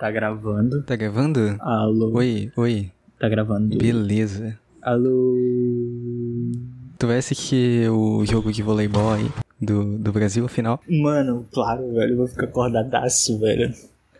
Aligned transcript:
Tá 0.00 0.10
gravando. 0.10 0.82
Tá 0.82 0.96
gravando? 0.96 1.58
Alô. 1.60 2.10
Oi, 2.14 2.50
oi. 2.56 2.90
Tá 3.18 3.28
gravando. 3.28 3.76
Beleza. 3.76 4.58
Alô. 4.80 5.36
Tu 6.98 7.06
vai 7.06 7.18
assistir 7.18 7.90
o 7.90 8.24
jogo 8.24 8.50
de 8.50 8.62
voleibol 8.62 9.12
aí 9.12 9.30
do, 9.60 9.98
do 9.98 10.10
Brasil, 10.10 10.46
afinal? 10.46 10.80
Mano, 10.88 11.46
claro, 11.52 11.92
velho. 11.92 12.12
Eu 12.12 12.16
vou 12.16 12.26
ficar 12.26 12.46
acordadaço, 12.46 13.38
velho. 13.40 13.74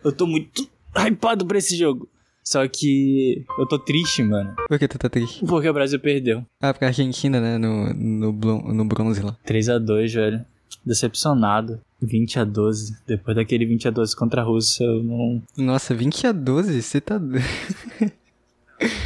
Eu 0.05 0.11
tô 0.11 0.27
muito 0.27 0.69
hypado 0.95 1.47
pra 1.47 1.57
esse 1.57 1.75
jogo. 1.75 2.07
Só 2.43 2.67
que 2.67 3.43
eu 3.57 3.67
tô 3.67 3.79
triste, 3.79 4.21
mano. 4.21 4.53
Por 4.67 4.77
que 4.77 4.87
tu 4.87 4.99
tá 4.99 5.09
triste? 5.09 5.43
Porque 5.43 5.67
o 5.67 5.73
Brasil 5.73 5.99
perdeu. 5.99 6.45
Ah, 6.61 6.75
pra 6.75 6.89
Argentina, 6.89 7.41
né? 7.41 7.57
No, 7.57 7.91
no, 7.91 8.31
no 8.71 8.85
bronze 8.85 9.23
lá. 9.23 9.35
3x2, 9.47 10.13
velho. 10.13 10.45
Decepcionado. 10.85 11.79
20 12.01 12.39
a 12.39 12.43
12. 12.43 12.97
Depois 13.05 13.35
daquele 13.35 13.65
20 13.65 13.87
a 13.87 13.91
12 13.91 14.15
contra 14.15 14.41
a 14.41 14.43
Rússia, 14.43 14.83
eu 14.83 15.03
não. 15.03 15.41
Nossa, 15.57 15.93
20 15.93 16.27
a 16.27 16.31
12? 16.31 16.81
Você 16.81 16.99
tá. 16.99 17.19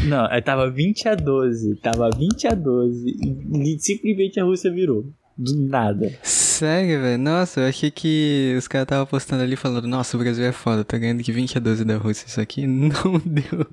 Não, 0.05 0.25
tava 0.41 0.69
20 0.69 1.09
a 1.09 1.15
12. 1.15 1.75
Tava 1.75 2.09
20 2.09 2.47
a 2.47 2.51
12. 2.51 3.17
E 3.53 3.77
simplesmente 3.79 4.39
a 4.39 4.43
Rússia 4.45 4.71
virou. 4.71 5.05
Do 5.37 5.53
nada. 5.53 6.17
Sério, 6.23 7.01
velho? 7.01 7.21
Nossa, 7.21 7.59
eu 7.59 7.67
achei 7.67 7.91
que 7.91 8.55
os 8.57 8.69
caras 8.69 8.85
estavam 8.85 9.05
postando 9.05 9.43
ali 9.43 9.57
falando: 9.57 9.85
Nossa, 9.85 10.15
o 10.15 10.19
Brasil 10.19 10.45
é 10.45 10.53
foda, 10.53 10.85
tá 10.85 10.97
ganhando 10.97 11.21
de 11.21 11.31
20 11.31 11.57
a 11.57 11.61
12 11.61 11.83
da 11.83 11.97
Rússia. 11.97 12.25
Isso 12.25 12.39
aqui 12.39 12.65
não 12.65 13.21
deu. 13.25 13.67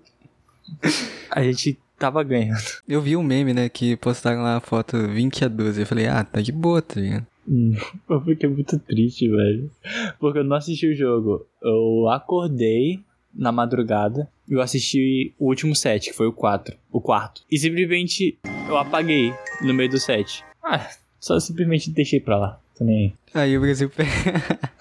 A 1.31 1.41
gente 1.43 1.79
tava 1.97 2.25
ganhando. 2.25 2.59
Eu 2.89 3.01
vi 3.01 3.17
um 3.17 3.23
meme, 3.23 3.55
né? 3.55 3.69
Que 3.69 3.97
postaram 3.97 4.43
lá 4.43 4.57
a 4.57 4.61
foto 4.61 4.97
20 5.07 5.45
a 5.45 5.49
12. 5.49 5.81
Eu 5.81 5.87
falei: 5.87 6.09
Ah, 6.09 6.25
tá 6.25 6.41
de 6.41 6.51
boa, 6.51 6.83
tá 6.83 7.01
ligado? 7.01 7.27
Hum, 7.49 7.75
Eu 8.09 8.21
fiquei 8.23 8.49
muito 8.49 8.79
triste, 8.79 9.29
velho. 9.29 9.71
Porque 10.19 10.39
eu 10.39 10.45
não 10.45 10.57
assisti 10.57 10.87
o 10.87 10.95
jogo. 10.95 11.47
Eu 11.61 12.09
acordei 12.09 13.01
na 13.35 13.51
madrugada 13.51 14.29
e 14.49 14.53
eu 14.55 14.61
assisti 14.61 15.33
o 15.39 15.47
último 15.49 15.75
set, 15.75 16.11
que 16.11 16.17
foi 16.17 16.27
o 16.27 16.33
4. 16.33 16.77
O 16.91 17.01
quarto. 17.01 17.43
E 17.51 17.59
simplesmente 17.59 18.39
eu 18.69 18.77
apaguei 18.77 19.33
no 19.63 19.73
meio 19.75 19.89
do 19.91 19.99
set. 19.99 20.45
Ah, 20.63 20.89
só 21.19 21.39
simplesmente 21.41 21.91
deixei 21.91 22.21
pra 22.21 22.39
lá. 22.39 22.61
Tô 22.79 22.85
nem 22.85 23.15
aí. 23.35 23.43
Aí 23.43 23.57
o 23.57 23.61
Brasil 23.61 23.91
perde. 23.91 24.13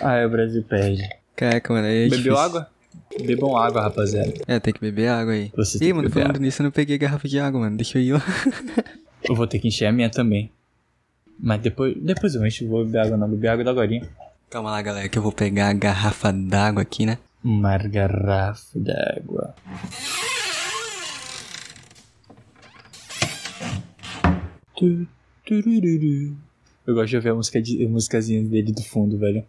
Ah, 0.00 0.24
o 0.24 0.30
Brasil 0.30 0.62
perde. 0.62 1.02
Caraca, 1.34 1.72
mano. 1.72 1.86
Aí 1.88 1.96
é 1.96 2.02
Bebeu 2.04 2.16
difícil. 2.18 2.36
água? 2.38 2.70
Bebam 3.20 3.56
água, 3.56 3.82
rapaziada. 3.82 4.32
É, 4.46 4.60
tem 4.60 4.72
que 4.72 4.80
beber 4.80 5.08
água 5.08 5.32
aí. 5.32 5.50
Você 5.56 5.84
Ih, 5.84 5.92
mano, 5.92 6.08
falando 6.08 6.30
água. 6.30 6.40
nisso, 6.40 6.62
eu 6.62 6.64
não 6.64 6.70
peguei 6.70 6.96
garrafa 6.96 7.26
de 7.26 7.38
água, 7.40 7.60
mano. 7.60 7.76
Deixa 7.76 7.98
eu 7.98 8.02
ir 8.02 8.12
lá. 8.12 8.22
Eu 9.28 9.34
vou 9.34 9.46
ter 9.46 9.58
que 9.58 9.66
encher 9.68 9.86
a 9.86 9.92
minha 9.92 10.08
também. 10.08 10.50
Mas 11.38 11.60
depois, 11.60 11.94
depois 12.00 12.34
eu 12.34 12.46
encho, 12.46 12.66
vou 12.68 12.84
beber 12.84 12.98
água 13.00 13.16
não, 13.16 13.28
beber 13.28 13.48
água 13.48 13.64
da 13.64 13.70
agorinha. 13.70 14.08
Calma 14.48 14.70
lá, 14.70 14.80
galera, 14.80 15.08
que 15.08 15.18
eu 15.18 15.22
vou 15.22 15.32
pegar 15.32 15.68
a 15.68 15.72
garrafa 15.72 16.32
d'água 16.32 16.82
aqui, 16.82 17.04
né? 17.04 17.18
Uma 17.44 17.76
garrafa 17.78 18.78
d'água. 18.78 19.54
Eu 26.86 26.94
gosto 26.94 27.08
de 27.08 27.16
ouvir 27.16 27.30
a 27.30 27.34
música 27.34 27.60
de, 27.60 27.84
a 27.84 27.88
musicazinha 27.88 28.42
dele 28.42 28.72
do 28.72 28.82
fundo, 28.82 29.18
velho. 29.18 29.44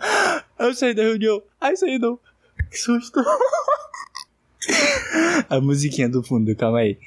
Eu 0.58 0.74
saí 0.74 0.94
da 0.94 1.02
reunião. 1.02 1.42
Ai, 1.60 1.76
saí 1.76 1.98
não. 1.98 2.18
Que 2.70 2.78
susto. 2.78 3.20
A 5.48 5.60
musiquinha 5.60 6.08
do 6.08 6.22
fundo, 6.22 6.54
calma 6.56 6.78
aí. 6.78 6.98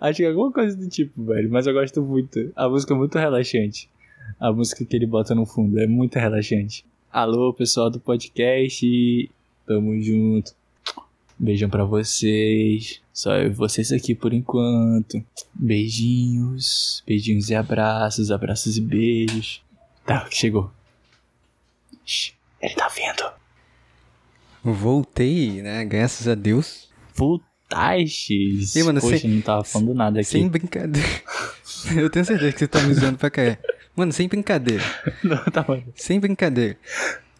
Acho 0.00 0.16
que 0.16 0.24
é 0.24 0.28
alguma 0.28 0.52
coisa 0.52 0.76
do 0.76 0.88
tipo, 0.88 1.24
velho. 1.24 1.50
Mas 1.50 1.66
eu 1.66 1.72
gosto 1.72 2.02
muito. 2.02 2.52
A 2.56 2.68
música 2.68 2.94
é 2.94 2.96
muito 2.96 3.18
relaxante. 3.18 3.88
A 4.40 4.52
música 4.52 4.84
que 4.84 4.96
ele 4.96 5.06
bota 5.06 5.34
no 5.34 5.46
fundo 5.46 5.78
é 5.80 5.86
muito 5.86 6.18
relaxante. 6.18 6.84
Alô, 7.12 7.52
pessoal 7.52 7.90
do 7.90 8.00
podcast. 8.00 9.30
Tamo 9.66 10.00
junto. 10.00 10.54
Beijão 11.38 11.68
pra 11.68 11.84
vocês. 11.84 13.00
Só 13.12 13.34
eu 13.36 13.46
e 13.46 13.50
vocês 13.50 13.92
aqui 13.92 14.14
por 14.14 14.32
enquanto. 14.32 15.22
Beijinhos. 15.54 17.02
Beijinhos 17.06 17.50
e 17.50 17.54
abraços. 17.54 18.30
Abraços 18.30 18.76
e 18.76 18.80
beijos. 18.80 19.62
Tá, 20.06 20.26
chegou. 20.30 20.70
Ele 22.60 22.74
tá 22.74 22.88
vindo. 22.88 23.32
Voltei, 24.64 25.62
né? 25.62 25.84
Graças 25.84 26.28
a 26.28 26.34
Deus. 26.34 26.88
Voltastes. 27.72 28.76
Ih, 28.76 28.82
mano, 28.84 29.00
Poxa, 29.00 29.18
sem- 29.18 29.30
não 29.30 29.40
tava 29.40 29.64
falando 29.64 29.94
nada 29.94 30.20
aqui. 30.20 30.28
Sem 30.28 30.48
brincadeira. 30.48 31.08
eu 31.96 32.10
tenho 32.10 32.24
certeza 32.24 32.52
que 32.52 32.58
você 32.60 32.68
tá 32.68 32.80
me 32.80 32.92
usando 32.92 33.16
pra 33.16 33.30
cair. 33.30 33.58
Mano, 33.94 34.12
sem 34.12 34.26
brincadeira. 34.28 34.82
Não, 35.22 35.36
tava... 35.44 35.82
Sem 35.94 36.18
brincadeira. 36.18 36.78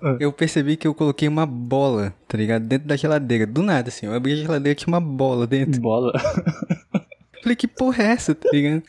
Ah. 0.03 0.16
Eu 0.21 0.31
percebi 0.32 0.76
que 0.76 0.87
eu 0.87 0.92
coloquei 0.92 1.26
uma 1.26 1.47
bola, 1.47 2.12
tá 2.28 2.37
ligado? 2.37 2.66
Dentro 2.66 2.87
da 2.87 2.94
geladeira. 2.94 3.47
Do 3.47 3.62
nada, 3.62 3.88
assim. 3.88 4.04
Eu 4.04 4.12
abri 4.12 4.32
a 4.32 4.37
geladeira 4.37 4.72
e 4.72 4.75
tinha 4.75 4.92
uma 4.92 5.00
bola 5.00 5.47
dentro. 5.47 5.81
Bola. 5.81 6.12
Falei, 7.42 7.56
que 7.56 7.66
porra 7.66 8.04
é 8.04 8.06
essa, 8.09 8.34
tá 8.34 8.50
ligado? 8.53 8.82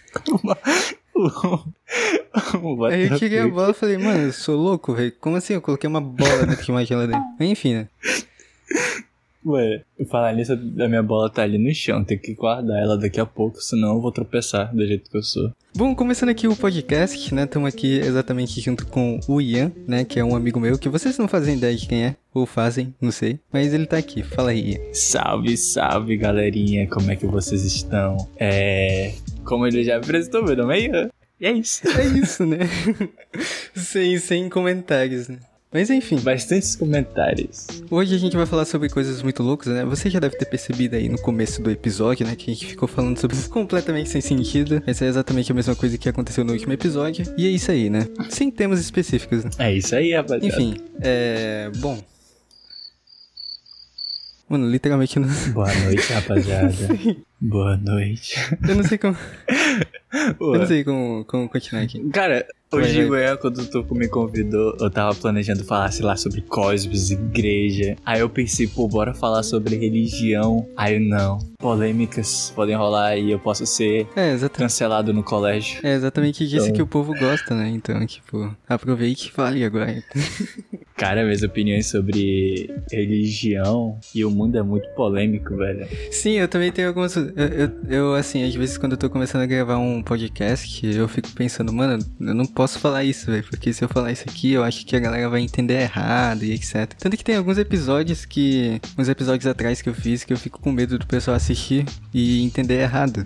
Aí 2.92 3.08
eu 3.08 3.18
tirei 3.18 3.40
a 3.40 3.48
bola 3.48 3.72
e 3.72 3.74
falei, 3.74 3.98
mano, 3.98 4.26
eu 4.26 4.34
sou 4.34 4.58
louco, 4.58 4.94
velho. 4.94 5.14
Como 5.20 5.36
assim 5.36 5.54
eu 5.54 5.62
coloquei 5.62 5.88
uma 5.88 6.02
bola 6.02 6.46
dentro 6.46 6.66
de 6.66 6.72
uma 6.72 6.84
geladeira? 6.86 7.22
Enfim, 7.40 7.76
né? 7.76 7.88
Ué, 9.46 9.84
falar 10.10 10.34
nisso, 10.34 10.54
a 10.54 10.88
minha 10.88 11.04
bola 11.04 11.30
tá 11.30 11.44
ali 11.44 11.58
no 11.58 11.74
chão, 11.74 12.04
tem 12.04 12.18
que 12.18 12.34
guardar 12.34 12.82
ela 12.82 12.98
daqui 12.98 13.20
a 13.20 13.26
pouco, 13.26 13.60
senão 13.62 13.96
eu 13.96 14.02
vou 14.02 14.12
tropeçar 14.12 14.74
do 14.74 14.86
jeito 14.86 15.10
que 15.10 15.18
eu 15.18 15.24
sou. 15.24 15.52
Bom, 15.76 15.94
começando 15.96 16.30
aqui 16.30 16.48
o 16.48 16.56
podcast, 16.56 17.34
né? 17.34 17.44
Estamos 17.44 17.68
aqui 17.68 17.98
exatamente 17.98 18.62
junto 18.62 18.86
com 18.88 19.20
o 19.28 19.42
Ian, 19.42 19.72
né? 19.88 20.06
Que 20.06 20.20
é 20.20 20.24
um 20.24 20.36
amigo 20.36 20.60
meu, 20.60 20.78
que 20.78 20.88
vocês 20.88 21.18
não 21.18 21.28
fazem 21.28 21.58
ideia 21.58 21.76
de 21.76 21.88
quem 21.88 22.06
é. 22.06 22.16
Ou 22.34 22.46
fazem, 22.46 22.94
não 23.02 23.12
sei. 23.12 23.40
Mas 23.52 23.74
ele 23.74 23.86
tá 23.86 23.98
aqui. 23.98 24.24
Fala 24.24 24.52
aí, 24.52 24.74
Ian. 24.74 24.94
Salve, 24.94 25.58
salve 25.58 26.16
galerinha, 26.16 26.88
como 26.88 27.12
é 27.12 27.16
que 27.16 27.26
vocês 27.26 27.64
estão? 27.66 28.18
É. 28.38 29.14
Como 29.44 29.68
ele 29.68 29.84
já 29.84 29.98
apresentou, 29.98 30.44
meu 30.44 30.56
nome 30.56 30.78
é 30.78 30.82
Ian. 30.82 31.10
E 31.40 31.46
é 31.48 31.52
isso. 31.52 31.82
É 32.00 32.06
isso, 32.06 32.46
né? 32.46 32.60
sem, 33.76 34.18
sem 34.18 34.50
comentários, 34.50 35.28
né? 35.28 35.40
Mas 35.74 35.90
enfim, 35.90 36.20
Bastantes 36.20 36.76
comentários. 36.76 37.66
hoje 37.90 38.14
a 38.14 38.18
gente 38.20 38.38
vai 38.38 38.46
falar 38.46 38.64
sobre 38.64 38.90
coisas 38.90 39.24
muito 39.24 39.42
loucas, 39.42 39.74
né? 39.74 39.84
Você 39.86 40.08
já 40.08 40.20
deve 40.20 40.38
ter 40.38 40.46
percebido 40.46 40.96
aí 40.96 41.10
no 41.10 41.20
começo 41.20 41.64
do 41.64 41.72
episódio, 41.72 42.28
né? 42.28 42.36
Que 42.36 42.52
a 42.52 42.54
gente 42.54 42.68
ficou 42.68 42.88
falando 42.88 43.18
sobre 43.18 43.36
completamente 43.50 44.08
sem 44.10 44.22
sentido. 44.22 44.84
Essa 44.86 45.06
é 45.06 45.08
exatamente 45.08 45.52
a 45.52 45.56
mesma 45.56 45.76
coisa 45.76 45.98
que 45.98 46.08
aconteceu 46.08 46.44
no 46.44 46.54
último 46.54 46.74
episódio. 46.74 47.26
E 47.36 47.48
é 47.48 47.50
isso 47.50 47.72
aí, 47.72 47.90
né? 47.90 48.08
Sem 48.30 48.52
temas 48.52 48.80
específicos, 48.80 49.44
né? 49.44 49.50
É 49.58 49.74
isso 49.74 49.96
aí, 49.96 50.14
rapaziada. 50.14 50.46
Enfim, 50.46 50.76
é. 51.02 51.72
Bom. 51.78 52.00
Mano, 54.48 54.70
literalmente 54.70 55.18
eu 55.18 55.24
não, 55.26 55.54
Boa 55.54 55.74
noite, 55.74 56.14
rapaziada. 56.14 56.76
Boa 57.42 57.78
noite. 57.78 58.36
eu 58.70 58.76
não 58.76 58.84
sei 58.84 59.00
como. 59.00 59.18
Eu 60.40 60.50
Ué. 60.50 60.60
não 60.60 60.68
sei 60.68 60.84
como, 60.84 61.26
como 61.26 61.50
continuar 61.50 61.82
aqui. 61.82 62.00
Cara, 62.12 62.46
hoje 62.78 63.00
vai. 63.06 63.10
manhã, 63.10 63.38
quando 63.38 63.66
tu 63.66 63.86
me 63.96 64.08
convidou, 64.08 64.76
eu 64.80 64.90
tava 64.90 65.14
planejando 65.16 65.64
falar, 65.64 65.92
sei 65.92 66.06
lá, 66.06 66.16
sobre 66.16 66.42
cosmos, 66.42 67.12
igreja. 67.12 67.96
Aí 68.06 68.20
eu 68.22 68.30
pensei, 68.30 68.68
pô, 68.68 68.88
bora 68.88 69.14
falar 69.14 69.44
sobre 69.44 69.76
religião. 69.76 70.68
Aí 70.76 71.00
não. 71.00 71.38
Polêmicas 71.60 72.52
podem 72.56 72.76
rolar 72.76 73.18
e 73.18 73.32
eu 73.32 73.40
posso 73.40 73.66
ser 73.66 74.08
É, 74.16 74.36
cancelado 74.50 75.14
no 75.14 75.24
colégio. 75.24 75.80
É 75.84 75.94
exatamente 75.94 76.48
disso 76.48 76.66
Então- 76.66 76.76
que 76.76 76.82
o 76.82 76.88
povo 76.88 77.14
gosta, 77.18 77.56
né? 77.56 77.70
Então, 77.70 78.06
tipo, 78.06 78.56
aproveite 78.68 79.30
e 79.30 79.32
fale 79.32 79.64
agora. 79.64 80.04
Cara, 80.96 81.24
minhas 81.24 81.42
opiniões 81.42 81.88
sobre 81.88 82.70
religião 82.92 83.98
e 84.14 84.24
o 84.24 84.30
mundo 84.30 84.58
é 84.58 84.62
muito 84.64 84.88
polêmico, 84.90 85.56
velho. 85.58 85.88
Sim, 86.12 86.34
eu 86.34 86.48
também 86.48 86.72
tenho 86.72 86.88
algumas. 86.90 87.16
Eu, 87.16 87.26
eu, 87.36 87.72
eu, 87.90 88.14
assim, 88.16 88.44
às 88.44 88.54
vezes 88.54 88.78
quando 88.78 88.92
eu 88.94 88.98
tô 88.98 89.10
começando 89.10 89.42
a 89.42 89.46
gravar 89.46 89.78
um 89.78 90.04
podcast, 90.04 90.86
eu 90.86 91.08
fico 91.08 91.30
pensando, 91.32 91.74
mano, 91.74 92.04
eu 92.22 92.34
não 92.36 92.46
posso 92.46 92.63
falar 92.80 93.04
isso, 93.04 93.28
velho, 93.28 93.44
porque 93.50 93.74
se 93.74 93.84
eu 93.84 93.90
falar 93.90 94.12
isso 94.12 94.24
aqui, 94.28 94.52
eu 94.52 94.64
acho 94.64 94.86
que 94.86 94.96
a 94.96 95.00
galera 95.00 95.30
vai 95.30 95.42
entender 95.42 95.80
errado 95.82 96.44
e 96.44 96.52
etc. 96.52 96.94
Tanto 96.98 97.18
que 97.18 97.24
tem 97.24 97.36
alguns 97.36 97.58
episódios 97.58 98.26
que. 98.26 98.80
Uns 98.98 99.10
episódios 99.10 99.46
atrás 99.48 99.82
que 99.82 99.90
eu 99.90 99.94
fiz 99.94 100.24
que 100.24 100.34
eu 100.34 100.38
fico 100.38 100.60
com 100.60 100.72
medo 100.72 100.98
do 100.98 101.06
pessoal 101.06 101.36
assistir 101.36 101.86
e 102.14 102.42
entender 102.44 102.80
errado. 102.82 103.26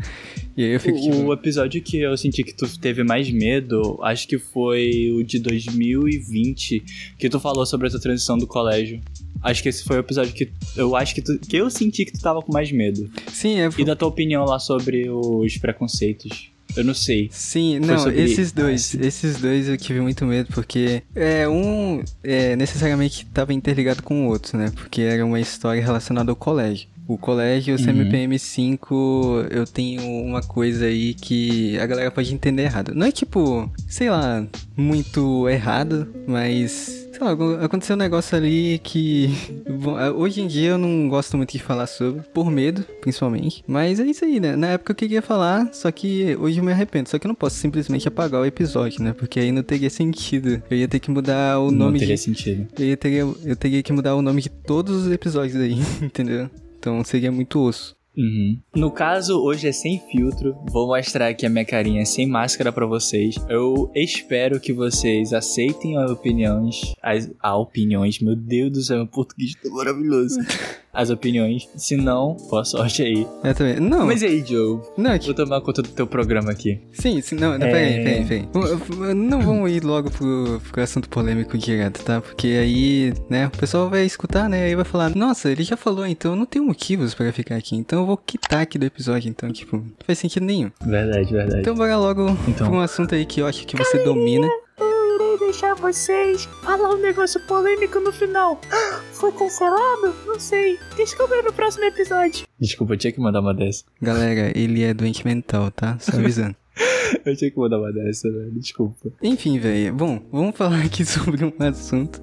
e 0.56 0.64
aí 0.64 0.70
eu 0.70 0.80
fico 0.80 0.98
O, 0.98 1.02
tipo. 1.02 1.16
o 1.16 1.32
episódio 1.32 1.82
que 1.82 1.98
eu 1.98 2.16
senti 2.16 2.42
que 2.42 2.54
tu 2.54 2.66
teve 2.78 3.02
mais 3.02 3.30
medo, 3.30 3.98
acho 4.02 4.26
que 4.28 4.38
foi 4.38 5.10
o 5.12 5.22
de 5.22 5.38
2020, 5.38 6.84
que 7.18 7.28
tu 7.28 7.40
falou 7.40 7.64
sobre 7.66 7.86
essa 7.86 8.00
transição 8.00 8.36
do 8.38 8.46
colégio. 8.46 9.00
Acho 9.42 9.62
que 9.62 9.68
esse 9.68 9.84
foi 9.84 9.96
o 9.96 10.00
episódio 10.00 10.32
que 10.32 10.50
eu 10.76 10.96
acho 10.96 11.14
que 11.14 11.20
tu, 11.20 11.38
que 11.38 11.56
eu 11.56 11.68
senti 11.68 12.04
que 12.06 12.12
tu 12.12 12.20
tava 12.20 12.40
com 12.40 12.52
mais 12.52 12.72
medo. 12.72 13.10
Sim, 13.30 13.60
é. 13.60 13.68
E 13.76 13.84
da 13.84 13.94
tua 13.94 14.08
opinião 14.08 14.44
lá 14.44 14.58
sobre 14.58 15.08
os 15.10 15.58
preconceitos. 15.58 16.53
Eu 16.76 16.84
não 16.84 16.94
sei. 16.94 17.28
Sim, 17.32 17.78
Foi 17.84 17.86
não, 17.94 18.10
esses 18.10 18.50
dois, 18.52 18.94
esse- 18.94 19.06
esses 19.06 19.36
dois 19.40 19.68
eu 19.68 19.76
tive 19.76 20.00
muito 20.00 20.24
medo, 20.26 20.48
porque 20.52 21.02
é, 21.14 21.48
um 21.48 22.02
é, 22.22 22.56
necessariamente 22.56 23.24
estava 23.24 23.52
interligado 23.54 24.02
com 24.02 24.26
o 24.26 24.28
outro, 24.28 24.58
né? 24.58 24.72
Porque 24.74 25.02
era 25.02 25.24
uma 25.24 25.38
história 25.40 25.80
relacionada 25.82 26.30
ao 26.32 26.36
colégio. 26.36 26.88
o 27.06 27.18
colégio, 27.18 27.76
o 27.76 27.78
Uhum. 27.78 27.84
CMPM5, 27.84 29.48
eu 29.50 29.66
tenho 29.66 30.02
uma 30.24 30.42
coisa 30.42 30.86
aí 30.86 31.12
que 31.14 31.78
a 31.78 31.84
galera 31.86 32.10
pode 32.10 32.32
entender 32.32 32.62
errado. 32.62 32.94
Não 32.94 33.06
é 33.06 33.12
tipo, 33.12 33.70
sei 33.88 34.08
lá, 34.10 34.44
muito 34.76 35.46
errado, 35.48 36.08
mas. 36.26 37.03
Sei 37.24 37.34
lá, 37.34 37.64
aconteceu 37.64 37.96
um 37.96 37.98
negócio 37.98 38.36
ali 38.36 38.78
que. 38.80 39.30
bom, 39.66 39.96
hoje 40.16 40.42
em 40.42 40.46
dia 40.46 40.70
eu 40.70 40.78
não 40.78 41.08
gosto 41.08 41.38
muito 41.38 41.52
de 41.52 41.58
falar 41.58 41.86
sobre, 41.86 42.20
por 42.34 42.50
medo, 42.50 42.84
principalmente. 43.00 43.64
Mas 43.66 43.98
é 43.98 44.04
isso 44.04 44.26
aí, 44.26 44.38
né? 44.38 44.54
Na 44.56 44.68
época 44.68 44.92
eu 44.92 44.96
queria 44.96 45.22
falar, 45.22 45.72
só 45.72 45.90
que 45.90 46.36
hoje 46.38 46.58
eu 46.58 46.64
me 46.64 46.70
arrependo. 46.72 47.08
Só 47.08 47.18
que 47.18 47.26
eu 47.26 47.28
não 47.28 47.34
posso 47.34 47.56
simplesmente 47.56 48.06
apagar 48.06 48.42
o 48.42 48.44
episódio, 48.44 49.02
né? 49.02 49.14
Porque 49.14 49.40
aí 49.40 49.50
não 49.50 49.62
teria 49.62 49.88
sentido. 49.88 50.62
Eu 50.70 50.76
ia 50.76 50.86
ter 50.86 51.00
que 51.00 51.10
mudar 51.10 51.60
o 51.60 51.70
Não 51.70 51.86
nome 51.86 51.98
teria 51.98 52.14
de. 52.14 52.20
sentido. 52.20 52.66
Eu, 52.78 52.84
ia 52.86 52.96
teria, 52.96 53.20
eu 53.20 53.56
teria 53.56 53.82
que 53.82 53.92
mudar 53.92 54.14
o 54.14 54.20
nome 54.20 54.42
de 54.42 54.50
todos 54.50 55.06
os 55.06 55.12
episódios 55.12 55.56
aí, 55.56 55.78
entendeu? 56.02 56.50
Então 56.78 57.02
seria 57.04 57.32
muito 57.32 57.58
osso. 57.58 57.96
Uhum. 58.16 58.58
No 58.76 58.90
caso, 58.90 59.40
hoje 59.40 59.66
é 59.68 59.72
sem 59.72 60.00
filtro. 60.10 60.54
Vou 60.70 60.86
mostrar 60.86 61.28
aqui 61.28 61.44
a 61.46 61.50
minha 61.50 61.64
carinha 61.64 62.04
sem 62.06 62.26
máscara 62.26 62.72
pra 62.72 62.86
vocês. 62.86 63.34
Eu 63.48 63.90
espero 63.94 64.60
que 64.60 64.72
vocês 64.72 65.32
aceitem 65.32 65.96
as 65.98 66.10
opiniões. 66.10 66.94
As 67.02 67.30
ah, 67.40 67.56
opiniões, 67.56 68.20
meu 68.20 68.36
Deus 68.36 68.70
do 68.72 68.82
céu, 68.82 68.98
meu 68.98 69.06
português 69.08 69.54
tá 69.54 69.68
maravilhoso. 69.70 70.38
As 70.94 71.10
opiniões. 71.10 71.68
Se 71.76 71.96
não, 71.96 72.36
boa 72.48 72.64
sorte 72.64 73.02
aí. 73.02 73.26
Eu 73.42 73.52
também. 73.52 73.80
Não, 73.80 74.06
Mas 74.06 74.22
aí, 74.22 74.44
Joe? 74.46 74.80
não, 74.96 75.10
é 75.10 75.18
que- 75.18 75.26
Vou 75.26 75.34
tomar 75.34 75.60
conta 75.60 75.82
do 75.82 75.88
teu 75.88 76.06
programa 76.06 76.52
aqui. 76.52 76.80
sim, 76.92 77.20
sim, 77.20 77.34
não, 77.34 77.58
não, 77.58 77.66
É. 77.66 77.70
peraí, 77.72 78.04
peraí, 78.04 78.24
peraí. 78.24 79.12
Não 79.12 79.40
vamos 79.40 79.72
ir 79.72 79.82
logo 79.82 80.08
pro, 80.08 80.62
pro 80.70 80.80
assunto 80.84 81.08
polêmico 81.08 81.58
direto, 81.58 82.00
tá? 82.04 82.20
Porque 82.20 82.46
aí, 82.46 83.12
né, 83.28 83.48
o 83.48 83.50
pessoal 83.50 83.90
vai 83.90 84.04
escutar, 84.06 84.48
né, 84.48 84.66
aí 84.66 84.76
vai 84.76 84.84
falar, 84.84 85.12
nossa, 85.16 85.50
ele 85.50 85.64
já 85.64 85.76
falou, 85.76 86.06
então 86.06 86.30
eu 86.30 86.36
não 86.36 86.46
tenho 86.46 86.64
motivos 86.64 87.12
pra 87.12 87.32
ficar 87.32 87.56
aqui, 87.56 87.74
então 87.74 88.03
eu 88.04 88.06
vou 88.06 88.16
quitar 88.16 88.60
aqui 88.60 88.78
do 88.78 88.84
episódio, 88.86 89.28
então, 89.28 89.50
tipo, 89.52 89.76
não 89.78 89.86
faz 90.06 90.18
sentido 90.18 90.44
nenhum. 90.44 90.70
Verdade, 90.84 91.32
verdade. 91.32 91.60
Então 91.60 91.74
bora 91.74 91.96
logo 91.96 92.28
Então. 92.46 92.68
pra 92.68 92.76
um 92.76 92.80
assunto 92.80 93.14
aí 93.14 93.24
que 93.26 93.40
eu 93.40 93.46
acho 93.46 93.66
que 93.66 93.76
você 93.76 93.98
domina. 94.04 94.46
Eu 94.78 95.14
irei 95.16 95.38
deixar 95.38 95.74
vocês 95.74 96.44
falar 96.62 96.90
um 96.90 96.98
negócio 97.00 97.40
polêmico 97.46 97.98
no 98.00 98.12
final. 98.12 98.60
Foi 99.12 99.32
cancelado? 99.32 100.14
Não 100.26 100.38
sei. 100.38 100.78
Descubra 100.96 101.40
no 101.42 101.52
próximo 101.52 101.84
episódio. 101.84 102.46
Desculpa, 102.60 102.92
eu 102.94 102.98
tinha 102.98 103.12
que 103.12 103.20
mandar 103.20 103.40
uma 103.40 103.54
dessa. 103.54 103.84
Galera, 104.02 104.52
ele 104.58 104.82
é 104.82 104.92
doente 104.92 105.24
mental, 105.24 105.70
tá? 105.70 105.96
Só 105.98 106.12
avisando. 106.16 106.54
Eu 107.30 107.36
tinha 107.36 107.50
que 107.50 107.58
mandar 107.58 107.78
uma 107.78 107.92
dessa, 107.92 108.30
velho. 108.30 108.52
Desculpa. 108.52 109.10
Enfim, 109.22 109.58
velho. 109.58 109.94
Bom, 109.94 110.20
vamos 110.30 110.56
falar 110.56 110.80
aqui 110.84 111.04
sobre 111.06 111.44
um 111.44 111.52
assunto 111.60 112.20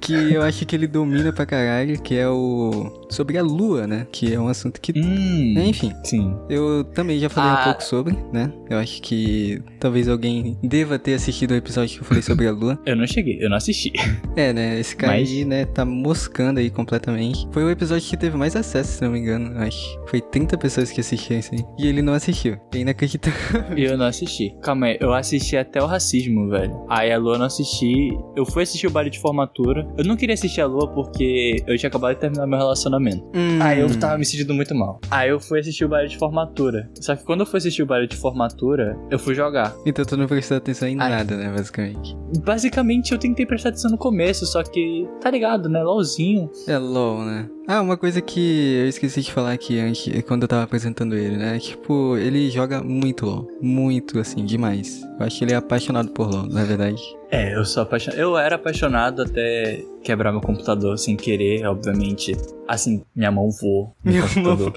que 0.00 0.12
eu 0.34 0.42
acho 0.42 0.64
que 0.66 0.74
ele 0.74 0.86
domina 0.86 1.32
pra 1.32 1.44
caralho, 1.46 2.00
que 2.00 2.14
é 2.16 2.28
o. 2.28 3.06
sobre 3.10 3.38
a 3.38 3.42
lua, 3.42 3.86
né? 3.86 4.06
Que 4.10 4.32
é 4.34 4.40
um 4.40 4.48
assunto 4.48 4.80
que. 4.80 4.92
Hum. 4.98 5.54
Enfim, 5.58 5.92
Sim. 6.04 6.34
eu 6.48 6.84
também 6.84 7.18
já 7.18 7.28
falei 7.28 7.50
um 7.50 7.54
Ah. 7.54 7.64
pouco 7.64 7.82
sobre, 7.84 8.16
né? 8.32 8.52
Eu 8.68 8.78
acho 8.78 9.00
que 9.02 9.62
talvez 9.78 10.08
alguém 10.08 10.56
deva 10.62 10.98
ter 10.98 11.14
assistido 11.14 11.52
o 11.52 11.54
episódio 11.54 11.94
que 11.96 12.00
eu 12.02 12.04
falei 12.06 12.22
sobre 12.22 12.46
a 12.46 12.52
lua. 12.52 12.78
Eu 12.86 12.96
não 12.96 13.06
cheguei, 13.06 13.38
eu 13.40 13.48
não 13.48 13.56
assisti. 13.56 13.92
É, 14.36 14.52
né? 14.52 14.78
Esse 14.80 14.96
cara 14.96 15.12
Mas- 15.14 15.30
aí, 15.30 15.44
né, 15.44 15.64
tá 15.64 15.84
moscando 15.84 16.58
aí 16.60 16.70
completamente. 16.70 17.46
Foi 17.52 17.62
o 17.62 17.70
episódio 17.70 18.08
que 18.08 18.16
teve 18.16 18.36
mais 18.36 18.56
acesso, 18.56 18.98
se 18.98 19.02
não 19.02 19.12
me 19.12 19.18
engano, 19.20 19.56
acho. 19.58 20.00
Foi 20.06 20.20
30 20.20 20.56
pessoas 20.58 20.90
que 20.90 21.00
assistiram 21.00 21.38
isso 21.40 21.54
aí. 21.54 21.64
E 21.78 21.86
ele 21.86 22.02
não 22.02 22.12
assistiu. 22.14 22.56
É 22.74 22.78
inacreditável. 22.78 23.76
Eu 23.78 23.96
não 23.98 24.06
assisti. 24.06 24.39
Calma 24.62 24.86
aí, 24.86 24.98
eu 25.00 25.12
assisti 25.12 25.56
até 25.56 25.82
o 25.82 25.86
racismo, 25.86 26.48
velho. 26.48 26.84
Aí 26.88 27.12
a 27.12 27.18
Lua 27.18 27.38
não 27.38 27.46
assisti. 27.46 28.08
Eu 28.36 28.46
fui 28.46 28.62
assistir 28.62 28.86
o 28.86 28.90
baile 28.90 29.10
de 29.10 29.18
formatura. 29.18 29.86
Eu 29.98 30.04
não 30.04 30.16
queria 30.16 30.34
assistir 30.34 30.60
a 30.60 30.66
Lua 30.66 30.88
porque 30.88 31.56
eu 31.66 31.76
tinha 31.76 31.88
acabado 31.88 32.14
de 32.14 32.20
terminar 32.20 32.46
meu 32.46 32.58
relacionamento. 32.58 33.24
Hum. 33.34 33.58
Aí 33.60 33.80
eu 33.80 33.98
tava 33.98 34.16
me 34.18 34.24
sentindo 34.24 34.54
muito 34.54 34.74
mal. 34.74 35.00
Aí 35.10 35.30
eu 35.30 35.40
fui 35.40 35.60
assistir 35.60 35.84
o 35.84 35.88
baile 35.88 36.08
de 36.08 36.16
formatura. 36.18 36.88
Só 37.00 37.14
que 37.14 37.24
quando 37.24 37.40
eu 37.40 37.46
fui 37.46 37.58
assistir 37.58 37.82
o 37.82 37.86
baile 37.86 38.06
de 38.06 38.16
formatura, 38.16 38.98
eu 39.10 39.18
fui 39.18 39.34
jogar. 39.34 39.74
Então 39.84 40.04
tu 40.04 40.16
não 40.16 40.26
prestou 40.26 40.56
atenção 40.56 40.88
em 40.88 40.98
Ai. 41.00 41.10
nada, 41.10 41.36
né, 41.36 41.52
basicamente. 41.54 42.16
Basicamente 42.44 43.12
eu 43.12 43.18
tentei 43.18 43.44
prestar 43.44 43.70
atenção 43.70 43.90
no 43.90 43.98
começo, 43.98 44.46
só 44.46 44.62
que, 44.62 45.08
tá 45.20 45.30
ligado, 45.30 45.68
né? 45.68 45.82
LOLzinho. 45.82 46.50
É 46.66 46.78
LOL, 46.78 47.24
né? 47.24 47.48
Ah, 47.72 47.80
uma 47.80 47.96
coisa 47.96 48.20
que 48.20 48.74
eu 48.78 48.88
esqueci 48.88 49.22
de 49.22 49.32
falar 49.32 49.52
aqui 49.52 49.78
antes, 49.78 50.24
quando 50.24 50.42
eu 50.42 50.48
tava 50.48 50.64
apresentando 50.64 51.14
ele, 51.14 51.36
né? 51.36 51.56
Tipo, 51.60 52.16
ele 52.16 52.50
joga 52.50 52.82
muito 52.82 53.24
LOL. 53.24 53.46
Muito, 53.62 54.18
assim, 54.18 54.44
demais. 54.44 55.00
Eu 55.20 55.24
acho 55.24 55.38
que 55.38 55.44
ele 55.44 55.52
é 55.52 55.56
apaixonado 55.56 56.10
por 56.10 56.28
LOL, 56.28 56.48
na 56.48 56.64
verdade. 56.64 57.00
É, 57.30 57.54
eu 57.54 57.64
sou 57.64 57.82
apaixonado. 57.84 58.18
Eu 58.20 58.36
era 58.36 58.56
apaixonado 58.56 59.22
até 59.22 59.84
quebrar 60.02 60.32
meu 60.32 60.40
computador 60.40 60.98
sem 60.98 61.16
querer, 61.16 61.64
obviamente. 61.66 62.32
Assim, 62.66 63.04
minha 63.14 63.30
mão 63.30 63.50
voou 63.50 63.94
no 64.04 64.10
Minha 64.12 64.22
computador. 64.22 64.72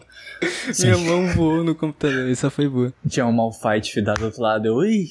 Sim. 0.71 0.91
Minha 0.91 0.97
mão 0.97 1.27
voou 1.35 1.63
no 1.63 1.73
computador, 1.73 2.27
isso 2.29 2.50
foi 2.51 2.67
boa. 2.67 2.94
Tinha 3.07 3.25
um 3.25 3.31
Malphite 3.31 4.01
da 4.01 4.13
do 4.13 4.25
outro 4.25 4.41
lado. 4.41 4.67
Eu, 4.67 4.75
ui, 4.75 5.05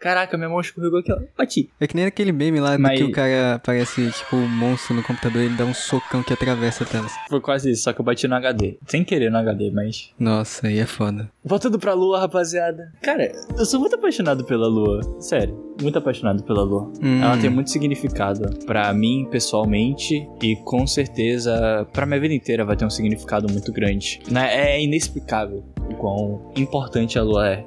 caraca, 0.00 0.36
minha 0.36 0.48
mão 0.48 0.60
escorregou 0.60 0.98
aqui, 1.00 1.12
ó. 1.12 1.18
Bati. 1.36 1.70
É 1.78 1.86
que 1.86 1.94
nem 1.94 2.06
aquele 2.06 2.32
meme 2.32 2.58
lá 2.58 2.76
Mas- 2.78 2.98
que 2.98 3.04
o 3.04 3.12
cara 3.12 3.54
aparece, 3.56 4.10
tipo, 4.10 4.36
um 4.36 4.48
monstro 4.48 4.94
no 4.96 5.02
computador 5.02 5.42
e 5.42 5.46
ele 5.46 5.56
dá 5.56 5.64
um 5.64 5.74
socão 5.74 6.22
que 6.22 6.32
atravessa 6.32 6.82
a 6.84 6.86
tela. 6.86 7.06
Foi 7.28 7.40
quase 7.40 7.70
isso, 7.70 7.84
só 7.84 7.92
que 7.92 8.00
eu 8.00 8.04
bati 8.04 8.26
no 8.26 8.34
HD. 8.34 8.76
Sem 8.86 9.04
querer 9.04 9.30
no 9.30 9.38
HD, 9.38 9.70
mas. 9.70 10.10
Nossa, 10.18 10.66
aí 10.66 10.78
é 10.78 10.86
foda. 10.86 11.30
Voltando 11.44 11.78
pra 11.78 11.92
lua, 11.94 12.18
rapaziada. 12.20 12.92
Cara, 13.02 13.30
eu 13.56 13.64
sou 13.66 13.78
muito 13.78 13.94
apaixonado 13.94 14.44
pela 14.44 14.66
lua. 14.68 15.00
Sério, 15.20 15.67
muito 15.80 15.98
apaixonado 15.98 16.42
pela 16.42 16.62
lua. 16.62 16.92
Hum. 17.02 17.22
Ela 17.22 17.36
tem 17.38 17.50
muito 17.50 17.70
significado 17.70 18.48
pra 18.66 18.92
mim, 18.92 19.26
pessoalmente, 19.30 20.28
e 20.42 20.56
com 20.56 20.86
certeza 20.86 21.86
pra 21.92 22.06
minha 22.06 22.20
vida 22.20 22.34
inteira 22.34 22.64
vai 22.64 22.76
ter 22.76 22.84
um 22.84 22.90
significado 22.90 23.50
muito 23.50 23.72
grande. 23.72 24.20
Né? 24.30 24.74
É 24.74 24.82
inexplicável 24.82 25.64
o 25.90 25.94
quão 25.94 26.52
importante 26.56 27.18
a 27.18 27.22
lua 27.22 27.48
é. 27.48 27.64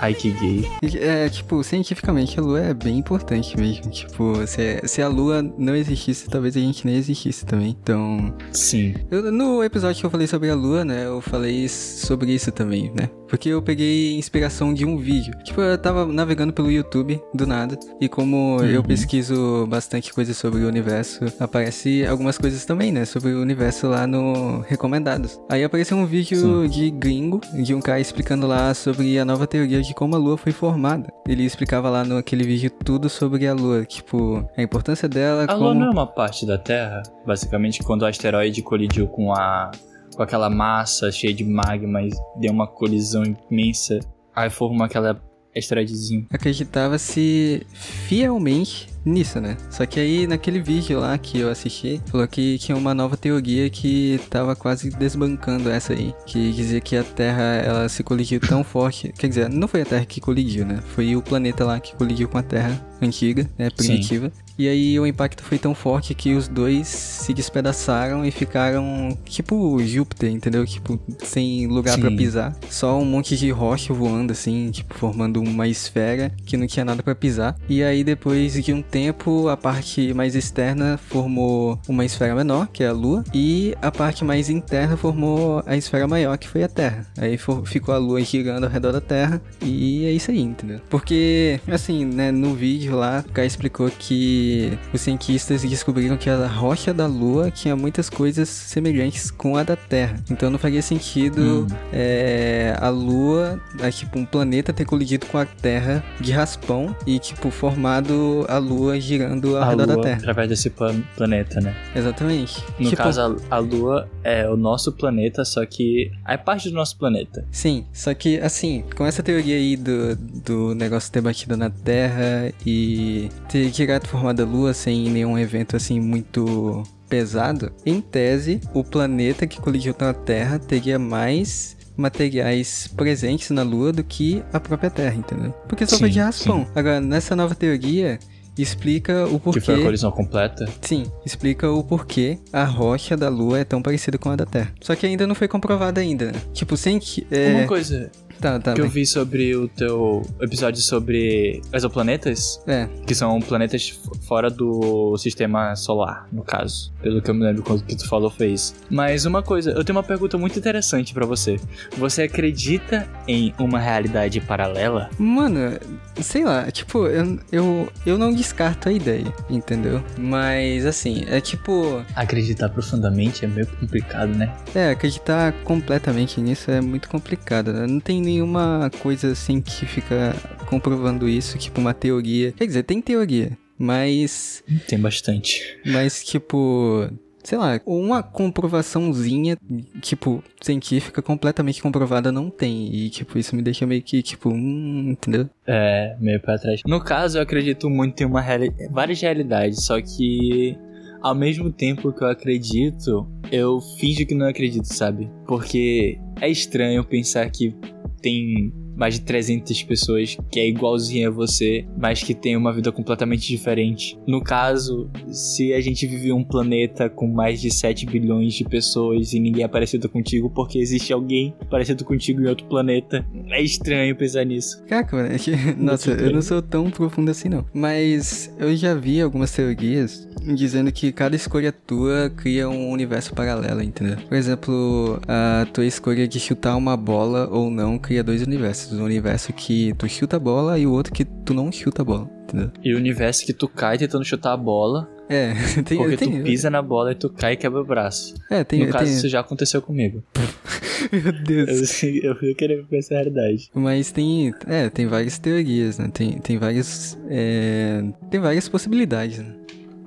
Ai, 0.00 0.14
que 0.14 0.30
gay. 0.30 0.66
É, 0.98 1.28
tipo, 1.28 1.62
cientificamente 1.62 2.38
a 2.40 2.42
lua 2.42 2.60
é 2.60 2.72
bem 2.74 2.96
importante 2.98 3.56
mesmo. 3.58 3.90
Tipo, 3.90 4.46
se, 4.46 4.80
se 4.84 5.02
a 5.02 5.08
lua 5.08 5.42
não 5.58 5.74
existisse, 5.76 6.28
talvez 6.28 6.56
a 6.56 6.60
gente 6.60 6.86
nem 6.86 6.96
existisse 6.96 7.44
também. 7.44 7.76
Então, 7.82 8.34
Sim. 8.52 8.94
Eu- 9.10 9.30
no 9.30 9.62
episódio 9.62 10.00
que 10.00 10.06
eu 10.06 10.10
falei 10.10 10.26
sobre 10.26 10.48
a 10.50 10.54
lua, 10.54 10.84
né, 10.84 11.04
eu 11.06 11.20
falei 11.20 11.68
sobre 11.68 12.32
isso 12.32 12.50
também, 12.50 12.90
né? 12.94 13.10
Porque 13.28 13.48
eu 13.48 13.62
peguei 13.62 14.16
inspiração 14.18 14.74
de 14.74 14.84
um 14.84 14.96
vídeo. 14.96 15.32
Tipo, 15.44 15.60
eu 15.60 15.78
tava 15.78 16.04
navegando 16.06 16.52
pelo 16.52 16.70
YouTube, 16.70 17.20
do 17.32 17.46
nada, 17.46 17.78
e 18.00 18.08
como 18.08 18.56
eu 18.62 18.80
Uhum. 18.80 18.86
pesquiso 18.86 19.66
bastante 19.68 20.12
coisa 20.12 20.34
sobre 20.34 20.64
o 20.64 20.68
universo, 20.68 21.20
aparece 21.38 22.04
algumas 22.06 22.36
coisas 22.38 22.64
também, 22.64 22.90
né, 22.90 23.04
sobre 23.04 23.32
o 23.32 23.40
universo 23.40 23.86
lá 23.86 24.06
no 24.06 24.60
Recomendados. 24.66 25.38
Aí 25.48 25.62
apareceu 25.62 25.96
um 25.96 26.06
vídeo 26.06 26.38
Sim. 26.64 26.68
de 26.68 26.90
gringo, 26.90 27.40
de 27.62 27.72
um 27.74 27.80
cara 27.80 28.00
explicando 28.00 28.46
lá 28.48 28.74
sobre 28.74 29.16
a 29.18 29.24
nova 29.24 29.46
teoria 29.46 29.80
de 29.80 29.89
como 29.94 30.14
a 30.14 30.18
lua 30.18 30.36
foi 30.36 30.52
formada. 30.52 31.12
Ele 31.26 31.44
explicava 31.44 31.88
lá 31.90 32.04
no 32.04 32.16
aquele 32.16 32.44
vídeo 32.44 32.70
tudo 32.70 33.08
sobre 33.08 33.46
a 33.46 33.54
lua, 33.54 33.84
tipo, 33.84 34.44
a 34.56 34.62
importância 34.62 35.08
dela, 35.08 35.44
A 35.44 35.48
como... 35.48 35.64
lua 35.64 35.74
não 35.74 35.86
é 35.86 35.90
uma 35.90 36.06
parte 36.06 36.46
da 36.46 36.58
Terra? 36.58 37.02
Basicamente, 37.26 37.82
quando 37.82 38.02
o 38.02 38.06
asteroide 38.06 38.62
colidiu 38.62 39.08
com 39.08 39.32
a. 39.32 39.70
com 40.14 40.22
aquela 40.22 40.50
massa 40.50 41.10
cheia 41.10 41.32
de 41.34 41.44
magma 41.44 42.02
e 42.02 42.10
deu 42.36 42.52
uma 42.52 42.66
colisão 42.66 43.22
imensa. 43.50 43.98
Aí 44.34 44.48
formou 44.48 44.84
aquela 44.84 45.20
asteroidezinho. 45.56 46.26
acreditava-se 46.30 47.66
fielmente 47.72 48.88
nisso, 49.04 49.40
né? 49.40 49.56
Só 49.70 49.86
que 49.86 49.98
aí 49.98 50.26
naquele 50.26 50.60
vídeo 50.60 51.00
lá 51.00 51.16
que 51.16 51.38
eu 51.38 51.50
assisti, 51.50 52.00
falou 52.06 52.26
que 52.28 52.58
tinha 52.58 52.76
uma 52.76 52.94
nova 52.94 53.16
teoria 53.16 53.68
que 53.70 54.20
tava 54.28 54.54
quase 54.54 54.90
desbancando 54.90 55.70
essa 55.70 55.92
aí, 55.92 56.14
que 56.26 56.52
dizia 56.52 56.80
que 56.80 56.96
a 56.96 57.02
Terra 57.04 57.42
ela 57.42 57.88
se 57.88 58.02
colidiu 58.02 58.40
tão 58.40 58.62
forte, 58.64 59.12
quer 59.18 59.28
dizer, 59.28 59.48
não 59.48 59.66
foi 59.66 59.82
a 59.82 59.86
Terra 59.86 60.04
que 60.04 60.20
colidiu, 60.20 60.66
né? 60.66 60.82
Foi 60.94 61.16
o 61.16 61.22
planeta 61.22 61.64
lá 61.64 61.80
que 61.80 61.94
colidiu 61.94 62.28
com 62.28 62.38
a 62.38 62.42
Terra 62.42 62.80
antiga, 63.00 63.48
né, 63.58 63.70
primitiva. 63.70 64.30
E 64.58 64.68
aí 64.68 64.98
o 65.00 65.06
impacto 65.06 65.42
foi 65.42 65.58
tão 65.58 65.74
forte 65.74 66.14
que 66.14 66.34
os 66.34 66.46
dois 66.48 66.86
se 66.88 67.32
despedaçaram 67.32 68.24
e 68.24 68.30
ficaram 68.30 69.16
tipo 69.24 69.78
Júpiter, 69.82 70.30
entendeu? 70.30 70.66
Tipo, 70.66 70.98
sem 71.24 71.66
lugar 71.66 71.98
pra 71.98 72.10
Sim. 72.10 72.16
pisar. 72.16 72.56
Só 72.68 72.98
um 72.98 73.04
monte 73.04 73.36
de 73.36 73.50
rocha 73.50 73.92
voando 73.94 74.32
assim, 74.32 74.70
tipo, 74.70 74.94
formando 74.94 75.40
uma 75.40 75.66
esfera 75.68 76.32
que 76.44 76.56
não 76.56 76.66
tinha 76.66 76.84
nada 76.84 77.02
pra 77.02 77.14
pisar. 77.14 77.56
E 77.68 77.82
aí 77.82 78.04
depois 78.04 78.52
de 78.62 78.72
um 78.72 78.82
tempo, 78.82 79.48
a 79.48 79.56
parte 79.56 80.12
mais 80.14 80.34
externa 80.34 80.98
formou 80.98 81.78
uma 81.88 82.04
esfera 82.04 82.34
menor, 82.34 82.68
que 82.68 82.82
é 82.84 82.88
a 82.88 82.92
Lua, 82.92 83.24
e 83.32 83.74
a 83.80 83.90
parte 83.90 84.24
mais 84.24 84.48
interna 84.50 84.96
formou 84.96 85.62
a 85.66 85.76
esfera 85.76 86.06
maior, 86.06 86.36
que 86.38 86.48
foi 86.48 86.62
a 86.62 86.68
Terra. 86.68 87.06
Aí 87.18 87.36
fo- 87.38 87.64
ficou 87.64 87.94
a 87.94 87.98
Lua 87.98 88.20
girando 88.22 88.64
ao 88.64 88.70
redor 88.70 88.92
da 88.92 89.00
Terra 89.00 89.40
e 89.62 90.04
é 90.04 90.12
isso 90.12 90.30
aí, 90.30 90.40
entendeu? 90.40 90.80
Porque, 90.90 91.60
assim, 91.68 92.04
né, 92.04 92.30
no 92.30 92.54
vídeo 92.54 92.94
lá, 92.96 93.24
o 93.26 93.32
cara 93.32 93.46
explicou 93.46 93.90
que 93.90 94.49
os 94.92 95.00
cientistas 95.00 95.62
descobriram 95.62 96.16
que 96.16 96.28
a 96.30 96.46
rocha 96.46 96.92
da 96.94 97.06
Lua 97.06 97.50
tinha 97.50 97.74
muitas 97.76 98.08
coisas 98.10 98.48
semelhantes 98.48 99.30
com 99.30 99.56
a 99.56 99.62
da 99.62 99.76
Terra. 99.76 100.16
Então 100.30 100.50
não 100.50 100.58
faria 100.58 100.82
sentido 100.82 101.40
Hum. 101.40 101.66
é, 101.92 102.76
a 102.80 102.88
Lua, 102.88 103.60
é, 103.80 103.90
tipo, 103.90 104.18
um 104.18 104.24
planeta 104.24 104.72
ter 104.72 104.84
colidido 104.84 105.26
com 105.26 105.38
a 105.38 105.44
Terra 105.46 106.02
de 106.20 106.32
raspão 106.32 106.94
e, 107.06 107.18
tipo, 107.18 107.50
formado 107.50 108.44
a 108.48 108.58
Lua 108.58 108.98
girando 109.00 109.56
ao 109.56 109.62
A 109.62 109.70
redor 109.70 109.86
da 109.86 109.94
Lua 109.94 110.02
Terra. 110.04 110.18
através 110.18 110.48
desse 110.48 110.70
plan- 110.70 111.02
planeta, 111.16 111.60
né? 111.60 111.74
Exatamente. 111.94 112.62
No 112.78 112.88
Tipo, 112.90 113.02
caso, 113.02 113.20
a, 113.50 113.56
a 113.56 113.58
Lua 113.58 114.08
é 114.22 114.48
o 114.48 114.56
nosso 114.56 114.92
planeta, 114.92 115.44
só 115.44 115.64
que 115.66 116.10
é 116.26 116.36
parte 116.36 116.68
do 116.68 116.74
nosso 116.74 116.96
planeta. 116.98 117.44
Sim, 117.50 117.84
só 117.92 118.12
que 118.14 118.38
assim, 118.38 118.84
com 118.96 119.04
essa 119.06 119.22
teoria 119.22 119.56
aí 119.56 119.76
do, 119.76 120.16
do 120.16 120.74
negócio 120.74 121.10
ter 121.12 121.20
batido 121.20 121.56
na 121.56 121.70
Terra 121.70 122.52
e 122.64 123.28
ter 123.48 123.72
girado 123.72 124.06
formado 124.06 124.29
a 124.38 124.44
Lua 124.44 124.72
sem 124.72 125.10
nenhum 125.10 125.38
evento 125.38 125.76
assim 125.76 125.98
muito 125.98 126.84
pesado, 127.08 127.72
em 127.84 128.00
tese, 128.00 128.60
o 128.72 128.84
planeta 128.84 129.46
que 129.46 129.60
colidiu 129.60 129.92
com 129.92 130.04
a 130.04 130.14
Terra 130.14 130.58
teria 130.58 130.98
mais 130.98 131.76
materiais 131.96 132.88
presentes 132.96 133.50
na 133.50 133.62
Lua 133.62 133.92
do 133.92 134.04
que 134.04 134.42
a 134.52 134.60
própria 134.60 134.88
Terra, 134.90 135.16
entendeu? 135.16 135.52
Porque 135.68 135.86
só 135.86 135.98
foi 135.98 136.08
de 136.08 136.20
raspão. 136.20 136.66
Agora, 136.74 137.00
nessa 137.00 137.34
nova 137.34 137.54
teoria, 137.54 138.18
explica 138.56 139.26
o 139.26 139.38
porquê. 139.38 139.60
Que 139.60 139.66
foi 139.66 139.80
a 139.80 139.84
colisão 139.84 140.10
completa. 140.10 140.66
Sim, 140.80 141.04
explica 141.26 141.70
o 141.70 141.82
porquê 141.82 142.38
a 142.52 142.64
rocha 142.64 143.16
da 143.16 143.28
Lua 143.28 143.58
é 143.58 143.64
tão 143.64 143.82
parecida 143.82 144.16
com 144.16 144.30
a 144.30 144.36
da 144.36 144.46
Terra. 144.46 144.72
Só 144.80 144.94
que 144.94 145.06
ainda 145.06 145.26
não 145.26 145.34
foi 145.34 145.48
comprovada 145.48 146.00
ainda. 146.00 146.26
né? 146.26 146.40
Tipo, 146.52 146.76
sem 146.76 146.98
que. 146.98 147.26
É... 147.30 147.54
Uma 147.54 147.66
coisa 147.66 148.10
Tá, 148.40 148.58
tá. 148.58 148.74
que 148.74 148.80
eu 148.80 148.84
bem. 148.84 148.92
vi 148.92 149.06
sobre 149.06 149.54
o 149.54 149.68
teu 149.68 150.22
episódio 150.40 150.80
sobre 150.80 151.60
exoplanetas, 151.72 152.60
É, 152.66 152.88
que 153.06 153.14
são 153.14 153.40
planetas 153.40 154.00
fora 154.26 154.48
do 154.50 155.16
sistema 155.18 155.74
solar, 155.76 156.26
no 156.32 156.42
caso. 156.42 156.92
Pelo 157.02 157.20
que 157.20 157.30
eu 157.30 157.34
me 157.34 157.44
lembro 157.44 157.62
quando 157.62 157.84
que 157.84 157.96
tu 157.96 158.08
falou 158.08 158.30
foi 158.30 158.48
isso. 158.48 158.74
Mas 158.88 159.26
uma 159.26 159.42
coisa, 159.42 159.70
eu 159.72 159.84
tenho 159.84 159.96
uma 159.96 160.02
pergunta 160.02 160.38
muito 160.38 160.58
interessante 160.58 161.12
pra 161.12 161.26
você. 161.26 161.58
Você 161.96 162.22
acredita 162.22 163.08
em 163.28 163.54
uma 163.58 163.78
realidade 163.78 164.40
paralela? 164.40 165.10
Mano, 165.18 165.78
sei 166.20 166.44
lá, 166.44 166.70
tipo, 166.70 167.06
eu, 167.06 167.38
eu, 167.52 167.88
eu 168.06 168.18
não 168.18 168.32
descarto 168.32 168.88
a 168.88 168.92
ideia, 168.92 169.32
entendeu? 169.48 170.02
Mas 170.18 170.86
assim, 170.86 171.24
é 171.28 171.40
tipo. 171.40 172.04
Acreditar 172.14 172.68
profundamente 172.68 173.44
é 173.44 173.48
meio 173.48 173.66
complicado, 173.66 174.28
né? 174.34 174.54
É, 174.74 174.90
acreditar 174.90 175.52
completamente 175.64 176.40
nisso 176.40 176.70
é 176.70 176.80
muito 176.80 177.08
complicado, 177.08 177.72
né? 177.72 177.86
Não 177.86 178.00
tem 178.00 178.20
nenhuma 178.30 178.90
coisa 179.02 179.32
assim 179.32 179.60
que 179.60 179.84
fica 179.86 180.34
comprovando 180.66 181.28
isso, 181.28 181.58
tipo 181.58 181.80
uma 181.80 181.92
teoria. 181.92 182.52
Quer 182.52 182.66
dizer, 182.66 182.82
tem 182.84 183.00
teoria, 183.00 183.56
mas. 183.78 184.62
Tem 184.86 184.98
bastante. 184.98 185.78
Mas, 185.84 186.22
tipo. 186.24 187.08
Sei 187.42 187.56
lá, 187.56 187.80
uma 187.86 188.22
comprovaçãozinha, 188.22 189.56
tipo, 190.02 190.44
científica 190.60 191.22
completamente 191.22 191.80
comprovada 191.80 192.30
não 192.30 192.50
tem. 192.50 192.94
E, 192.94 193.08
tipo, 193.08 193.38
isso 193.38 193.56
me 193.56 193.62
deixa 193.62 193.86
meio 193.86 194.02
que, 194.02 194.22
tipo, 194.22 194.50
hum, 194.50 195.12
entendeu? 195.12 195.48
É, 195.66 196.14
meio 196.20 196.38
pra 196.38 196.58
trás. 196.58 196.82
No 196.86 197.02
caso, 197.02 197.38
eu 197.38 197.42
acredito 197.42 197.88
muito 197.88 198.22
em 198.22 198.26
uma 198.26 198.42
reali 198.42 198.70
várias 198.90 199.22
realidades, 199.22 199.84
só 199.84 199.98
que 200.02 200.76
ao 201.22 201.34
mesmo 201.34 201.72
tempo 201.72 202.12
que 202.12 202.22
eu 202.22 202.28
acredito, 202.28 203.26
eu 203.50 203.80
finjo 203.98 204.26
que 204.26 204.34
não 204.34 204.46
acredito, 204.46 204.92
sabe? 204.92 205.30
Porque 205.46 206.18
é 206.42 206.48
estranho 206.48 207.02
pensar 207.04 207.48
que 207.50 207.74
tem 208.20 208.72
mais 209.00 209.14
de 209.14 209.22
300 209.22 209.82
pessoas 209.84 210.36
que 210.52 210.60
é 210.60 210.68
igualzinha 210.68 211.28
a 211.28 211.30
você, 211.30 211.86
mas 211.96 212.22
que 212.22 212.34
tem 212.34 212.54
uma 212.54 212.70
vida 212.70 212.92
completamente 212.92 213.48
diferente. 213.48 214.18
No 214.26 214.42
caso, 214.42 215.10
se 215.32 215.72
a 215.72 215.80
gente 215.80 216.06
vive 216.06 216.30
um 216.30 216.44
planeta 216.44 217.08
com 217.08 217.26
mais 217.26 217.62
de 217.62 217.70
7 217.72 218.04
bilhões 218.04 218.52
de 218.52 218.64
pessoas 218.64 219.32
e 219.32 219.40
ninguém 219.40 219.64
é 219.64 219.68
parecido 219.68 220.06
contigo 220.06 220.50
porque 220.50 220.78
existe 220.78 221.14
alguém 221.14 221.54
parecido 221.70 222.04
contigo 222.04 222.42
em 222.42 222.46
outro 222.46 222.66
planeta, 222.66 223.24
é 223.48 223.62
estranho 223.62 224.14
pensar 224.14 224.44
nisso. 224.44 224.84
Caraca, 224.86 225.16
mano, 225.16 225.34
é 225.34 225.38
que, 225.38 225.52
nossa, 225.80 226.10
eu 226.10 226.30
não 226.30 226.42
sou 226.42 226.60
tão 226.60 226.90
profundo 226.90 227.30
assim 227.30 227.48
não. 227.48 227.64
Mas 227.72 228.54
eu 228.58 228.76
já 228.76 228.94
vi 228.94 229.20
algumas 229.22 229.50
teorias 229.50 230.28
dizendo 230.54 230.92
que 230.92 231.12
cada 231.12 231.36
escolha 231.36 231.72
tua 231.72 232.30
cria 232.36 232.68
um 232.68 232.90
universo 232.90 233.34
paralelo, 233.34 233.82
entendeu? 233.82 234.16
Por 234.28 234.36
exemplo, 234.36 235.20
a 235.26 235.66
tua 235.72 235.86
escolha 235.86 236.26
de 236.26 236.38
chutar 236.38 236.76
uma 236.76 236.96
bola 236.96 237.48
ou 237.50 237.70
não 237.70 237.98
cria 237.98 238.22
dois 238.22 238.42
universos. 238.42 238.89
Um 238.92 239.04
universo 239.04 239.52
que 239.52 239.94
tu 239.94 240.08
chuta 240.08 240.36
a 240.36 240.40
bola 240.40 240.78
e 240.78 240.86
o 240.86 240.92
outro 240.92 241.12
que 241.12 241.24
tu 241.24 241.54
não 241.54 241.70
chuta 241.70 242.02
a 242.02 242.04
bola, 242.04 242.30
entendeu? 242.44 242.70
E 242.82 242.94
o 242.94 242.96
universo 242.96 243.44
que 243.44 243.52
tu 243.52 243.68
cai 243.68 243.98
tentando 243.98 244.24
chutar 244.24 244.52
a 244.52 244.56
bola, 244.56 245.08
É, 245.28 245.54
tem, 245.84 245.98
porque 245.98 246.16
tem, 246.16 246.38
tu 246.38 246.42
pisa 246.42 246.68
na 246.70 246.82
bola 246.82 247.12
e 247.12 247.14
tu 247.14 247.30
cai 247.30 247.52
e 247.52 247.56
quebra 247.56 247.80
o 247.80 247.84
braço. 247.84 248.34
É, 248.50 248.64
tem, 248.64 248.84
no 248.84 248.92
caso, 248.92 249.04
tem... 249.04 249.14
isso 249.14 249.28
já 249.28 249.40
aconteceu 249.40 249.80
comigo. 249.80 250.22
Meu 251.12 251.32
Deus. 251.32 252.02
Eu, 252.02 252.34
eu, 252.34 252.36
eu 252.42 252.54
queria 252.54 252.82
ver 252.82 252.98
essa 252.98 253.14
realidade. 253.14 253.70
Mas 253.74 254.10
tem, 254.10 254.52
é, 254.66 254.88
tem 254.88 255.06
várias 255.06 255.38
teorias, 255.38 255.98
né? 255.98 256.10
Tem, 256.12 256.38
tem 256.38 256.58
várias, 256.58 257.18
é, 257.28 258.02
tem 258.30 258.40
várias 258.40 258.68
possibilidades, 258.68 259.38
né? 259.38 259.54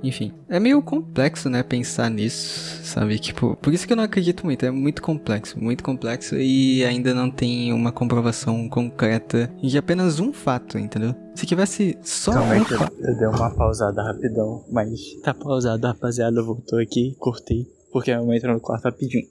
Enfim, 0.03 0.33
é 0.50 0.60
meio 0.60 0.81
complexo, 0.81 1.50
né, 1.50 1.63
pensar 1.63 2.10
nisso, 2.10 2.83
sabe? 2.83 3.17
Tipo, 3.17 3.55
por 3.55 3.74
isso 3.74 3.88
que 3.88 3.93
eu 3.93 3.98
não 3.98 4.03
acredito 4.03 4.45
muito, 4.45 4.65
é 4.65 4.69
muito 4.72 5.01
complexo, 5.01 5.57
muito 5.57 5.83
complexo 5.83 6.36
e 6.36 6.83
ainda 6.83 7.13
não 7.13 7.31
tem 7.31 7.72
uma 7.72 7.91
comprovação 7.91 8.67
concreta 8.67 9.50
de 9.62 9.77
apenas 9.77 10.19
um 10.19 10.33
fato, 10.33 10.77
entendeu? 10.77 11.15
Se 11.36 11.45
tivesse 11.45 11.98
só 12.03 12.33
Calma 12.33 12.55
um 12.55 12.63
que 12.65 12.74
eu, 12.74 12.79
fato. 12.79 12.93
eu 13.00 13.17
dei 13.17 13.27
uma 13.27 13.50
pausada 13.50 14.03
rapidão, 14.03 14.65
mas 14.69 15.00
tá 15.24 15.33
pausado, 15.33 15.88
rapaziada. 15.88 16.43
Voltou 16.43 16.79
aqui, 16.79 17.15
cortei, 17.17 17.65
porque 17.91 18.12
a 18.12 18.22
mãe 18.22 18.38
entrou 18.38 18.53
no 18.53 18.60
quarto 18.60 18.83
rapidinho. 18.83 19.25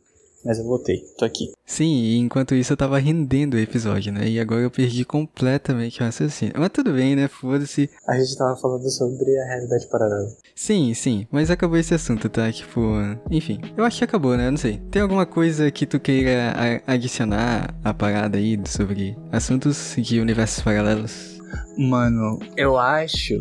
Mas 0.44 0.58
eu 0.58 0.64
voltei, 0.64 1.00
tô 1.18 1.24
aqui. 1.24 1.52
Sim, 1.72 2.02
e 2.02 2.18
enquanto 2.18 2.54
isso 2.54 2.74
eu 2.74 2.76
tava 2.76 2.98
rendendo 2.98 3.54
o 3.54 3.58
episódio, 3.58 4.12
né? 4.12 4.28
E 4.28 4.38
agora 4.38 4.60
eu 4.60 4.70
perdi 4.70 5.06
completamente 5.06 6.02
o 6.02 6.04
raciocínio. 6.04 6.52
Mas 6.58 6.68
tudo 6.68 6.92
bem, 6.92 7.16
né? 7.16 7.28
Foda-se. 7.28 7.88
A 8.06 8.14
gente 8.18 8.36
tava 8.36 8.54
falando 8.56 8.86
sobre 8.90 9.38
a 9.38 9.46
realidade 9.46 9.86
paralela. 9.86 10.28
Sim, 10.54 10.92
sim, 10.92 11.26
mas 11.32 11.50
acabou 11.50 11.78
esse 11.78 11.94
assunto, 11.94 12.28
tá? 12.28 12.52
Tipo, 12.52 12.78
enfim, 13.30 13.58
eu 13.74 13.84
acho 13.84 13.96
que 13.96 14.04
acabou, 14.04 14.36
né? 14.36 14.48
Eu 14.48 14.50
não 14.50 14.58
sei. 14.58 14.82
Tem 14.90 15.00
alguma 15.00 15.24
coisa 15.24 15.70
que 15.70 15.86
tu 15.86 15.98
queira 15.98 16.52
adicionar 16.86 17.74
à 17.82 17.94
parada 17.94 18.36
aí 18.36 18.60
sobre 18.66 19.16
assuntos 19.32 19.94
de 19.96 20.20
universos 20.20 20.62
paralelos? 20.62 21.40
Mano, 21.78 22.38
eu 22.54 22.76
acho. 22.76 23.32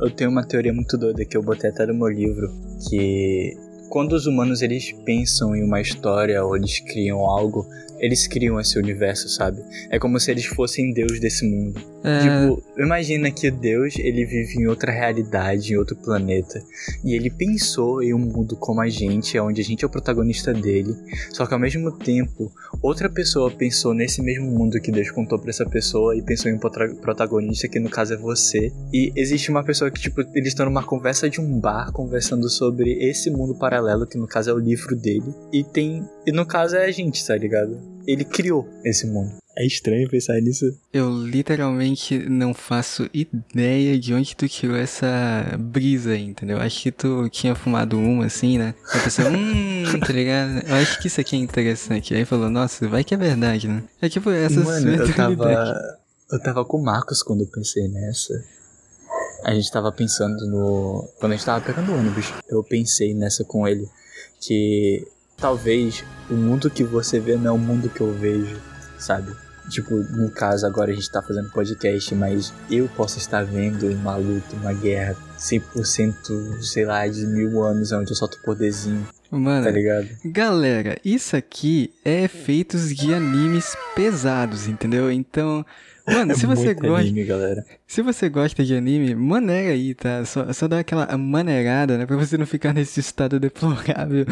Eu 0.00 0.12
tenho 0.12 0.30
uma 0.30 0.46
teoria 0.46 0.72
muito 0.72 0.96
doida 0.96 1.24
que 1.24 1.36
eu 1.36 1.42
botei 1.42 1.70
até 1.70 1.86
no 1.86 1.94
meu 1.94 2.06
livro. 2.06 2.48
Que 2.88 3.58
quando 3.90 4.12
os 4.12 4.24
humanos 4.24 4.62
eles 4.62 4.92
pensam 5.04 5.54
em 5.54 5.64
uma 5.64 5.80
história 5.80 6.42
ou 6.44 6.56
eles 6.56 6.78
criam 6.78 7.26
algo, 7.26 7.66
eles 8.00 8.26
criam 8.26 8.58
esse 8.58 8.78
universo, 8.78 9.28
sabe? 9.28 9.62
É 9.90 9.98
como 9.98 10.18
se 10.18 10.30
eles 10.30 10.46
fossem 10.46 10.92
Deus 10.92 11.20
desse 11.20 11.46
mundo. 11.46 11.80
É, 12.02 12.20
Tipo, 12.20 12.62
imagina 12.78 13.30
que 13.30 13.50
Deus, 13.50 13.94
ele 13.98 14.24
vive 14.24 14.58
em 14.58 14.66
outra 14.66 14.90
realidade, 14.90 15.72
em 15.72 15.76
outro 15.76 15.94
planeta. 15.96 16.62
E 17.04 17.14
ele 17.14 17.30
pensou 17.30 18.02
em 18.02 18.14
um 18.14 18.18
mundo 18.18 18.56
como 18.56 18.80
a 18.80 18.88
gente, 18.88 19.38
onde 19.38 19.60
a 19.60 19.64
gente 19.64 19.84
é 19.84 19.86
o 19.86 19.90
protagonista 19.90 20.52
dele. 20.52 20.94
Só 21.32 21.46
que 21.46 21.52
ao 21.52 21.60
mesmo 21.60 21.92
tempo, 21.92 22.50
outra 22.82 23.08
pessoa 23.08 23.50
pensou 23.50 23.92
nesse 23.92 24.22
mesmo 24.22 24.50
mundo 24.50 24.80
que 24.80 24.90
Deus 24.90 25.10
contou 25.10 25.38
pra 25.38 25.50
essa 25.50 25.66
pessoa 25.66 26.16
e 26.16 26.22
pensou 26.22 26.50
em 26.50 26.54
um 26.54 26.58
protagonista, 26.58 27.68
que 27.68 27.78
no 27.78 27.90
caso 27.90 28.14
é 28.14 28.16
você. 28.16 28.72
E 28.92 29.12
existe 29.14 29.50
uma 29.50 29.62
pessoa 29.62 29.90
que, 29.90 30.00
tipo, 30.00 30.22
eles 30.34 30.48
estão 30.48 30.66
numa 30.66 30.82
conversa 30.82 31.28
de 31.28 31.40
um 31.40 31.60
bar, 31.60 31.92
conversando 31.92 32.48
sobre 32.48 32.92
esse 33.04 33.30
mundo 33.30 33.54
paralelo, 33.54 34.06
que 34.06 34.16
no 34.16 34.26
caso 34.26 34.50
é 34.50 34.54
o 34.54 34.58
livro 34.58 34.96
dele. 34.96 35.34
E 35.52 35.62
tem. 35.62 36.02
E 36.26 36.32
no 36.32 36.46
caso 36.46 36.76
é 36.76 36.86
a 36.86 36.90
gente, 36.90 37.24
tá 37.26 37.36
ligado? 37.36 37.89
Ele 38.10 38.24
criou 38.24 38.68
esse 38.84 39.06
mundo. 39.06 39.32
É 39.56 39.66
estranho 39.66 40.08
pensar 40.08 40.40
nisso. 40.40 40.64
eu 40.92 41.10
literalmente 41.10 42.18
não 42.18 42.54
faço 42.54 43.08
ideia 43.12 43.98
de 43.98 44.14
onde 44.14 44.34
tu 44.34 44.48
tirou 44.48 44.76
essa 44.76 45.56
brisa 45.58 46.12
aí, 46.12 46.24
entendeu? 46.24 46.58
Acho 46.58 46.82
que 46.82 46.92
tu 46.92 47.28
tinha 47.28 47.54
fumado 47.54 47.98
uma 47.98 48.26
assim, 48.26 48.58
né? 48.58 48.74
A 48.92 48.98
pessoa, 48.98 49.28
hum, 49.28 49.84
tá 50.00 50.12
ligado? 50.12 50.66
Eu 50.66 50.74
acho 50.76 51.00
que 51.00 51.08
isso 51.08 51.20
aqui 51.20 51.36
é 51.36 51.38
interessante. 51.38 52.14
Aí 52.14 52.24
falou, 52.24 52.48
nossa, 52.48 52.88
vai 52.88 53.04
que 53.04 53.12
é 53.12 53.16
verdade, 53.16 53.68
né? 53.68 53.84
É 54.00 54.08
tipo 54.08 54.30
essa 54.30 54.60
Mano, 54.60 54.80
sua 54.80 55.06
eu 55.06 55.14
tava. 55.14 55.98
Eu 56.32 56.40
tava 56.40 56.64
com 56.64 56.78
o 56.78 56.82
Marcos 56.82 57.22
quando 57.22 57.42
eu 57.42 57.46
pensei 57.48 57.86
nessa. 57.88 58.32
A 59.44 59.54
gente 59.54 59.70
tava 59.70 59.92
pensando 59.92 60.46
no. 60.46 61.08
Quando 61.18 61.32
a 61.32 61.36
gente 61.36 61.44
tava 61.44 61.64
pegando 61.64 61.92
ônibus, 61.92 62.32
eu 62.48 62.62
pensei 62.64 63.14
nessa 63.14 63.44
com 63.44 63.66
ele. 63.68 63.88
Que 64.40 65.06
talvez 65.40 66.04
o 66.28 66.34
mundo 66.34 66.70
que 66.70 66.84
você 66.84 67.18
vê 67.18 67.36
não 67.36 67.46
é 67.46 67.52
o 67.52 67.58
mundo 67.58 67.88
que 67.88 68.00
eu 68.00 68.12
vejo, 68.12 68.56
sabe? 68.98 69.32
Tipo, 69.68 69.94
no 69.94 70.30
caso, 70.30 70.66
agora 70.66 70.90
a 70.90 70.94
gente 70.94 71.10
tá 71.10 71.22
fazendo 71.22 71.50
podcast, 71.50 72.14
mas 72.14 72.52
eu 72.68 72.88
posso 72.88 73.18
estar 73.18 73.44
vendo 73.44 73.86
uma 73.88 74.16
luta, 74.16 74.56
uma 74.56 74.72
guerra 74.72 75.16
100%, 75.38 76.60
sei 76.60 76.84
lá, 76.84 77.06
de 77.06 77.24
mil 77.26 77.62
anos, 77.62 77.92
onde 77.92 78.10
eu 78.10 78.16
solto 78.16 78.40
poderzinho, 78.42 79.06
Mano, 79.30 79.64
tá 79.64 79.70
ligado? 79.70 80.08
Galera, 80.24 80.98
isso 81.04 81.36
aqui 81.36 81.92
é 82.04 82.24
efeitos 82.24 82.94
de 82.94 83.14
animes 83.14 83.76
pesados, 83.94 84.66
entendeu? 84.66 85.10
Então, 85.10 85.64
mano, 86.12 86.34
se 86.34 86.46
você 86.46 86.62
É 86.70 86.74
Muito 86.74 86.80
gosta, 86.88 87.00
anime, 87.00 87.24
galera. 87.24 87.64
se 87.86 88.02
você 88.02 88.28
gosta 88.28 88.64
de 88.64 88.74
anime, 88.74 89.14
maneira 89.14 89.70
aí, 89.70 89.94
tá? 89.94 90.24
Só, 90.24 90.52
só 90.52 90.68
dá 90.68 90.80
aquela 90.80 91.16
maneirada, 91.16 91.96
né? 91.98 92.06
Pra 92.06 92.16
você 92.16 92.36
não 92.36 92.46
ficar 92.46 92.72
nesse 92.72 93.00
estado 93.00 93.38
deplorável 93.40 94.26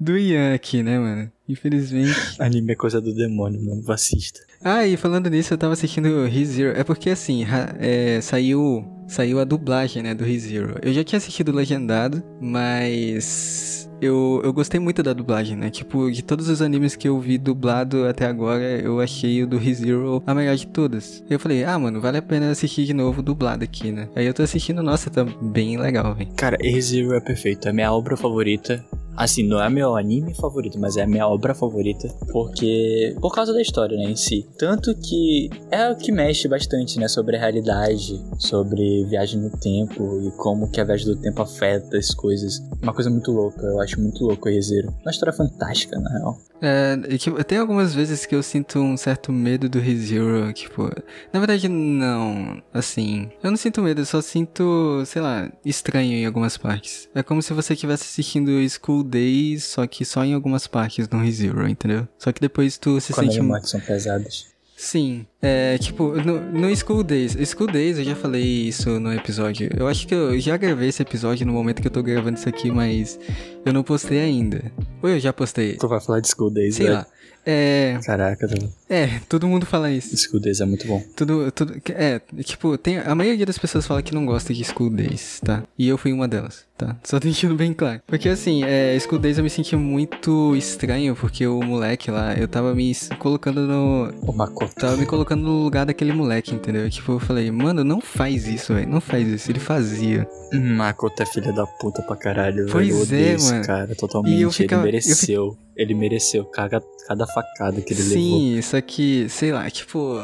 do 0.00 0.16
Ian 0.16 0.54
aqui, 0.54 0.82
né, 0.82 0.98
mano? 0.98 1.32
Infelizmente. 1.48 2.14
Anime 2.38 2.72
é 2.72 2.76
coisa 2.76 3.00
do 3.00 3.14
demônio, 3.14 3.60
não 3.60 3.92
assista. 3.92 4.40
Ah, 4.62 4.86
e 4.86 4.96
falando 4.96 5.30
nisso, 5.30 5.54
eu 5.54 5.58
tava 5.58 5.72
assistindo 5.72 6.26
ReZero. 6.26 6.76
É 6.76 6.82
porque 6.82 7.10
assim, 7.10 7.46
é, 7.78 8.20
saiu 8.20 8.84
saiu 9.06 9.38
a 9.38 9.44
dublagem, 9.44 10.02
né, 10.02 10.14
do 10.14 10.24
ReZero. 10.24 10.78
Eu 10.82 10.92
já 10.92 11.04
tinha 11.04 11.18
assistido 11.18 11.52
legendado, 11.52 12.22
mas 12.40 13.88
eu, 14.00 14.40
eu 14.44 14.52
gostei 14.52 14.80
muito 14.80 15.02
da 15.02 15.12
dublagem, 15.12 15.56
né? 15.56 15.70
Tipo, 15.70 16.10
de 16.10 16.22
todos 16.22 16.48
os 16.48 16.60
animes 16.60 16.96
que 16.96 17.08
eu 17.08 17.18
vi 17.20 17.38
dublado 17.38 18.06
até 18.06 18.26
agora, 18.26 18.62
eu 18.62 19.00
achei 19.00 19.42
o 19.42 19.46
do 19.46 19.58
ReZero 19.58 20.22
a 20.26 20.34
melhor 20.34 20.56
de 20.56 20.66
todas. 20.66 21.24
Eu 21.30 21.38
falei, 21.38 21.64
ah, 21.64 21.78
mano, 21.78 22.00
vale 22.00 22.18
a 22.18 22.22
pena 22.22 22.50
assistir 22.50 22.84
de 22.84 22.92
novo 22.92 23.22
dublado 23.22 23.64
aqui, 23.64 23.92
né? 23.92 24.08
Aí 24.14 24.26
eu 24.26 24.34
tô 24.34 24.42
assistindo, 24.42 24.82
nossa, 24.82 25.10
tá 25.10 25.24
bem 25.24 25.78
legal, 25.78 26.14
velho. 26.14 26.30
Cara, 26.36 26.56
ReZero 26.60 27.14
é 27.14 27.20
perfeito, 27.20 27.68
é 27.68 27.72
minha 27.72 27.92
obra 27.92 28.16
favorita. 28.16 28.84
Assim, 29.16 29.42
não 29.42 29.62
é 29.62 29.70
meu 29.70 29.96
anime 29.96 30.34
favorito, 30.34 30.78
mas 30.78 30.98
é 30.98 31.02
a 31.02 31.06
minha 31.06 31.26
obra 31.26 31.35
favorita. 31.54 32.08
Porque. 32.32 33.14
Por 33.20 33.34
causa 33.34 33.52
da 33.52 33.60
história, 33.60 33.96
né, 33.96 34.04
em 34.04 34.16
si. 34.16 34.46
Tanto 34.58 34.94
que 34.96 35.50
é 35.70 35.90
o 35.90 35.96
que 35.96 36.12
mexe 36.12 36.48
bastante, 36.48 36.98
né, 36.98 37.08
sobre 37.08 37.36
a 37.36 37.40
realidade, 37.40 38.20
sobre 38.38 39.04
viagem 39.06 39.40
no 39.40 39.50
tempo 39.50 40.20
e 40.22 40.30
como 40.32 40.70
que 40.70 40.80
a 40.80 40.84
viagem 40.84 41.06
do 41.06 41.16
tempo 41.16 41.42
afeta 41.42 41.96
as 41.96 42.14
coisas. 42.14 42.62
Uma 42.82 42.94
coisa 42.94 43.10
muito 43.10 43.30
louca, 43.32 43.64
eu 43.66 43.80
acho 43.80 44.00
muito 44.00 44.24
louco 44.24 44.48
o 44.48 44.52
ReZero. 44.52 44.94
Uma 45.02 45.10
história 45.10 45.32
fantástica, 45.32 45.98
na 45.98 46.10
real. 46.10 46.38
É, 46.60 46.96
tipo, 47.18 47.42
tem 47.44 47.58
algumas 47.58 47.94
vezes 47.94 48.24
que 48.24 48.34
eu 48.34 48.42
sinto 48.42 48.78
um 48.80 48.96
certo 48.96 49.32
medo 49.32 49.68
do 49.68 49.78
ReZero, 49.78 50.52
tipo... 50.52 50.90
Na 51.32 51.38
verdade, 51.40 51.68
não, 51.68 52.62
assim... 52.72 53.30
Eu 53.42 53.50
não 53.50 53.56
sinto 53.56 53.82
medo, 53.82 54.00
eu 54.00 54.06
só 54.06 54.20
sinto, 54.20 55.02
sei 55.06 55.22
lá, 55.22 55.50
estranho 55.64 56.12
em 56.12 56.26
algumas 56.26 56.56
partes. 56.56 57.08
É 57.14 57.22
como 57.22 57.42
se 57.42 57.52
você 57.52 57.74
estivesse 57.74 58.04
assistindo 58.04 58.50
School 58.68 59.02
Days, 59.02 59.64
só 59.64 59.86
que 59.86 60.04
só 60.04 60.24
em 60.24 60.34
algumas 60.34 60.66
partes 60.66 61.08
no 61.08 61.20
ReZero, 61.20 61.68
entendeu? 61.68 62.08
Só 62.18 62.32
que 62.32 62.40
depois 62.40 62.78
tu 62.78 63.00
se 63.00 63.12
Quando 63.12 63.28
as 63.28 63.34
sente... 63.34 63.46
mortes 63.46 63.70
são 63.70 63.80
pesadas. 63.80 64.55
Sim, 64.76 65.24
é 65.40 65.78
tipo, 65.78 66.12
no, 66.22 66.38
no 66.52 66.76
School 66.76 67.02
Days. 67.02 67.32
School 67.48 67.66
Days, 67.72 67.98
eu 67.98 68.04
já 68.04 68.14
falei 68.14 68.42
isso 68.68 69.00
no 69.00 69.10
episódio. 69.12 69.70
Eu 69.74 69.88
acho 69.88 70.06
que 70.06 70.14
eu 70.14 70.38
já 70.38 70.56
gravei 70.58 70.90
esse 70.90 71.00
episódio 71.00 71.46
no 71.46 71.52
momento 71.54 71.80
que 71.80 71.88
eu 71.88 71.90
tô 71.92 72.02
gravando 72.02 72.38
isso 72.38 72.46
aqui, 72.48 72.70
mas 72.70 73.18
eu 73.64 73.72
não 73.72 73.82
postei 73.82 74.18
ainda. 74.20 74.70
Ou 75.02 75.08
eu 75.08 75.18
já 75.18 75.32
postei? 75.32 75.76
Tu 75.76 75.88
vai 75.88 75.98
falar 75.98 76.20
de 76.20 76.28
School 76.28 76.50
Days, 76.50 76.74
Sei 76.76 76.84
velho? 76.86 76.98
lá. 76.98 77.06
É. 77.48 77.98
Caraca, 78.04 78.46
tu- 78.48 78.68
É, 78.90 79.18
todo 79.28 79.46
mundo 79.48 79.64
fala 79.64 79.90
isso. 79.90 80.14
School 80.16 80.40
Days 80.42 80.60
é 80.60 80.66
muito 80.66 80.86
bom. 80.86 81.02
Tudo, 81.16 81.50
tudo, 81.52 81.80
é, 81.94 82.20
tipo, 82.42 82.76
tem, 82.76 82.98
a 82.98 83.14
maioria 83.14 83.46
das 83.46 83.56
pessoas 83.56 83.86
fala 83.86 84.02
que 84.02 84.14
não 84.14 84.26
gosta 84.26 84.52
de 84.52 84.62
School 84.62 84.90
Days, 84.90 85.40
tá? 85.42 85.62
E 85.78 85.88
eu 85.88 85.96
fui 85.96 86.12
uma 86.12 86.28
delas, 86.28 86.65
tá? 86.76 86.96
Só 87.04 87.18
deixando 87.18 87.54
bem 87.54 87.72
claro. 87.72 88.00
Porque 88.06 88.28
assim, 88.28 88.62
é, 88.64 88.98
School 89.00 89.18
Days 89.20 89.38
eu 89.38 89.44
me 89.44 89.50
senti 89.50 89.74
muito 89.76 90.54
estranho, 90.56 91.14
porque 91.16 91.46
o 91.46 91.60
moleque 91.62 92.10
lá, 92.10 92.34
eu 92.34 92.46
tava 92.48 92.74
me 92.74 92.92
colocando 93.18 93.62
no. 93.66 94.12
O 94.22 94.32
Makoto. 94.32 94.74
Tava 94.74 94.96
me 94.96 95.06
colocando 95.06 95.42
no 95.42 95.62
lugar 95.64 95.86
daquele 95.86 96.12
moleque, 96.12 96.54
entendeu? 96.54 96.88
Tipo, 96.90 97.12
eu 97.12 97.18
falei, 97.20 97.50
mano, 97.50 97.82
não 97.84 98.00
faz 98.00 98.46
isso, 98.46 98.74
velho. 98.74 98.88
Não 98.88 99.00
faz 99.00 99.26
isso. 99.28 99.50
Ele 99.50 99.60
fazia. 99.60 100.28
Makoto 100.52 101.22
é 101.22 101.26
filha 101.26 101.52
da 101.52 101.66
puta 101.66 102.02
pra 102.02 102.16
caralho, 102.16 102.66
Pois 102.70 102.86
velho. 102.88 102.98
Eu 102.98 103.02
odeio 103.02 103.26
é, 103.28 103.32
esse 103.34 103.52
mano. 103.52 103.64
cara 103.66 103.94
totalmente. 103.94 104.36
E 104.36 104.42
eu 104.42 104.50
ficava- 104.52 104.82
eu 104.82 104.86
Ele 104.88 104.92
mereceu. 104.92 105.56
Ele 105.76 105.94
mereceu 105.94 106.44
cada, 106.44 106.82
cada 107.06 107.26
facada 107.26 107.80
que 107.82 107.92
ele 107.92 108.02
levou. 108.02 108.14
Sim, 108.16 108.62
só 108.62 108.80
que, 108.80 109.28
sei 109.28 109.52
lá, 109.52 109.68
tipo. 109.70 110.20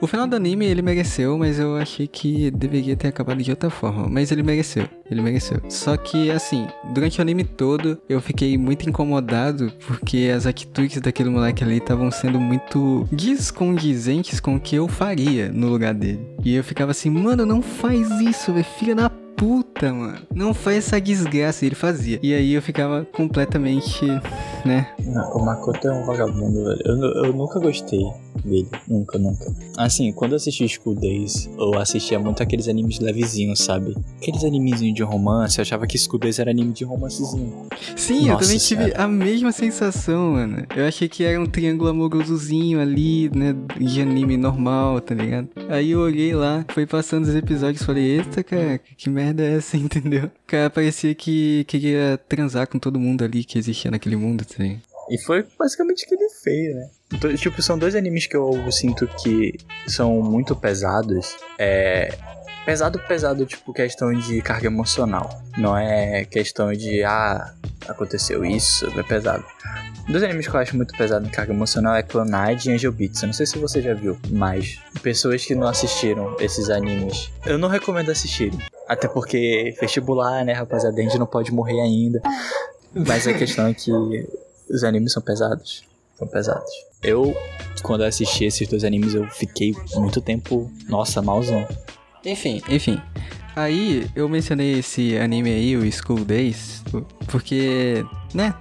O 0.00 0.06
final 0.06 0.26
do 0.26 0.34
anime 0.34 0.64
ele 0.64 0.80
mereceu, 0.80 1.36
mas 1.36 1.58
eu 1.58 1.76
achei 1.76 2.06
que 2.06 2.50
deveria 2.50 2.96
ter 2.96 3.08
acabado 3.08 3.42
de 3.42 3.50
outra 3.50 3.68
forma. 3.68 4.08
Mas 4.08 4.32
ele 4.32 4.42
mereceu, 4.42 4.88
ele 5.10 5.20
mereceu. 5.20 5.60
Só 5.68 5.94
que, 5.94 6.30
assim, 6.30 6.66
durante 6.94 7.18
o 7.18 7.22
anime 7.22 7.44
todo 7.44 7.98
eu 8.08 8.18
fiquei 8.18 8.56
muito 8.56 8.88
incomodado 8.88 9.70
porque 9.86 10.32
as 10.34 10.46
atitudes 10.46 11.02
daquele 11.02 11.28
moleque 11.28 11.62
ali 11.62 11.76
estavam 11.76 12.10
sendo 12.10 12.40
muito 12.40 13.06
descondizentes 13.12 14.40
com 14.40 14.56
o 14.56 14.60
que 14.60 14.74
eu 14.74 14.88
faria 14.88 15.52
no 15.52 15.68
lugar 15.68 15.92
dele. 15.92 16.26
E 16.42 16.54
eu 16.54 16.64
ficava 16.64 16.92
assim, 16.92 17.10
mano, 17.10 17.44
não 17.44 17.60
faz 17.60 18.08
isso, 18.22 18.54
velho, 18.54 18.64
filha 18.78 18.94
da 18.94 19.10
puta, 19.40 19.90
mano. 19.90 20.18
Não 20.34 20.52
faz 20.52 20.76
essa 20.76 21.00
desgraça. 21.00 21.64
E 21.64 21.68
ele 21.68 21.74
fazia. 21.74 22.20
E 22.22 22.34
aí 22.34 22.52
eu 22.52 22.60
ficava 22.60 23.06
completamente, 23.06 24.04
né? 24.66 24.92
Não, 25.02 25.32
o 25.32 25.44
Makoto 25.46 25.88
é 25.88 25.92
um 25.92 26.04
vagabundo, 26.04 26.62
velho. 26.62 26.82
Eu, 26.84 27.24
eu 27.24 27.32
nunca 27.32 27.58
gostei 27.58 28.04
dele. 28.44 28.68
Nunca, 28.86 29.18
nunca. 29.18 29.46
Assim, 29.78 30.12
quando 30.12 30.32
eu 30.32 30.36
assisti 30.36 30.68
School 30.68 30.94
Days, 30.94 31.48
eu 31.58 31.78
assistia 31.78 32.18
muito 32.18 32.42
aqueles 32.42 32.68
animes 32.68 33.00
levezinhos, 33.00 33.60
sabe? 33.60 33.96
Aqueles 34.18 34.44
animezinhos 34.44 34.94
de 34.94 35.02
romance. 35.02 35.58
Eu 35.58 35.62
achava 35.62 35.86
que 35.86 35.96
School 35.98 36.18
Days 36.18 36.38
era 36.38 36.50
anime 36.50 36.72
de 36.72 36.84
romancezinho. 36.84 37.66
Sim, 37.96 38.28
eu 38.28 38.34
Nossa 38.34 38.44
também 38.44 38.58
tive 38.58 38.84
Senhora. 38.84 39.02
a 39.02 39.08
mesma 39.08 39.52
sensação, 39.52 40.32
mano. 40.32 40.66
Eu 40.76 40.86
achei 40.86 41.08
que 41.08 41.24
era 41.24 41.40
um 41.40 41.46
triângulo 41.46 41.88
amorosozinho 41.88 42.78
ali, 42.78 43.30
né? 43.34 43.54
De 43.78 44.02
anime 44.02 44.36
normal, 44.36 45.00
tá 45.00 45.14
ligado? 45.14 45.48
Aí 45.70 45.92
eu 45.92 46.00
olhei 46.00 46.34
lá, 46.34 46.64
foi 46.68 46.86
passando 46.86 47.24
os 47.24 47.34
episódios 47.34 47.80
e 47.80 47.86
falei, 47.86 48.18
eita, 48.18 48.42
cara, 48.42 48.78
que 48.96 49.08
merda 49.08 49.29
é 49.38 49.56
essa, 49.56 49.76
entendeu? 49.78 50.24
O 50.24 50.30
cara 50.46 50.70
parecia 50.70 51.14
que 51.14 51.64
queria 51.64 52.18
transar 52.28 52.66
com 52.66 52.78
todo 52.78 52.98
mundo 52.98 53.24
ali 53.24 53.44
que 53.44 53.58
existia 53.58 53.90
naquele 53.90 54.16
mundo, 54.16 54.44
ligado? 54.44 54.80
E 55.10 55.18
foi 55.18 55.44
basicamente 55.58 56.04
o 56.04 56.08
que 56.08 56.14
ele 56.14 56.28
fez, 56.42 56.74
né? 56.74 57.36
Tipo, 57.36 57.60
são 57.60 57.76
dois 57.76 57.96
animes 57.96 58.28
que 58.28 58.36
eu 58.36 58.70
sinto 58.70 59.08
que 59.22 59.58
são 59.86 60.22
muito 60.22 60.54
pesados. 60.54 61.36
É. 61.58 62.16
Pesado, 62.64 62.98
pesado, 63.00 63.46
tipo, 63.46 63.72
questão 63.72 64.12
de 64.12 64.42
carga 64.42 64.66
emocional. 64.66 65.42
Não 65.56 65.76
é 65.76 66.24
questão 66.24 66.72
de, 66.72 67.02
ah, 67.02 67.54
aconteceu 67.88 68.44
isso, 68.44 68.86
é 68.98 69.02
pesado. 69.02 69.44
Dois 70.08 70.22
animes 70.24 70.48
que 70.48 70.54
eu 70.54 70.60
acho 70.60 70.76
muito 70.76 70.96
pesado 70.96 71.26
em 71.26 71.30
carga 71.30 71.52
emocional 71.52 71.94
é 71.94 72.02
Clonide 72.02 72.68
e 72.68 72.72
Angel 72.74 72.92
Beats. 72.92 73.22
Eu 73.22 73.28
não 73.28 73.32
sei 73.32 73.46
se 73.46 73.58
você 73.58 73.80
já 73.80 73.94
viu, 73.94 74.18
mas 74.28 74.78
pessoas 75.02 75.44
que 75.44 75.54
não 75.54 75.68
assistiram 75.68 76.36
esses 76.40 76.68
animes, 76.68 77.30
eu 77.46 77.58
não 77.58 77.68
recomendo 77.68 78.10
assistirem. 78.10 78.58
Até 78.88 79.06
porque 79.06 79.74
vestibular, 79.80 80.44
né, 80.44 80.52
rapaziada, 80.52 80.98
a 80.98 81.02
gente 81.02 81.18
não 81.18 81.26
pode 81.26 81.52
morrer 81.52 81.80
ainda. 81.80 82.20
Mas 82.92 83.26
a 83.28 83.32
questão 83.32 83.68
é 83.68 83.74
que 83.74 83.90
os 84.68 84.82
animes 84.82 85.12
são 85.12 85.22
pesados. 85.22 85.84
São 86.18 86.26
pesados. 86.26 86.70
Eu, 87.02 87.34
quando 87.82 88.02
assisti 88.02 88.44
esses 88.44 88.66
dois 88.68 88.84
animes, 88.84 89.14
eu 89.14 89.26
fiquei 89.28 89.74
muito 89.94 90.20
tempo, 90.20 90.70
nossa, 90.88 91.22
malzão. 91.22 91.66
Enfim, 92.24 92.60
enfim. 92.68 93.00
Aí 93.56 94.06
eu 94.14 94.28
mencionei 94.28 94.78
esse 94.78 95.16
anime 95.18 95.50
aí, 95.50 95.76
o 95.76 95.92
School 95.92 96.24
Days, 96.24 96.84
porque, 97.26 98.04
né? 98.34 98.54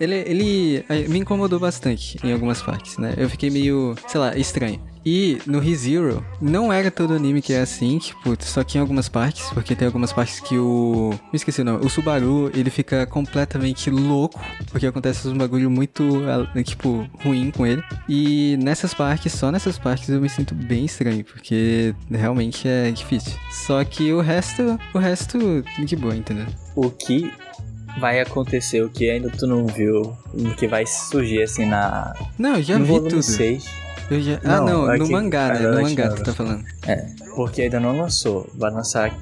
Ele, 0.00 0.16
ele 0.26 0.84
eh, 0.88 1.08
me 1.08 1.20
incomodou 1.20 1.60
bastante 1.60 2.18
em 2.24 2.32
algumas 2.32 2.60
partes, 2.60 2.98
né? 2.98 3.14
Eu 3.16 3.30
fiquei 3.30 3.48
meio, 3.48 3.94
sei 4.08 4.20
lá, 4.20 4.36
estranho. 4.36 4.80
E 5.06 5.38
no 5.46 5.60
ReZero, 5.60 6.26
não 6.42 6.72
era 6.72 6.90
todo 6.90 7.14
anime 7.14 7.40
que 7.40 7.52
é 7.52 7.60
assim, 7.60 7.96
tipo, 7.96 8.36
só 8.40 8.64
que 8.64 8.76
em 8.76 8.80
algumas 8.80 9.08
partes, 9.08 9.48
porque 9.50 9.76
tem 9.76 9.86
algumas 9.86 10.12
partes 10.12 10.40
que 10.40 10.58
o. 10.58 11.10
Me 11.32 11.36
esqueci 11.36 11.60
o 11.60 11.64
nome. 11.64 11.86
O 11.86 11.88
Subaru, 11.88 12.50
ele 12.52 12.70
fica 12.70 13.06
completamente 13.06 13.88
louco, 13.88 14.44
porque 14.72 14.84
acontece 14.84 15.28
uns 15.28 15.38
bagulho 15.38 15.70
muito, 15.70 16.22
ah, 16.26 16.62
tipo, 16.64 17.08
ruim 17.22 17.52
com 17.52 17.64
ele. 17.64 17.84
E 18.08 18.56
nessas 18.60 18.92
partes, 18.92 19.32
só 19.32 19.52
nessas 19.52 19.78
partes 19.78 20.08
eu 20.08 20.20
me 20.20 20.28
sinto 20.28 20.56
bem 20.56 20.86
estranho, 20.86 21.24
porque 21.24 21.94
realmente 22.10 22.66
é 22.66 22.90
difícil. 22.90 23.32
Só 23.52 23.84
que 23.84 24.12
o 24.12 24.20
resto, 24.20 24.76
o 24.92 24.98
resto, 24.98 25.64
de 25.84 25.94
boa, 25.94 26.16
entendeu? 26.16 26.46
O 26.74 26.90
que 26.90 27.32
vai 28.00 28.20
acontecer, 28.20 28.82
o 28.82 28.90
que 28.90 29.08
ainda 29.08 29.30
tu 29.30 29.46
não 29.46 29.66
viu, 29.66 30.16
o 30.34 30.54
que 30.56 30.66
vai 30.66 30.84
surgir 30.84 31.42
assim 31.42 31.64
na. 31.64 32.12
Não, 32.36 32.56
eu 32.56 32.62
já 32.64 32.76
no 32.76 32.84
vi 32.84 32.90
volume 32.90 33.10
tudo. 33.10 33.22
6. 33.22 33.85
Eu 34.10 34.20
já... 34.20 34.40
Ah, 34.44 34.60
Não, 34.60 34.66
não, 34.66 34.86
no 34.86 34.92
aqui- 34.92 35.10
mangá, 35.12 35.48
né? 35.52 35.60
No 35.60 35.82
mangá 35.82 36.08
que 36.10 36.16
tu 36.16 36.24
tá 36.24 36.32
falando. 36.32 36.64
É, 36.86 37.06
porque 37.34 37.62
ainda 37.62 37.80
não 37.80 37.96
lançou. 37.96 38.48
Vai 38.54 38.70
lançar 38.70 39.12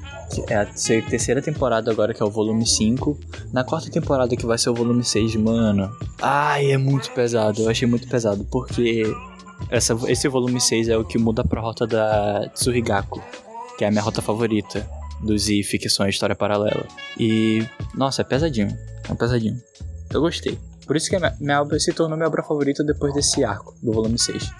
é 0.49 0.55
a 0.55 0.65
terceira 0.65 1.41
temporada 1.41 1.91
agora, 1.91 2.13
que 2.13 2.21
é 2.21 2.25
o 2.25 2.29
volume 2.29 2.65
5. 2.65 3.17
Na 3.53 3.63
quarta 3.63 3.89
temporada, 3.89 4.35
que 4.35 4.45
vai 4.45 4.57
ser 4.57 4.69
o 4.69 4.73
volume 4.73 5.03
6, 5.03 5.35
mano. 5.37 5.89
Ai, 6.21 6.71
é 6.71 6.77
muito 6.77 7.11
pesado. 7.11 7.61
Eu 7.61 7.69
achei 7.69 7.87
muito 7.87 8.07
pesado, 8.07 8.43
porque 8.51 9.03
essa, 9.69 9.97
esse 10.07 10.27
volume 10.27 10.59
6 10.59 10.89
é 10.89 10.97
o 10.97 11.03
que 11.05 11.17
muda 11.17 11.43
pra 11.43 11.61
rota 11.61 11.85
da 11.87 12.49
Tsuhigaku, 12.53 13.21
que 13.77 13.83
é 13.85 13.87
a 13.87 13.91
minha 13.91 14.03
rota 14.03 14.21
favorita 14.21 14.87
dos 15.21 15.47
IF, 15.49 15.77
que 15.79 15.89
são 15.89 16.05
a 16.05 16.09
história 16.09 16.35
paralela. 16.35 16.85
E, 17.17 17.65
nossa, 17.93 18.21
é 18.21 18.25
pesadinho. 18.25 18.75
É 19.09 19.13
pesadinho. 19.13 19.61
Eu 20.11 20.21
gostei. 20.21 20.57
Por 20.85 20.95
isso 20.95 21.09
que 21.09 21.17
minha 21.39 21.61
obra 21.61 21.79
se 21.79 21.91
tornou 21.93 22.17
minha 22.17 22.27
obra 22.27 22.43
favorita 22.43 22.83
depois 22.83 23.13
desse 23.13 23.43
arco, 23.43 23.75
do 23.81 23.91
volume 23.91 24.19
6. 24.19 24.51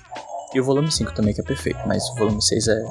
E 0.53 0.59
o 0.59 0.63
volume 0.63 0.91
5 0.91 1.13
também, 1.13 1.33
que 1.33 1.41
é 1.41 1.43
perfeito, 1.43 1.79
mas 1.85 2.09
o 2.11 2.15
volume 2.15 2.41
6 2.41 2.67
é 2.67 2.83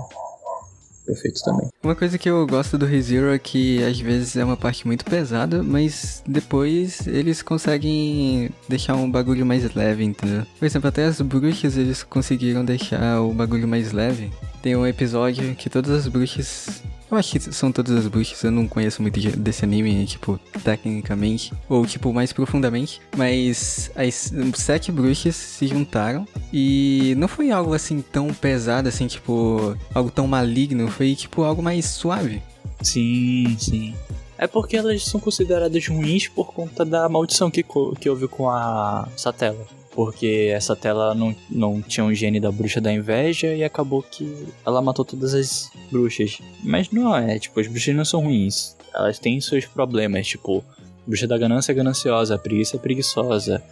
perfeito 1.07 1.43
também. 1.43 1.69
Uma 1.83 1.95
coisa 1.95 2.17
que 2.17 2.29
eu 2.29 2.47
gosto 2.47 2.79
do 2.79 2.87
ReZero 2.87 3.33
é 3.33 3.39
que 3.39 3.83
às 3.85 3.99
vezes 4.01 4.37
é 4.37 4.45
uma 4.45 4.57
parte 4.57 4.87
muito 4.87 5.05
pesada, 5.05 5.63
mas 5.63 6.23
depois 6.27 7.07
eles 7.07 7.43
conseguem 7.43 8.51
deixar 8.69 8.95
um 8.97 9.11
bagulho 9.11 9.45
mais 9.45 9.75
leve, 9.75 10.05
entendeu? 10.05 10.47
Por 10.59 10.65
exemplo, 10.65 10.89
até 10.89 11.05
as 11.05 11.21
bruxas 11.21 11.77
eles 11.77 12.03
conseguiram 12.03 12.65
deixar 12.65 13.21
o 13.21 13.33
bagulho 13.33 13.69
mais 13.69 13.93
leve. 13.93 14.33
Tem 14.65 14.75
um 14.75 14.87
episódio 14.87 15.55
que 15.57 15.69
todas 15.69 15.91
as 15.91 16.09
bruxas. 16.09 16.83
Eu 17.11 17.19
acho 17.19 17.33
que 17.33 17.39
são 17.53 17.71
todas 17.71 17.95
as 17.95 18.09
bruxas, 18.09 18.43
eu 18.43 18.51
não 18.51 18.67
conheço 18.67 19.03
muito 19.03 19.21
de- 19.21 19.37
desse 19.37 19.63
anime, 19.63 20.07
tipo, 20.07 20.41
tecnicamente, 20.65 21.53
ou 21.69 21.85
tipo, 21.85 22.11
mais 22.15 22.33
profundamente, 22.33 22.99
mas 23.15 23.91
as 23.95 24.33
sete 24.55 24.91
bruxas 24.91 25.37
se 25.37 25.67
juntaram 25.67 26.27
e 26.51 27.15
não 27.19 27.29
foi 27.29 27.51
algo 27.51 27.75
assim 27.75 28.01
tão 28.01 28.33
pesado, 28.33 28.89
assim, 28.89 29.07
tipo, 29.07 29.77
algo 29.95 30.11
tão 30.11 30.27
maligno, 30.27 30.89
foi 30.89 31.15
tipo 31.15 31.43
algo 31.45 31.63
mais 31.63 31.85
suave. 31.85 32.43
Sim, 32.81 33.55
sim. 33.59 33.95
É 34.39 34.47
porque 34.47 34.79
elas 34.79 35.05
são 35.05 35.21
consideradas 35.21 35.87
ruins 35.87 36.27
por 36.27 36.55
conta 36.55 36.87
da 36.87 37.07
maldição 37.07 37.51
que, 37.51 37.63
que 38.01 38.09
houve 38.09 38.27
com 38.29 38.49
a 38.49 39.07
Satela. 39.15 39.67
Porque 39.95 40.51
essa 40.53 40.75
tela 40.75 41.15
não, 41.15 41.35
não 41.49 41.81
tinha 41.81 42.05
um 42.05 42.13
gene 42.13 42.41
da 42.41 42.51
bruxa 42.51 42.81
da 42.81 42.93
inveja 42.93 43.55
e 43.55 43.63
acabou 43.63 44.03
que 44.03 44.47
ela 44.67 44.83
matou 44.83 45.05
todas 45.05 45.35
as 45.35 45.71
bruxas. 45.91 46.39
Mas 46.65 46.91
não 46.91 47.17
é, 47.17 47.39
tipo, 47.39 47.61
as 47.61 47.69
bruxas 47.69 47.95
não 47.95 48.05
são 48.05 48.21
ruins. 48.23 48.77
Elas 48.93 49.21
têm 49.21 49.41
seus 49.41 49.67
problemas, 49.67 50.27
tipo, 50.27 50.65
a 50.81 51.07
bruxa 51.07 51.29
da 51.29 51.39
ganância 51.39 51.71
é 51.71 51.75
gananciosa, 51.75 52.35
a 52.35 52.39
preguiça 52.39 52.77
é 52.77 52.79
preguiçosa, 52.81 53.63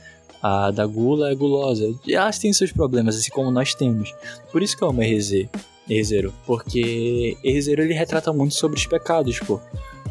a 0.40 0.70
da 0.70 0.86
gula 0.86 1.30
é 1.30 1.34
gulosa. 1.34 1.92
Elas 2.08 2.38
têm 2.38 2.52
seus 2.52 2.70
problemas, 2.70 3.16
assim 3.16 3.30
como 3.30 3.50
nós 3.50 3.74
temos. 3.74 4.14
Por 4.52 4.62
isso 4.62 4.76
que 4.76 4.84
eu 4.84 4.90
amo 4.90 5.02
RZ, 5.02 5.48
Erzeiro. 5.88 6.32
Porque 6.46 7.36
Erzeiro 7.42 7.82
ele 7.82 7.94
retrata 7.94 8.32
muito 8.32 8.54
sobre 8.54 8.78
os 8.78 8.86
pecados, 8.86 9.40
pô. 9.40 9.60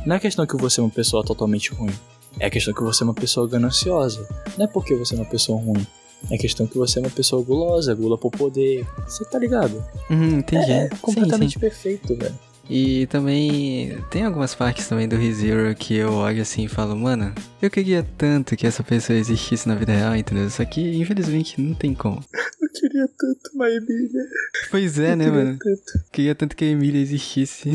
Não 0.06 0.15
é 0.17 0.19
questão 0.19 0.45
que 0.45 0.58
você 0.58 0.82
é 0.82 0.84
uma 0.84 0.89
pessoa 0.89 1.24
totalmente 1.24 1.71
ruim. 1.71 1.93
É 2.39 2.47
a 2.47 2.50
questão 2.50 2.74
que 2.74 2.82
você 2.82 3.04
é 3.04 3.06
uma 3.06 3.13
pessoa 3.13 3.47
gananciosa. 3.47 4.28
Não 4.58 4.65
é 4.65 4.67
porque 4.67 4.95
você 4.95 5.13
é 5.13 5.17
uma 5.17 5.26
pessoa 5.26 5.62
ruim. 5.62 5.86
É 6.29 6.38
questão 6.38 6.67
que 6.67 6.77
você 6.77 6.99
é 6.99 7.01
uma 7.01 7.10
pessoa 7.10 7.43
gulosa, 7.43 7.93
gula 7.95 8.17
por 8.17 8.31
poder. 8.31 8.86
Você 9.05 9.25
tá 9.25 9.39
ligado? 9.39 9.84
Uhum, 10.10 10.39
entendi. 10.39 10.71
É 10.71 10.89
Sim, 10.89 10.95
completamente 11.01 11.53
sim. 11.53 11.60
perfeito, 11.60 12.15
velho. 12.15 12.38
E 12.69 13.05
também 13.07 13.97
tem 14.10 14.23
algumas 14.23 14.55
partes 14.55 14.88
também 14.88 15.07
do 15.07 15.17
ReZero 15.17 15.75
que 15.75 15.95
eu 15.95 16.13
olho 16.13 16.41
assim 16.41 16.65
e 16.65 16.67
falo, 16.69 16.95
mano, 16.95 17.34
eu 17.62 17.69
queria 17.69 18.01
tanto 18.17 18.55
que 18.55 18.65
essa 18.65 18.81
pessoa 18.81 19.17
existisse 19.17 19.67
na 19.67 19.75
vida 19.75 19.91
real, 19.91 20.15
entendeu? 20.15 20.49
Só 20.49 20.63
que 20.63 20.79
infelizmente 20.95 21.60
não 21.60 21.73
tem 21.73 21.93
como. 21.93 22.23
Eu 22.62 22.69
queria 22.69 23.07
tanto 23.07 23.51
uma 23.55 23.67
Emília. 23.67 24.23
Pois 24.69 24.97
é, 24.99 25.15
né, 25.17 25.29
mano? 25.29 25.57
Tanto. 25.60 26.05
Queria 26.13 26.34
tanto 26.34 26.55
que 26.55 26.63
a 26.63 26.67
Emília 26.69 27.01
existisse. 27.01 27.69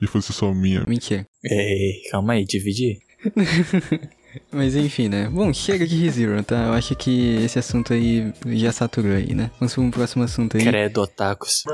E 0.00 0.06
fosse 0.08 0.32
só 0.32 0.52
minha. 0.52 0.84
Mentira. 0.88 1.24
Ei, 1.44 2.02
calma 2.10 2.32
aí, 2.32 2.44
dividir. 2.44 2.98
Mas 4.50 4.74
enfim, 4.76 5.08
né? 5.08 5.28
Bom, 5.28 5.52
chega 5.52 5.86
de 5.86 5.96
ReZero, 5.96 6.42
tá? 6.42 6.66
Eu 6.66 6.72
acho 6.72 6.94
que 6.96 7.36
esse 7.36 7.58
assunto 7.58 7.92
aí 7.92 8.32
já 8.46 8.72
saturou 8.72 9.12
aí, 9.12 9.34
né? 9.34 9.50
Vamos 9.58 9.74
para 9.74 9.82
um 9.82 9.90
próximo 9.90 10.24
assunto 10.24 10.56
aí. 10.56 10.64
Credo, 10.64 11.02
otakus. 11.02 11.64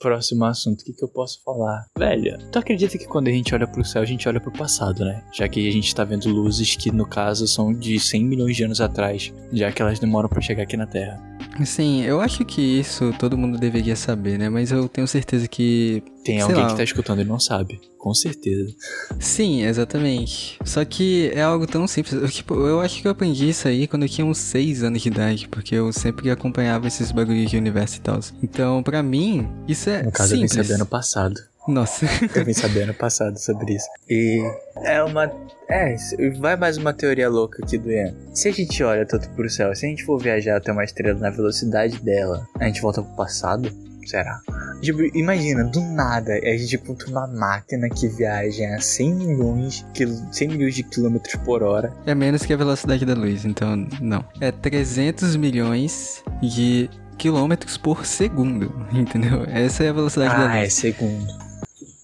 Próximo 0.00 0.44
assunto, 0.44 0.82
o 0.82 0.84
que, 0.84 0.92
que 0.92 1.04
eu 1.04 1.08
posso 1.08 1.42
falar? 1.42 1.86
Velho, 1.96 2.36
tu 2.50 2.58
acredita 2.58 2.98
que 2.98 3.06
quando 3.06 3.28
a 3.28 3.30
gente 3.30 3.54
olha 3.54 3.66
pro 3.66 3.84
céu, 3.84 4.02
a 4.02 4.04
gente 4.04 4.28
olha 4.28 4.40
pro 4.40 4.52
passado, 4.52 5.02
né? 5.04 5.22
Já 5.32 5.48
que 5.48 5.66
a 5.66 5.72
gente 5.72 5.94
tá 5.94 6.04
vendo 6.04 6.28
luzes 6.28 6.76
que, 6.76 6.90
no 6.90 7.06
caso, 7.06 7.46
são 7.46 7.72
de 7.72 7.98
100 7.98 8.24
milhões 8.24 8.54
de 8.56 8.64
anos 8.64 8.80
atrás, 8.82 9.32
já 9.52 9.72
que 9.72 9.80
elas 9.80 9.98
demoram 9.98 10.28
pra 10.28 10.42
chegar 10.42 10.64
aqui 10.64 10.76
na 10.76 10.86
Terra. 10.86 11.22
Sim, 11.64 12.02
eu 12.02 12.20
acho 12.20 12.44
que 12.44 12.60
isso 12.60 13.14
todo 13.18 13.38
mundo 13.38 13.56
deveria 13.56 13.96
saber, 13.96 14.36
né? 14.36 14.50
Mas 14.50 14.72
eu 14.72 14.88
tenho 14.88 15.06
certeza 15.06 15.48
que. 15.48 16.02
Tem 16.24 16.40
alguém 16.40 16.62
lá. 16.62 16.70
que 16.70 16.76
tá 16.76 16.84
escutando 16.84 17.22
e 17.22 17.24
não 17.24 17.38
sabe, 17.38 17.80
com 18.04 18.12
certeza. 18.12 18.70
Sim, 19.18 19.64
exatamente. 19.64 20.58
Só 20.62 20.84
que 20.84 21.30
é 21.34 21.40
algo 21.40 21.66
tão 21.66 21.86
simples. 21.86 22.12
Eu, 22.12 22.28
tipo, 22.28 22.54
eu 22.54 22.78
acho 22.82 23.00
que 23.00 23.08
eu 23.08 23.12
aprendi 23.12 23.48
isso 23.48 23.66
aí 23.66 23.86
quando 23.86 24.02
eu 24.02 24.08
tinha 24.10 24.26
uns 24.26 24.36
6 24.36 24.82
anos 24.82 25.00
de 25.00 25.08
idade, 25.08 25.48
porque 25.48 25.74
eu 25.74 25.90
sempre 25.90 26.30
acompanhava 26.30 26.86
esses 26.86 27.10
bagulhos 27.10 27.50
de 27.50 27.56
universo 27.56 27.96
e 27.96 28.00
tal. 28.00 28.20
Então, 28.42 28.82
pra 28.82 29.02
mim, 29.02 29.48
isso 29.66 29.88
é 29.88 30.02
No 30.02 30.12
caso, 30.12 30.34
eu 30.34 30.40
vim 30.40 30.46
simples. 30.46 30.66
saber 30.66 30.74
ano 30.78 30.86
passado. 30.86 31.40
Nossa. 31.66 32.04
Eu 32.36 32.44
vim 32.44 32.52
saber 32.52 32.82
ano 32.82 32.92
passado 32.92 33.38
sobre 33.38 33.72
isso. 33.74 33.86
E 34.06 34.38
é 34.82 35.02
uma. 35.02 35.32
É, 35.66 35.96
vai 36.38 36.56
mais 36.56 36.76
uma 36.76 36.92
teoria 36.92 37.26
louca 37.30 37.64
aqui 37.64 37.78
do 37.78 37.90
Ian. 37.90 38.14
Se 38.34 38.48
a 38.48 38.52
gente 38.52 38.82
olha 38.82 39.06
tanto 39.06 39.30
pro 39.30 39.48
céu, 39.48 39.74
se 39.74 39.86
a 39.86 39.88
gente 39.88 40.04
for 40.04 40.18
viajar 40.18 40.58
até 40.58 40.70
uma 40.70 40.84
estrela 40.84 41.18
na 41.18 41.30
velocidade 41.30 41.98
dela, 42.02 42.46
a 42.60 42.66
gente 42.66 42.82
volta 42.82 43.02
pro 43.02 43.16
passado? 43.16 43.72
Será? 44.06 44.40
Tipo, 44.80 45.02
imagina, 45.16 45.64
do 45.64 45.80
nada, 45.80 46.32
a 46.34 46.56
gente 46.56 46.76
encontra 46.76 47.08
uma 47.08 47.26
máquina 47.26 47.88
que 47.88 48.06
viaja 48.08 48.74
a 48.74 48.80
100 48.80 49.14
milhões, 49.14 49.86
quil- 49.94 50.20
100 50.32 50.48
milhões 50.48 50.74
de 50.74 50.82
quilômetros 50.82 51.34
por 51.36 51.62
hora. 51.62 51.92
É 52.06 52.14
menos 52.14 52.44
que 52.44 52.52
a 52.52 52.56
velocidade 52.56 53.04
da 53.06 53.14
luz, 53.14 53.44
então 53.44 53.76
não. 54.00 54.24
É 54.40 54.52
300 54.52 55.36
milhões 55.36 56.22
de 56.42 56.90
quilômetros 57.16 57.76
por 57.78 58.04
segundo, 58.04 58.72
entendeu? 58.92 59.44
Essa 59.46 59.84
é 59.84 59.88
a 59.88 59.92
velocidade 59.92 60.34
da 60.36 60.50
Ah, 60.50 60.56
é 60.58 60.62
luz. 60.62 60.74
segundo. 60.74 61.26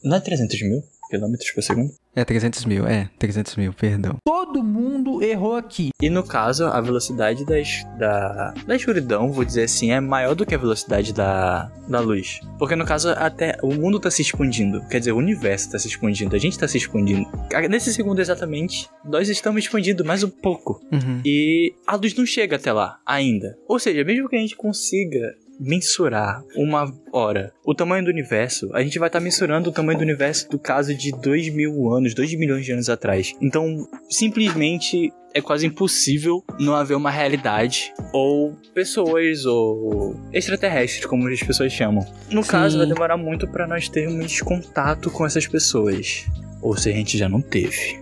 Não 0.03 0.17
é 0.17 0.21
300 0.21 0.63
mil 0.63 0.83
quilômetros 1.11 1.51
por 1.51 1.63
segundo? 1.63 1.91
É 2.15 2.25
300 2.25 2.65
mil, 2.65 2.87
é, 2.89 3.09
300 3.19 3.55
mil, 3.57 3.73
perdão. 3.73 4.17
Todo 4.25 4.65
mundo 4.65 5.23
errou 5.23 5.55
aqui. 5.55 5.91
E 6.03 6.11
no 6.11 6.25
caso, 6.25 6.65
a 6.67 6.81
velocidade 6.81 7.45
da, 7.47 7.59
es- 7.59 7.85
da, 7.99 8.53
da 8.67 8.75
escuridão, 8.75 9.31
vou 9.33 9.45
dizer 9.45 9.63
assim, 9.65 9.93
é 9.93 10.01
maior 10.01 10.35
do 10.35 10.45
que 10.45 10.55
a 10.55 10.59
velocidade 10.59 11.13
da, 11.15 11.71
da 11.89 12.01
luz. 12.01 12.41
Porque 12.59 12.75
no 12.75 12.85
caso, 12.85 13.11
até 13.11 13.57
o 13.63 13.73
mundo 13.73 14.01
tá 14.01 14.11
se 14.11 14.23
expandindo. 14.23 14.85
Quer 14.89 14.99
dizer, 14.99 15.13
o 15.13 15.17
universo 15.19 15.71
tá 15.71 15.79
se 15.79 15.87
expandindo, 15.87 16.35
a 16.35 16.39
gente 16.39 16.59
tá 16.59 16.67
se 16.67 16.79
expandindo. 16.79 17.31
Nesse 17.71 17.95
segundo 17.95 18.19
exatamente, 18.21 18.89
nós 19.05 19.29
estamos 19.29 19.63
expandindo 19.63 20.05
mais 20.05 20.25
um 20.25 20.31
pouco. 20.31 20.81
Uhum. 20.93 21.21
E 21.25 21.73
a 21.87 21.95
luz 21.95 22.13
não 22.17 22.27
chega 22.27 22.57
até 22.57 22.73
lá 22.73 22.99
ainda. 23.07 23.57
Ou 23.69 23.79
seja, 23.79 24.03
mesmo 24.03 24.29
que 24.29 24.35
a 24.37 24.41
gente 24.41 24.57
consiga 24.57 25.33
mensurar 25.61 26.43
uma 26.57 26.91
hora 27.13 27.53
o 27.65 27.75
tamanho 27.75 28.05
do 28.05 28.11
universo, 28.11 28.71
a 28.73 28.83
gente 28.83 28.99
vai 28.99 29.09
estar 29.09 29.21
mensurando 29.21 29.69
o 29.69 29.73
tamanho 29.73 29.99
do 29.99 30.03
universo 30.03 30.49
do 30.49 30.59
caso 30.59 30.95
de 30.95 31.13
2 31.13 31.55
mil 31.55 31.93
anos, 31.93 32.15
2 32.15 32.35
milhões 32.35 32.65
de 32.65 32.73
anos 32.73 32.89
atrás. 32.89 33.35
Então, 33.41 33.87
simplesmente 34.09 35.13
é 35.33 35.41
quase 35.41 35.67
impossível 35.67 36.43
não 36.59 36.75
haver 36.75 36.97
uma 36.97 37.11
realidade 37.11 37.93
ou 38.13 38.57
pessoas 38.75 39.45
ou 39.45 40.17
extraterrestres, 40.33 41.07
como 41.07 41.29
as 41.29 41.43
pessoas 41.43 41.73
chamam. 41.73 42.05
No 42.31 42.43
Sim. 42.43 42.51
caso, 42.51 42.79
vai 42.79 42.87
demorar 42.87 43.17
muito 43.17 43.47
para 43.47 43.67
nós 43.67 43.89
termos 43.89 44.41
contato 44.41 45.11
com 45.11 45.25
essas 45.25 45.47
pessoas. 45.47 46.27
Ou 46.61 46.77
se 46.77 46.91
a 46.91 46.93
gente 46.93 47.17
já 47.17 47.29
não 47.29 47.41
teve. 47.41 48.01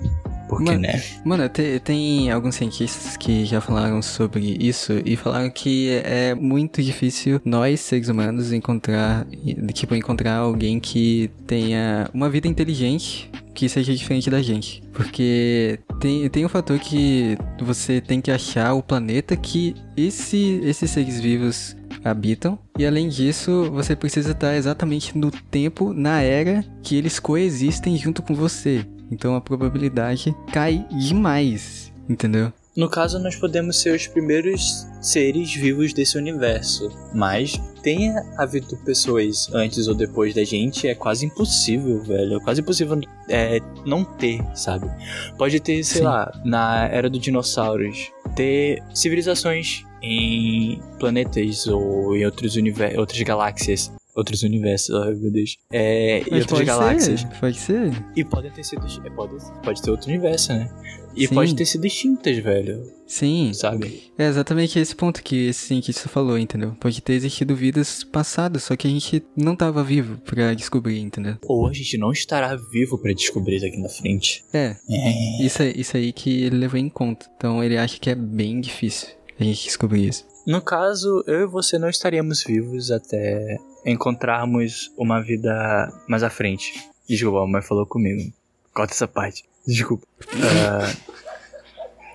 Porque, 0.48 0.64
Mano, 0.64 0.80
né? 0.80 1.02
Mano, 1.24 1.48
te- 1.48 1.78
tem 1.80 2.30
alguns 2.30 2.54
cientistas 2.54 3.16
que 3.16 3.44
já 3.44 3.60
falaram 3.60 4.00
sobre 4.02 4.56
isso 4.60 4.94
e 5.04 5.14
falaram 5.16 5.50
que 5.50 5.90
é 6.04 6.34
muito 6.34 6.82
difícil 6.82 7.40
nós, 7.44 7.80
seres 7.80 8.08
humanos, 8.08 8.52
encontrar, 8.52 9.26
tipo, 9.74 9.94
encontrar 9.94 10.36
alguém 10.36 10.80
que 10.80 11.30
tenha 11.46 12.08
uma 12.14 12.28
vida 12.30 12.48
inteligente 12.48 13.30
que 13.54 13.68
seja 13.68 13.92
diferente 13.94 14.30
da 14.30 14.40
gente. 14.40 14.82
Porque 14.92 15.80
tem, 16.00 16.28
tem 16.28 16.46
um 16.46 16.48
fator 16.48 16.78
que 16.78 17.36
você 17.60 18.00
tem 18.00 18.20
que 18.20 18.30
achar 18.30 18.72
o 18.74 18.82
planeta 18.82 19.36
que 19.36 19.74
esse, 19.96 20.60
esses 20.62 20.90
seres 20.90 21.20
vivos 21.20 21.76
habitam. 22.10 22.58
E 22.78 22.86
além 22.86 23.08
disso, 23.08 23.70
você 23.70 23.94
precisa 23.94 24.32
estar 24.32 24.56
exatamente 24.56 25.16
no 25.16 25.30
tempo, 25.30 25.92
na 25.92 26.20
era 26.20 26.64
que 26.82 26.96
eles 26.96 27.18
coexistem 27.18 27.96
junto 27.96 28.22
com 28.22 28.34
você. 28.34 28.84
Então 29.10 29.34
a 29.34 29.40
probabilidade 29.40 30.34
cai 30.52 30.86
demais, 30.90 31.92
entendeu? 32.08 32.52
No 32.78 32.88
caso, 32.88 33.18
nós 33.18 33.34
podemos 33.34 33.80
ser 33.80 33.92
os 33.92 34.06
primeiros 34.06 34.86
seres 35.00 35.52
vivos 35.52 35.92
desse 35.92 36.16
universo. 36.16 36.88
Mas 37.12 37.60
tenha 37.82 38.22
havido 38.36 38.76
pessoas 38.84 39.52
antes 39.52 39.88
ou 39.88 39.96
depois 39.96 40.32
da 40.32 40.44
gente, 40.44 40.86
é 40.86 40.94
quase 40.94 41.26
impossível, 41.26 42.00
velho. 42.04 42.36
É 42.36 42.40
quase 42.40 42.60
impossível 42.60 43.00
é, 43.28 43.58
não 43.84 44.04
ter, 44.04 44.40
sabe? 44.54 44.88
Pode 45.36 45.58
ter, 45.58 45.82
sei 45.82 46.02
Sim. 46.02 46.04
lá, 46.04 46.32
na 46.44 46.86
era 46.86 47.10
dos 47.10 47.20
dinossauros, 47.20 48.12
ter 48.36 48.80
civilizações 48.94 49.82
em 50.02 50.80
planetas 50.98 51.66
ou 51.66 52.16
em 52.16 52.24
outros 52.24 52.56
universos, 52.56 52.98
outras 52.98 53.22
galáxias. 53.22 53.92
Outros 54.16 54.42
universos, 54.42 54.92
ai 54.96 55.14
meu 55.14 55.30
Deus. 55.30 55.56
É, 55.72 56.22
e 56.28 56.40
outras 56.40 56.60
galáxias. 56.62 57.20
ser, 57.20 57.28
pode 57.38 57.56
ser. 57.56 58.04
E 58.16 58.24
podem 58.24 58.50
ter 58.50 58.64
sido. 58.64 58.84
é, 59.04 59.10
Pode, 59.10 59.34
pode 59.62 59.80
ser 59.80 59.90
outro 59.92 60.08
universo, 60.08 60.52
né? 60.52 60.68
E 61.14 61.26
Sim. 61.28 61.34
pode 61.34 61.54
ter 61.54 61.64
sido 61.64 61.84
extintas, 61.84 62.36
velho. 62.38 62.82
Sim, 63.06 63.52
Sabe? 63.54 64.12
é 64.18 64.26
exatamente 64.26 64.78
esse 64.78 64.94
ponto 64.94 65.22
que 65.22 65.48
esse 65.48 65.66
cientista 65.66 66.08
falou, 66.08 66.36
entendeu? 66.38 66.76
Pode 66.80 67.00
ter 67.00 67.12
existido 67.14 67.54
vidas 67.56 68.04
passadas, 68.04 68.64
só 68.64 68.76
que 68.76 68.86
a 68.86 68.90
gente 68.90 69.24
não 69.36 69.56
tava 69.56 69.82
vivo 69.82 70.18
pra 70.18 70.52
descobrir, 70.52 70.98
entendeu? 71.00 71.36
Ou 71.46 71.66
a 71.68 71.72
gente 71.72 71.96
não 71.96 72.12
estará 72.12 72.54
vivo 72.56 72.98
pra 72.98 73.12
descobrir 73.12 73.60
daqui 73.60 73.78
na 73.78 73.88
frente. 73.88 74.44
É, 74.52 74.76
É. 74.90 75.42
isso, 75.44 75.62
isso 75.62 75.96
aí 75.96 76.12
que 76.12 76.42
ele 76.42 76.56
levou 76.56 76.78
em 76.78 76.88
conta. 76.88 77.26
Então 77.36 77.62
ele 77.64 77.78
acha 77.78 77.98
que 77.98 78.10
é 78.10 78.14
bem 78.14 78.60
difícil 78.60 79.08
a 79.38 79.44
gente 79.44 79.64
descobrir 79.64 80.08
isso. 80.08 80.26
No 80.46 80.60
caso, 80.60 81.22
eu 81.26 81.42
e 81.42 81.46
você 81.46 81.78
não 81.78 81.88
estaríamos 81.88 82.42
vivos 82.42 82.90
até 82.90 83.58
encontrarmos 83.84 84.92
uma 84.96 85.22
vida 85.22 85.92
mais 86.08 86.22
à 86.22 86.30
frente. 86.30 86.72
Desculpa, 87.08 87.42
a 87.42 87.46
mãe 87.46 87.62
falou 87.62 87.86
comigo. 87.86 88.32
Corta 88.74 88.92
essa 88.92 89.08
parte. 89.08 89.44
Desculpa. 89.66 90.06
Ah... 90.40 90.92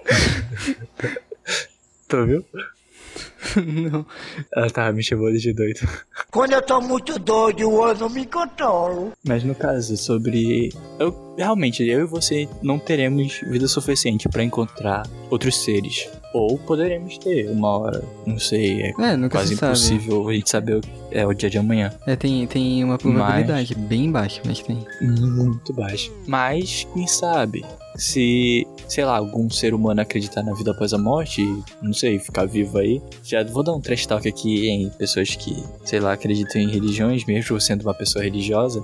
tu 2.09 2.25
viu? 2.25 2.45
não. 3.91 4.05
Ela 4.55 4.69
tava 4.69 4.91
me 4.93 5.03
chamando 5.03 5.37
de 5.37 5.53
doido. 5.53 5.87
Quando 6.31 6.53
eu 6.53 6.61
tô 6.61 6.81
muito 6.81 7.17
doido, 7.19 7.61
eu 7.61 7.95
não 7.95 8.09
me 8.09 8.25
controlo. 8.25 9.11
Mas 9.25 9.43
no 9.43 9.55
caso, 9.55 9.95
sobre. 9.97 10.69
Eu, 10.99 11.35
realmente, 11.37 11.83
eu 11.83 12.01
e 12.01 12.05
você 12.05 12.47
não 12.61 12.79
teremos 12.79 13.39
vida 13.49 13.67
suficiente 13.67 14.27
pra 14.29 14.43
encontrar 14.43 15.03
outros 15.29 15.63
seres. 15.63 16.09
Ou 16.33 16.57
poderemos 16.57 17.17
ter 17.19 17.47
uma 17.49 17.77
hora. 17.77 18.03
Não 18.25 18.39
sei, 18.39 18.81
é 18.81 18.93
É, 18.99 19.15
nunca 19.15 19.37
quase 19.37 19.49
se 19.49 19.55
sabe. 19.55 19.71
impossível 19.71 20.27
a 20.29 20.33
gente 20.33 20.49
saber 20.49 20.77
o 20.77 20.81
que 20.81 20.89
é 21.11 21.25
o 21.27 21.33
dia 21.33 21.49
de 21.49 21.57
amanhã. 21.59 21.93
É, 22.07 22.15
tem, 22.15 22.47
tem 22.47 22.83
uma 22.83 22.97
probabilidade 22.97 23.75
bem 23.75 24.11
baixa, 24.11 24.41
mas 24.45 24.59
tem. 24.59 24.83
Muito 25.01 25.71
baixo. 25.73 26.11
Mas, 26.27 26.87
quem 26.93 27.05
sabe? 27.05 27.63
Se, 27.95 28.67
sei 28.87 29.05
lá, 29.05 29.17
algum 29.17 29.49
ser 29.49 29.73
humano 29.73 30.01
acreditar 30.01 30.43
na 30.43 30.53
vida 30.53 30.71
após 30.71 30.93
a 30.93 30.97
morte, 30.97 31.41
não 31.81 31.93
sei, 31.93 32.19
ficar 32.19 32.45
vivo 32.45 32.77
aí. 32.77 33.01
Já 33.23 33.43
vou 33.43 33.63
dar 33.63 33.73
um 33.73 33.81
trash 33.81 34.05
talk 34.05 34.27
aqui 34.27 34.67
em 34.67 34.89
pessoas 34.89 35.35
que, 35.35 35.55
sei 35.85 35.99
lá, 35.99 36.13
acreditam 36.13 36.61
em 36.61 36.69
religiões, 36.69 37.25
mesmo 37.25 37.59
sendo 37.61 37.83
uma 37.83 37.93
pessoa 37.93 38.23
religiosa. 38.23 38.83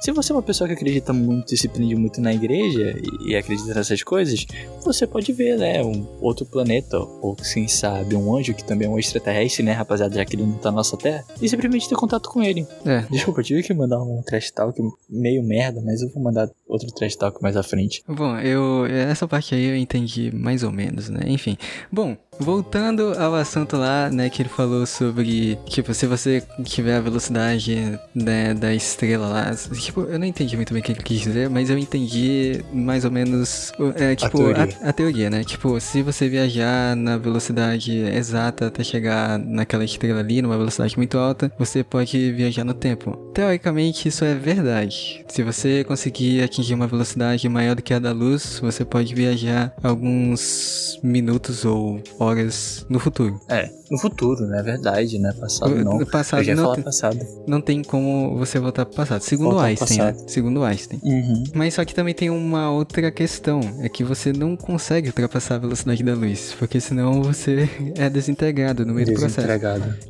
Se 0.00 0.12
você 0.12 0.32
é 0.32 0.34
uma 0.34 0.42
pessoa 0.42 0.68
que 0.68 0.74
acredita 0.74 1.12
muito 1.12 1.54
e 1.54 1.56
se 1.56 1.68
prende 1.68 1.94
muito 1.94 2.20
na 2.20 2.32
igreja 2.32 2.96
e, 3.22 3.32
e 3.32 3.36
acredita 3.36 3.74
nessas 3.74 4.02
coisas, 4.02 4.46
você 4.84 5.06
pode 5.06 5.32
ver, 5.32 5.56
né, 5.58 5.82
um 5.82 6.06
outro 6.20 6.44
planeta, 6.46 6.98
ou 6.98 7.34
quem 7.34 7.66
sabe, 7.68 8.14
um 8.14 8.36
anjo 8.36 8.54
que 8.54 8.64
também 8.64 8.86
é 8.86 8.90
um 8.90 8.98
extraterrestre, 8.98 9.62
né, 9.62 9.72
rapaziada, 9.72 10.14
já 10.14 10.24
que 10.24 10.36
ele 10.36 10.44
não 10.44 10.54
tá 10.54 10.70
na 10.70 10.76
nossa 10.76 10.96
Terra, 10.96 11.24
e 11.40 11.48
simplesmente 11.48 11.88
ter 11.88 11.96
contato 11.96 12.28
com 12.28 12.42
ele. 12.42 12.66
É, 12.84 13.00
Desculpa, 13.10 13.40
eu 13.40 13.44
tive 13.44 13.62
que 13.62 13.74
mandar 13.74 14.00
um 14.02 14.22
trash 14.22 14.50
talk 14.50 14.80
meio 15.08 15.42
merda, 15.42 15.80
mas 15.84 16.02
eu 16.02 16.08
vou 16.10 16.22
mandar 16.22 16.48
outro 16.68 16.88
trash 16.92 17.16
talk 17.16 17.42
mais 17.42 17.56
à 17.56 17.62
frente. 17.62 18.02
Bom, 18.08 18.38
eu 18.38 18.86
essa 18.86 19.26
parte 19.26 19.54
aí 19.54 19.64
eu 19.64 19.76
entendi 19.76 20.30
mais 20.34 20.62
ou 20.62 20.70
menos, 20.70 21.08
né? 21.08 21.20
Enfim. 21.26 21.56
Bom, 21.90 22.16
voltando 22.38 23.14
ao 23.18 23.34
assunto 23.34 23.76
lá, 23.76 24.10
né, 24.10 24.28
que 24.28 24.42
ele 24.42 24.48
falou 24.48 24.86
sobre, 24.86 25.58
tipo, 25.66 25.92
se 25.94 26.06
você 26.06 26.42
tiver 26.64 26.96
a 26.96 27.00
velocidade 27.00 27.98
né, 28.14 28.54
da 28.54 28.74
estrela 28.74 29.28
lá, 29.28 29.54
tipo, 29.80 30.02
eu 30.02 30.18
não 30.18 30.26
entendi 30.26 30.56
muito 30.56 30.72
bem 30.72 30.82
o 30.82 30.84
que 30.84 30.92
ele 30.92 31.02
quis 31.02 31.20
dizer, 31.20 31.48
mas 31.48 31.70
eu 31.70 31.78
entendi 31.78 32.64
mais 32.72 33.04
ou 33.04 33.10
menos, 33.10 33.72
é, 33.94 34.14
tipo, 34.14 34.42
a 34.50 34.54
teoria. 34.54 34.78
a 34.82 34.92
teoria, 34.92 35.30
né? 35.30 35.44
Tipo, 35.44 35.80
se 35.80 36.02
você 36.02 36.28
viajar 36.28 36.96
na 36.96 37.16
velocidade 37.16 37.96
exata 37.96 38.66
até 38.66 38.82
chegar 38.84 39.38
naquela 39.38 39.84
estrela 39.84 40.20
ali, 40.20 40.42
numa 40.42 40.56
velocidade 40.56 40.96
muito 40.96 41.18
alta, 41.18 41.50
você 41.58 41.82
pode 41.82 42.32
viajar 42.32 42.64
no 42.64 42.74
tempo. 42.74 43.16
Teoricamente, 43.34 44.08
isso 44.08 44.24
é 44.24 44.34
verdade. 44.34 45.24
Se 45.28 45.42
você 45.42 45.84
conseguir 45.84 46.42
atingir 46.42 46.74
uma 46.74 46.86
velocidade 46.86 47.48
maior 47.48 47.74
do 47.74 47.82
que 47.82 47.94
a 47.94 47.98
da 47.98 48.12
luz, 48.12 48.58
você 48.60 48.84
pode 48.84 49.14
viajar 49.14 49.74
alguns 49.82 50.98
minutos 51.02 51.64
ou 51.64 52.02
horas 52.26 52.84
no 52.88 52.98
futuro. 52.98 53.40
É, 53.48 53.70
no 53.90 53.98
futuro, 53.98 54.46
né? 54.46 54.62
Verdade, 54.62 55.18
né? 55.18 55.32
Passado 55.32 55.74
não. 55.76 55.98
No 55.98 56.06
passado 56.06 56.42
eu 56.42 56.56
não 56.56 56.74
tem- 56.74 56.84
passado. 56.84 57.18
Não 57.46 57.60
tem 57.60 57.82
como 57.82 58.36
você 58.36 58.58
voltar 58.58 58.84
pro 58.84 58.96
passado. 58.96 59.20
Segundo 59.22 59.50
Voltar 59.50 59.62
pro 59.62 59.68
Einstein, 59.68 59.98
né? 59.98 60.12
passado. 60.12 60.28
Segundo 60.30 60.62
Einstein. 60.64 61.00
Uhum. 61.02 61.44
Mas 61.54 61.74
só 61.74 61.84
que 61.84 61.94
também 61.94 62.14
tem 62.14 62.30
uma 62.30 62.70
outra 62.70 63.10
questão, 63.10 63.60
é 63.80 63.88
que 63.88 64.02
você 64.04 64.32
não 64.32 64.56
consegue 64.56 65.08
ultrapassar 65.08 65.56
a 65.56 65.58
velocidade 65.58 66.02
da 66.02 66.14
luz, 66.14 66.54
porque 66.58 66.80
senão 66.80 67.22
você 67.22 67.68
é 67.96 68.08
desintegrado 68.10 68.84
no 68.84 68.94
meio 68.94 69.06
do 69.06 69.14
processo. 69.14 69.46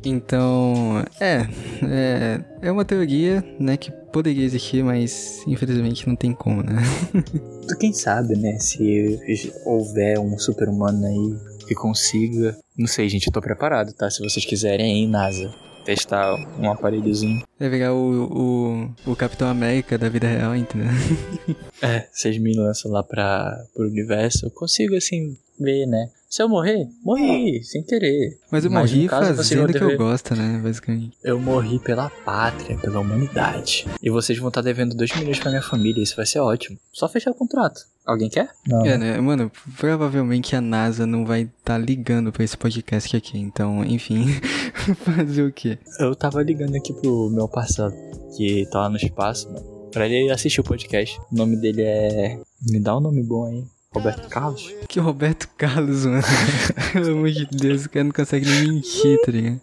Então, 0.03 1.03
é, 1.19 1.47
é, 1.83 2.39
é 2.61 2.71
uma 2.71 2.83
teoria, 2.85 3.43
né, 3.59 3.77
que 3.77 3.91
poderia 4.11 4.43
existir, 4.45 4.83
mas 4.83 5.43
infelizmente 5.45 6.07
não 6.07 6.15
tem 6.15 6.33
como, 6.33 6.63
né? 6.63 6.81
Quem 7.79 7.93
sabe, 7.93 8.35
né? 8.37 8.57
Se 8.59 9.19
houver 9.65 10.17
um 10.19 10.37
super-humano 10.39 11.05
aí 11.05 11.35
que 11.67 11.75
consiga. 11.75 12.57
Não 12.77 12.87
sei, 12.87 13.09
gente, 13.09 13.27
eu 13.27 13.33
tô 13.33 13.41
preparado, 13.41 13.93
tá? 13.93 14.09
Se 14.09 14.23
vocês 14.23 14.45
quiserem 14.45 14.85
aí, 14.93 15.07
NASA, 15.07 15.53
testar 15.85 16.35
um 16.59 16.71
aparelhozinho. 16.71 17.43
Vai 17.59 17.69
virar 17.69 17.93
o, 17.93 18.93
o, 19.05 19.11
o 19.11 19.15
Capitão 19.15 19.47
América 19.47 19.97
da 19.97 20.09
vida 20.09 20.27
real, 20.27 20.55
entendeu? 20.55 20.87
É, 21.79 22.07
vocês 22.11 22.39
me 22.39 22.55
lançam 22.55 22.91
lá 22.91 23.03
pra, 23.03 23.55
pro 23.75 23.85
universo, 23.85 24.47
eu 24.47 24.49
consigo 24.49 24.95
assim 24.95 25.37
ver, 25.59 25.85
né? 25.85 26.09
Se 26.29 26.43
eu 26.43 26.49
morrer, 26.49 26.85
morri, 27.03 27.63
sem 27.63 27.81
querer. 27.81 28.37
Mas 28.51 28.65
eu 28.65 28.71
Mas, 28.71 28.91
morri 28.91 29.07
caso, 29.07 29.35
fazendo 29.35 29.69
o 29.69 29.73
que 29.73 29.81
eu 29.81 29.97
gosto, 29.97 30.35
né, 30.35 30.59
basicamente. 30.61 31.17
Eu 31.23 31.39
morri 31.39 31.79
pela 31.79 32.09
pátria, 32.09 32.77
pela 32.77 32.99
humanidade. 32.99 33.87
E 34.03 34.09
vocês 34.09 34.37
vão 34.37 34.49
estar 34.49 34.61
devendo 34.61 34.93
2 34.93 35.15
milhões 35.15 35.39
pra 35.39 35.51
minha 35.51 35.61
família, 35.61 36.03
isso 36.03 36.17
vai 36.17 36.25
ser 36.25 36.39
ótimo. 36.39 36.77
Só 36.91 37.07
fechar 37.07 37.31
o 37.31 37.33
contrato. 37.33 37.79
Alguém 38.05 38.29
quer? 38.29 38.49
Não. 38.67 38.85
É, 38.85 38.97
né, 38.97 39.21
mano, 39.21 39.49
provavelmente 39.77 40.53
a 40.53 40.59
NASA 40.59 41.05
não 41.05 41.25
vai 41.25 41.43
estar 41.43 41.77
ligando 41.77 42.31
pra 42.31 42.43
esse 42.43 42.57
podcast 42.57 43.15
aqui, 43.15 43.39
então, 43.39 43.85
enfim, 43.85 44.25
fazer 45.03 45.43
o 45.43 45.51
quê? 45.51 45.77
Eu 45.97 46.13
tava 46.13 46.43
ligando 46.43 46.75
aqui 46.75 46.93
pro 46.93 47.29
meu 47.29 47.47
parceiro, 47.47 47.93
que 48.35 48.67
tá 48.69 48.81
lá 48.81 48.89
no 48.89 48.97
espaço, 48.97 49.49
mano, 49.51 49.89
pra 49.91 50.05
ele 50.05 50.29
assistir 50.29 50.59
o 50.59 50.63
podcast. 50.63 51.17
O 51.31 51.35
nome 51.35 51.55
dele 51.55 51.83
é. 51.83 52.37
Me 52.69 52.81
dá 52.81 52.97
um 52.97 53.01
nome 53.01 53.23
bom 53.23 53.45
aí. 53.45 53.63
Roberto 53.93 54.29
Carlos? 54.29 54.73
Que 54.87 54.99
Roberto 54.99 55.49
Carlos, 55.57 56.05
mano. 56.05 56.23
Pelo 56.93 57.11
amor 57.13 57.29
de 57.31 57.45
Deus, 57.47 57.85
o 57.85 57.89
cara 57.89 58.03
não 58.03 58.11
consegue 58.11 58.45
nem 58.45 58.67
mentir, 58.73 59.19
tá 59.21 59.31
ligado? 59.31 59.61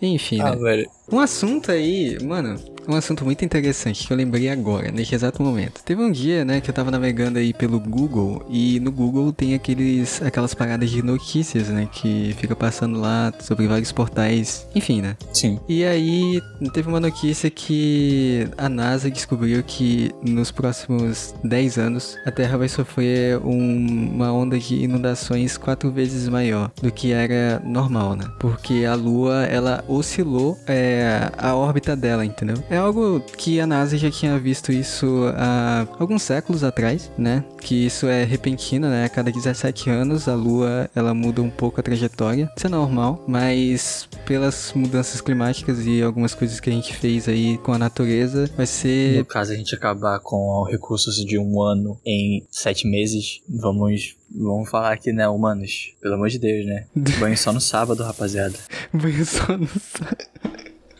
Enfim, 0.00 0.40
Ah, 0.40 0.50
né? 0.54 0.56
velho. 0.56 0.90
Um 1.10 1.18
assunto 1.18 1.72
aí, 1.72 2.18
mano, 2.22 2.60
um 2.86 2.94
assunto 2.94 3.24
muito 3.24 3.44
interessante 3.44 4.06
que 4.06 4.12
eu 4.12 4.16
lembrei 4.16 4.48
agora, 4.48 4.90
neste 4.90 5.14
exato 5.14 5.42
momento. 5.42 5.82
Teve 5.84 6.02
um 6.02 6.10
dia, 6.10 6.42
né, 6.44 6.60
que 6.60 6.68
eu 6.70 6.74
tava 6.74 6.90
navegando 6.90 7.38
aí 7.38 7.52
pelo 7.52 7.78
Google 7.78 8.44
e 8.48 8.80
no 8.80 8.90
Google 8.90 9.30
tem 9.32 9.54
aqueles, 9.54 10.20
aquelas 10.22 10.54
paradas 10.54 10.90
de 10.90 11.02
notícias, 11.02 11.68
né, 11.68 11.88
que 11.92 12.34
fica 12.38 12.54
passando 12.56 12.98
lá 12.98 13.32
sobre 13.40 13.66
vários 13.66 13.92
portais, 13.92 14.66
enfim, 14.74 15.00
né. 15.02 15.16
Sim. 15.32 15.58
E 15.68 15.84
aí 15.84 16.40
teve 16.72 16.88
uma 16.88 17.00
notícia 17.00 17.50
que 17.50 18.46
a 18.56 18.68
NASA 18.70 19.10
descobriu 19.10 19.62
que 19.62 20.10
nos 20.22 20.50
próximos 20.50 21.34
10 21.44 21.78
anos 21.78 22.16
a 22.26 22.30
Terra 22.30 22.56
vai 22.56 22.68
sofrer 22.68 23.38
um- 23.38 24.10
uma 24.14 24.32
onda 24.32 24.58
de 24.58 24.76
inundações 24.82 25.56
quatro 25.58 25.90
vezes 25.90 26.28
maior 26.28 26.70
do 26.82 26.90
que 26.90 27.12
era 27.12 27.60
normal, 27.64 28.14
né? 28.16 28.24
Porque 28.40 28.84
a 28.86 28.94
Lua 28.94 29.44
ela 29.44 29.84
oscilou 29.86 30.58
é, 30.66 30.97
a 31.36 31.54
órbita 31.54 31.94
dela, 31.96 32.24
entendeu? 32.24 32.56
É 32.70 32.76
algo 32.76 33.20
que 33.36 33.60
a 33.60 33.66
NASA 33.66 33.96
já 33.98 34.10
tinha 34.10 34.38
visto 34.38 34.72
isso 34.72 35.06
há 35.36 35.86
alguns 35.98 36.22
séculos 36.22 36.64
atrás, 36.64 37.10
né? 37.18 37.44
Que 37.60 37.86
isso 37.86 38.06
é 38.06 38.24
repentino, 38.24 38.88
né? 38.88 39.04
A 39.04 39.08
cada 39.08 39.30
17 39.30 39.90
anos 39.90 40.28
a 40.28 40.34
Lua 40.34 40.90
ela 40.94 41.12
muda 41.14 41.42
um 41.42 41.50
pouco 41.50 41.80
a 41.80 41.82
trajetória. 41.82 42.50
Isso 42.56 42.66
é 42.66 42.70
normal, 42.70 43.24
mas 43.26 44.08
pelas 44.24 44.72
mudanças 44.74 45.20
climáticas 45.20 45.84
e 45.86 46.02
algumas 46.02 46.34
coisas 46.34 46.60
que 46.60 46.70
a 46.70 46.72
gente 46.72 46.94
fez 46.94 47.28
aí 47.28 47.58
com 47.58 47.72
a 47.72 47.78
natureza, 47.78 48.50
vai 48.56 48.66
ser 48.66 49.18
No 49.18 49.24
caso, 49.24 49.52
a 49.52 49.56
gente 49.56 49.74
acabar 49.74 50.18
com 50.20 50.64
recursos 50.64 51.16
de 51.24 51.38
um 51.38 51.60
ano 51.62 51.98
em 52.04 52.46
sete 52.50 52.86
meses, 52.86 53.40
vamos, 53.48 54.16
vamos 54.34 54.68
falar 54.68 54.92
aqui, 54.92 55.12
né, 55.12 55.28
humanos? 55.28 55.94
Pelo 56.00 56.14
amor 56.14 56.28
de 56.28 56.38
Deus, 56.38 56.66
né? 56.66 56.86
Banho 57.18 57.36
só 57.36 57.52
no 57.52 57.60
sábado, 57.60 58.02
rapaziada. 58.02 58.54
banho 58.92 59.24
só 59.24 59.56
no 59.56 59.66
sa- 59.68 60.16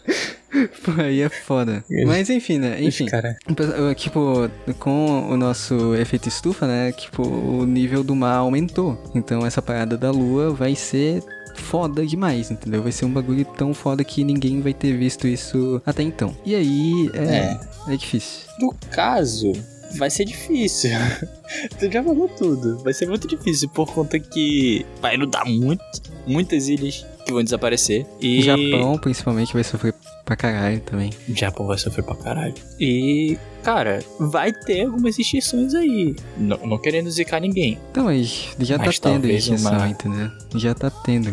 Pô, 0.82 1.00
aí 1.02 1.20
é 1.20 1.28
foda. 1.28 1.84
Mas 2.06 2.30
enfim, 2.30 2.58
né? 2.58 2.82
Enfim. 2.82 3.06
Cara, 3.06 3.36
Eu, 3.76 3.94
Tipo, 3.94 4.50
com 4.78 5.28
o 5.30 5.36
nosso 5.36 5.94
efeito 5.94 6.28
estufa, 6.28 6.66
né? 6.66 6.92
Tipo, 6.92 7.22
o 7.22 7.66
nível 7.66 8.02
do 8.02 8.14
mar 8.14 8.36
aumentou. 8.36 8.98
Então 9.14 9.44
essa 9.44 9.60
parada 9.60 9.96
da 9.96 10.10
lua 10.10 10.50
vai 10.50 10.74
ser 10.74 11.22
foda 11.54 12.06
demais, 12.06 12.50
entendeu? 12.50 12.82
Vai 12.82 12.92
ser 12.92 13.04
um 13.04 13.12
bagulho 13.12 13.44
tão 13.44 13.74
foda 13.74 14.04
que 14.04 14.24
ninguém 14.24 14.60
vai 14.60 14.72
ter 14.72 14.96
visto 14.96 15.26
isso 15.26 15.82
até 15.84 16.02
então. 16.02 16.36
E 16.44 16.54
aí, 16.54 17.10
é, 17.14 17.92
é. 17.92 17.96
difícil. 17.96 18.48
no 18.60 18.72
caso, 18.90 19.52
vai 19.96 20.08
ser 20.08 20.24
difícil. 20.24 20.90
tu 21.78 21.90
já 21.90 22.02
falou 22.02 22.28
tudo. 22.28 22.78
Vai 22.78 22.94
ser 22.94 23.06
muito 23.06 23.26
difícil 23.26 23.68
por 23.68 23.92
conta 23.92 24.18
que 24.18 24.86
vai 25.00 25.16
inundar 25.16 25.46
muito, 25.46 25.84
muitas 26.26 26.68
ilhas 26.68 27.04
que 27.28 27.32
vão 27.34 27.44
desaparecer. 27.44 28.06
E 28.20 28.38
O 28.40 28.42
Japão, 28.42 28.98
principalmente, 28.98 29.52
vai 29.52 29.62
sofrer 29.62 29.94
pra 30.24 30.34
caralho 30.34 30.80
também. 30.80 31.10
O 31.28 31.34
Japão 31.36 31.66
vai 31.66 31.76
sofrer 31.78 32.02
pra 32.02 32.14
caralho. 32.16 32.54
E, 32.80 33.38
cara, 33.62 34.00
vai 34.18 34.50
ter 34.52 34.86
algumas 34.86 35.18
extinções 35.18 35.74
aí. 35.74 36.16
Não, 36.38 36.56
não 36.66 36.78
querendo 36.78 37.10
zicar 37.10 37.38
ninguém. 37.40 37.78
Então, 37.90 38.04
mas 38.04 38.48
já 38.58 38.78
Mas 38.78 38.98
tá 38.98 39.10
tendo 39.10 39.26
extinção, 39.30 39.72
uma- 39.72 39.88
entendeu? 39.88 40.30
Já 40.56 40.74
tá 40.74 40.90
tendo. 40.90 41.30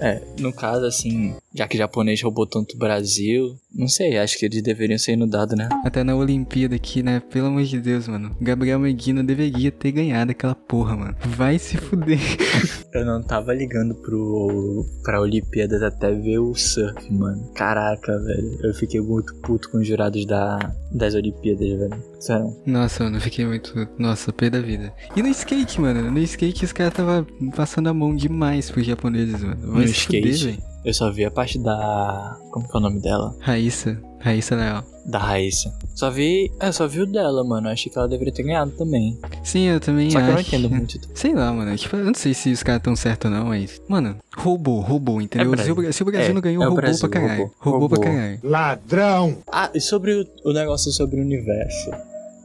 É, 0.00 0.20
no 0.38 0.52
caso, 0.52 0.84
assim, 0.84 1.34
já 1.54 1.66
que 1.66 1.74
o 1.76 1.78
japonês 1.78 2.22
roubou 2.22 2.46
tanto 2.46 2.74
o 2.76 2.78
Brasil, 2.78 3.56
Não 3.74 3.86
sei, 3.86 4.16
acho 4.18 4.38
que 4.38 4.46
eles 4.46 4.62
deveriam 4.62 4.98
ser 4.98 5.12
inundados, 5.12 5.56
né? 5.56 5.68
Até 5.84 6.02
na 6.02 6.16
Olimpíada 6.16 6.74
aqui, 6.74 7.02
né? 7.02 7.20
Pelo 7.20 7.48
amor 7.48 7.62
de 7.64 7.78
Deus, 7.80 8.08
mano. 8.08 8.34
Gabriel 8.40 8.78
Medina 8.78 9.22
deveria 9.22 9.70
ter 9.70 9.92
ganhado 9.92 10.30
aquela 10.30 10.54
porra, 10.54 10.96
mano. 10.96 11.14
Vai 11.36 11.58
se 11.58 11.76
fuder. 11.76 12.18
Eu 12.94 13.04
não 13.04 13.22
tava 13.22 13.52
ligando 13.52 13.94
pro, 13.94 14.86
pra 15.04 15.20
Olimpíadas 15.20 15.82
até 15.82 16.10
ver 16.12 16.38
o 16.38 16.54
surf, 16.54 17.12
mano. 17.12 17.52
Caraca, 17.54 18.18
velho. 18.18 18.58
Eu 18.64 18.72
fiquei 18.74 19.00
muito 19.00 19.34
puto 19.42 19.70
com 19.70 19.78
os 19.78 19.86
jurados 19.86 20.24
da, 20.26 20.58
das 20.90 21.14
Olimpíadas, 21.14 21.68
velho. 21.68 22.04
Sério. 22.18 22.56
Nossa, 22.66 23.04
mano, 23.04 23.18
eu 23.18 23.20
fiquei 23.20 23.44
muito. 23.44 23.86
Nossa, 23.98 24.32
pé 24.32 24.48
da 24.48 24.60
vida. 24.60 24.92
E 25.14 25.22
no 25.22 25.28
skate, 25.28 25.78
mano. 25.80 26.10
No 26.10 26.18
skate 26.20 26.64
os 26.64 26.72
caras 26.72 26.94
tava 26.94 27.26
passando 27.54 27.88
a 27.88 27.94
mão 27.94 28.16
demais 28.16 28.70
pros 28.70 28.86
japoneses, 28.86 29.42
mano. 29.44 29.72
Vai 29.72 29.82
No 29.82 29.88
se 29.88 29.94
fuder, 30.06 30.26
skate? 30.26 30.44
velho. 30.56 30.68
Eu 30.84 30.94
só 30.94 31.10
vi 31.10 31.24
a 31.24 31.30
parte 31.30 31.58
da. 31.58 32.36
Como 32.50 32.66
que 32.68 32.74
é 32.74 32.78
o 32.78 32.82
nome 32.82 33.00
dela? 33.00 33.34
Raíssa. 33.40 34.00
Raíssa 34.20 34.56
Leal. 34.56 34.84
Da 35.06 35.18
Raíssa. 35.18 35.72
Só 35.94 36.10
vi. 36.10 36.50
É, 36.60 36.70
só 36.72 36.86
vi 36.88 37.00
o 37.02 37.06
dela, 37.06 37.44
mano. 37.44 37.68
Eu 37.68 37.72
achei 37.72 37.90
que 37.90 37.98
ela 37.98 38.08
deveria 38.08 38.32
ter 38.32 38.42
ganhado 38.42 38.70
também. 38.72 39.16
Sim, 39.44 39.64
eu 39.64 39.80
também 39.80 40.10
Só 40.10 40.18
que 40.18 40.24
acho. 40.24 40.30
eu 40.30 40.34
não 40.34 40.40
entendo 40.40 40.70
muito. 40.70 40.98
Sei 41.14 41.34
lá, 41.34 41.52
mano. 41.52 41.76
Tipo, 41.76 41.96
eu 41.96 42.04
não 42.04 42.14
sei 42.14 42.34
se 42.34 42.50
os 42.52 42.62
caras 42.62 42.82
tão 42.82 42.96
certos 42.96 43.30
ou 43.30 43.36
não, 43.36 43.46
mas. 43.46 43.80
Mano, 43.88 44.16
roubou, 44.36 44.80
roubou, 44.80 45.20
entendeu? 45.22 45.54
É 45.54 45.56
se, 45.58 45.70
o, 45.70 45.74
Bra- 45.74 45.92
se 45.92 46.02
o 46.02 46.06
Brasil 46.06 46.30
É, 46.30 46.34
não 46.34 46.40
ganhou, 46.40 46.62
é 46.62 46.66
roubou 46.66 46.82
Brasil, 46.82 47.00
pra 47.08 47.20
caralho. 47.20 47.50
roubou. 47.60 47.80
Roubou, 47.80 47.88
pra 47.88 48.00
caralho. 48.00 48.40
Ladrão! 48.42 49.38
Ah, 49.50 49.70
e 49.74 49.80
sobre 49.80 50.12
o, 50.14 50.26
o 50.50 50.52
negócio 50.52 50.90
sobre 50.92 51.20
o 51.20 51.22
universo. 51.24 51.90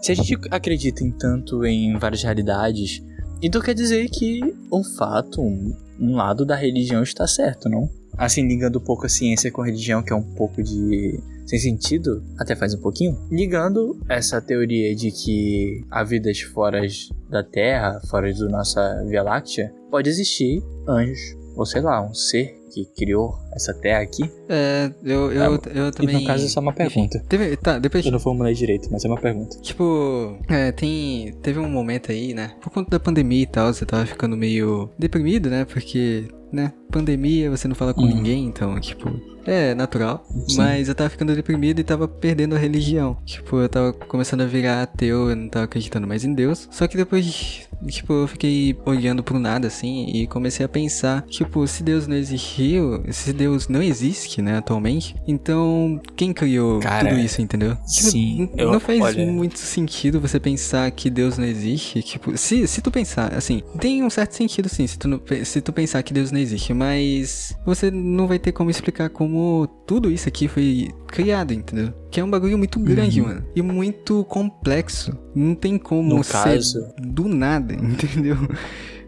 Se 0.01 0.11
a 0.11 0.15
gente 0.15 0.37
acredita 0.51 1.03
em 1.03 1.11
tanto 1.11 1.65
em 1.65 1.97
várias 1.97 2.23
realidades, 2.23 3.01
então 3.43 3.61
quer 3.61 3.73
dizer 3.73 4.09
que 4.09 4.39
um 4.71 4.83
fato, 4.83 5.41
um, 5.41 5.75
um 5.99 6.15
lado 6.15 6.45
da 6.45 6.55
religião 6.55 7.03
está 7.03 7.27
certo, 7.27 7.69
não? 7.69 7.89
Assim, 8.17 8.47
ligando 8.47 8.77
um 8.77 8.83
pouco 8.83 9.05
a 9.05 9.09
ciência 9.09 9.51
com 9.51 9.61
a 9.61 9.65
religião, 9.65 10.03
que 10.03 10.13
é 10.13 10.15
um 10.15 10.23
pouco 10.35 10.61
de. 10.61 11.19
sem 11.47 11.59
sentido, 11.59 12.23
até 12.37 12.55
faz 12.55 12.73
um 12.73 12.79
pouquinho. 12.79 13.17
Ligando 13.31 13.99
essa 14.07 14.41
teoria 14.41 14.95
de 14.95 15.11
que 15.11 15.83
há 15.89 16.03
vidas 16.03 16.41
fora 16.41 16.81
da 17.29 17.43
Terra, 17.43 17.99
fora 18.09 18.31
da 18.31 18.47
nossa 18.49 19.03
Via 19.07 19.23
Láctea, 19.23 19.73
pode 19.89 20.09
existir 20.09 20.61
anjos, 20.87 21.35
ou 21.55 21.65
sei 21.65 21.81
lá, 21.81 22.01
um 22.07 22.13
ser 22.13 22.55
que 22.71 22.85
criou 22.95 23.33
essa 23.55 23.73
Terra 23.73 24.01
aqui. 24.01 24.29
É, 24.49 24.91
eu, 25.03 25.31
eu, 25.31 25.61
eu 25.73 25.91
também. 25.91 26.17
E 26.17 26.19
no 26.21 26.27
caso, 26.27 26.45
é 26.45 26.49
só 26.49 26.59
uma 26.59 26.73
pergunta. 26.73 27.17
Enfim, 27.17 27.27
teve, 27.27 27.55
tá, 27.57 27.79
depois. 27.79 28.05
Eu 28.05 28.11
não 28.11 28.19
formulei 28.19 28.53
direito, 28.53 28.89
mas 28.91 29.03
é 29.05 29.07
uma 29.07 29.19
pergunta. 29.19 29.57
Tipo, 29.61 30.37
é, 30.49 30.71
tem. 30.71 31.33
Teve 31.41 31.59
um 31.59 31.69
momento 31.69 32.11
aí, 32.11 32.33
né? 32.33 32.51
Por 32.61 32.71
conta 32.71 32.89
da 32.91 32.99
pandemia 32.99 33.43
e 33.43 33.47
tal, 33.47 33.73
você 33.73 33.85
tava 33.85 34.05
ficando 34.05 34.35
meio 34.37 34.89
deprimido, 34.97 35.49
né? 35.49 35.65
Porque, 35.65 36.25
né? 36.51 36.73
Pandemia, 36.91 37.49
você 37.49 37.67
não 37.67 37.75
fala 37.75 37.93
com 37.93 38.01
Uhum. 38.01 38.07
ninguém, 38.07 38.45
então, 38.45 38.79
tipo. 38.79 39.09
É 39.45 39.75
natural. 39.75 40.25
Sim. 40.47 40.55
Mas 40.57 40.87
eu 40.87 40.95
tava 40.95 41.09
ficando 41.09 41.35
deprimido 41.35 41.77
e 41.79 41.83
tava 41.83 42.07
perdendo 42.07 42.55
a 42.55 42.57
religião. 42.57 43.17
Tipo, 43.25 43.57
eu 43.57 43.67
tava 43.67 43.91
começando 43.91 44.39
a 44.39 44.45
virar 44.45 44.83
ateu, 44.83 45.29
eu 45.29 45.35
não 45.35 45.49
tava 45.49 45.65
acreditando 45.65 46.07
mais 46.07 46.23
em 46.23 46.33
Deus. 46.33 46.65
Só 46.71 46.87
que 46.87 46.95
depois, 46.95 47.67
tipo, 47.87 48.13
eu 48.13 48.27
fiquei 48.27 48.73
olhando 48.85 49.21
pro 49.21 49.37
nada, 49.37 49.67
assim, 49.67 50.05
e 50.13 50.27
comecei 50.27 50.65
a 50.65 50.69
pensar, 50.69 51.23
tipo, 51.23 51.67
se 51.67 51.83
Deus 51.83 52.07
não 52.07 52.15
existiu, 52.15 53.03
se 53.11 53.33
Deus 53.43 53.67
não 53.67 53.81
existe, 53.81 54.41
né, 54.41 54.57
atualmente, 54.57 55.15
então 55.27 55.99
quem 56.15 56.31
criou 56.33 56.79
Cara, 56.79 57.09
tudo 57.09 57.19
isso, 57.19 57.41
entendeu? 57.41 57.75
Tipo, 57.75 58.09
sim, 58.11 58.41
n- 58.43 58.49
eu- 58.57 58.71
não 58.71 58.79
faz 58.79 59.01
olha- 59.01 59.25
muito 59.25 59.57
sentido 59.59 60.19
você 60.21 60.39
pensar 60.39 60.89
que 60.91 61.09
Deus 61.09 61.37
não 61.37 61.45
existe. 61.45 62.01
Tipo, 62.01 62.37
se, 62.37 62.65
se 62.67 62.81
tu 62.81 62.89
pensar, 62.89 63.33
assim, 63.33 63.61
tem 63.79 64.03
um 64.03 64.09
certo 64.09 64.33
sentido 64.33 64.69
sim, 64.69 64.87
se 64.87 64.97
tu, 64.97 65.07
não 65.07 65.21
se 65.43 65.61
tu 65.61 65.73
pensar 65.73 66.01
que 66.03 66.13
Deus 66.13 66.31
não 66.31 66.39
existe, 66.39 66.73
mas 66.73 67.53
você 67.65 67.91
não 67.91 68.27
vai 68.27 68.39
ter 68.39 68.51
como 68.53 68.69
explicar 68.69 69.09
como 69.09 69.67
tudo 69.85 70.09
isso 70.09 70.27
aqui 70.29 70.47
foi 70.47 70.89
criado, 71.07 71.53
entendeu? 71.53 71.93
Que 72.09 72.19
é 72.19 72.23
um 72.23 72.29
bagulho 72.29 72.57
muito 72.57 72.79
grande, 72.79 73.19
Uhum. 73.21 73.27
mano. 73.27 73.45
E 73.55 73.61
muito 73.61 74.23
complexo. 74.25 75.17
Não 75.35 75.53
tem 75.55 75.77
como 75.77 76.15
No 76.15 76.23
ser 76.23 76.31
caso- 76.33 76.87
do 77.01 77.27
nada, 77.27 77.73
entendeu? 77.75 78.37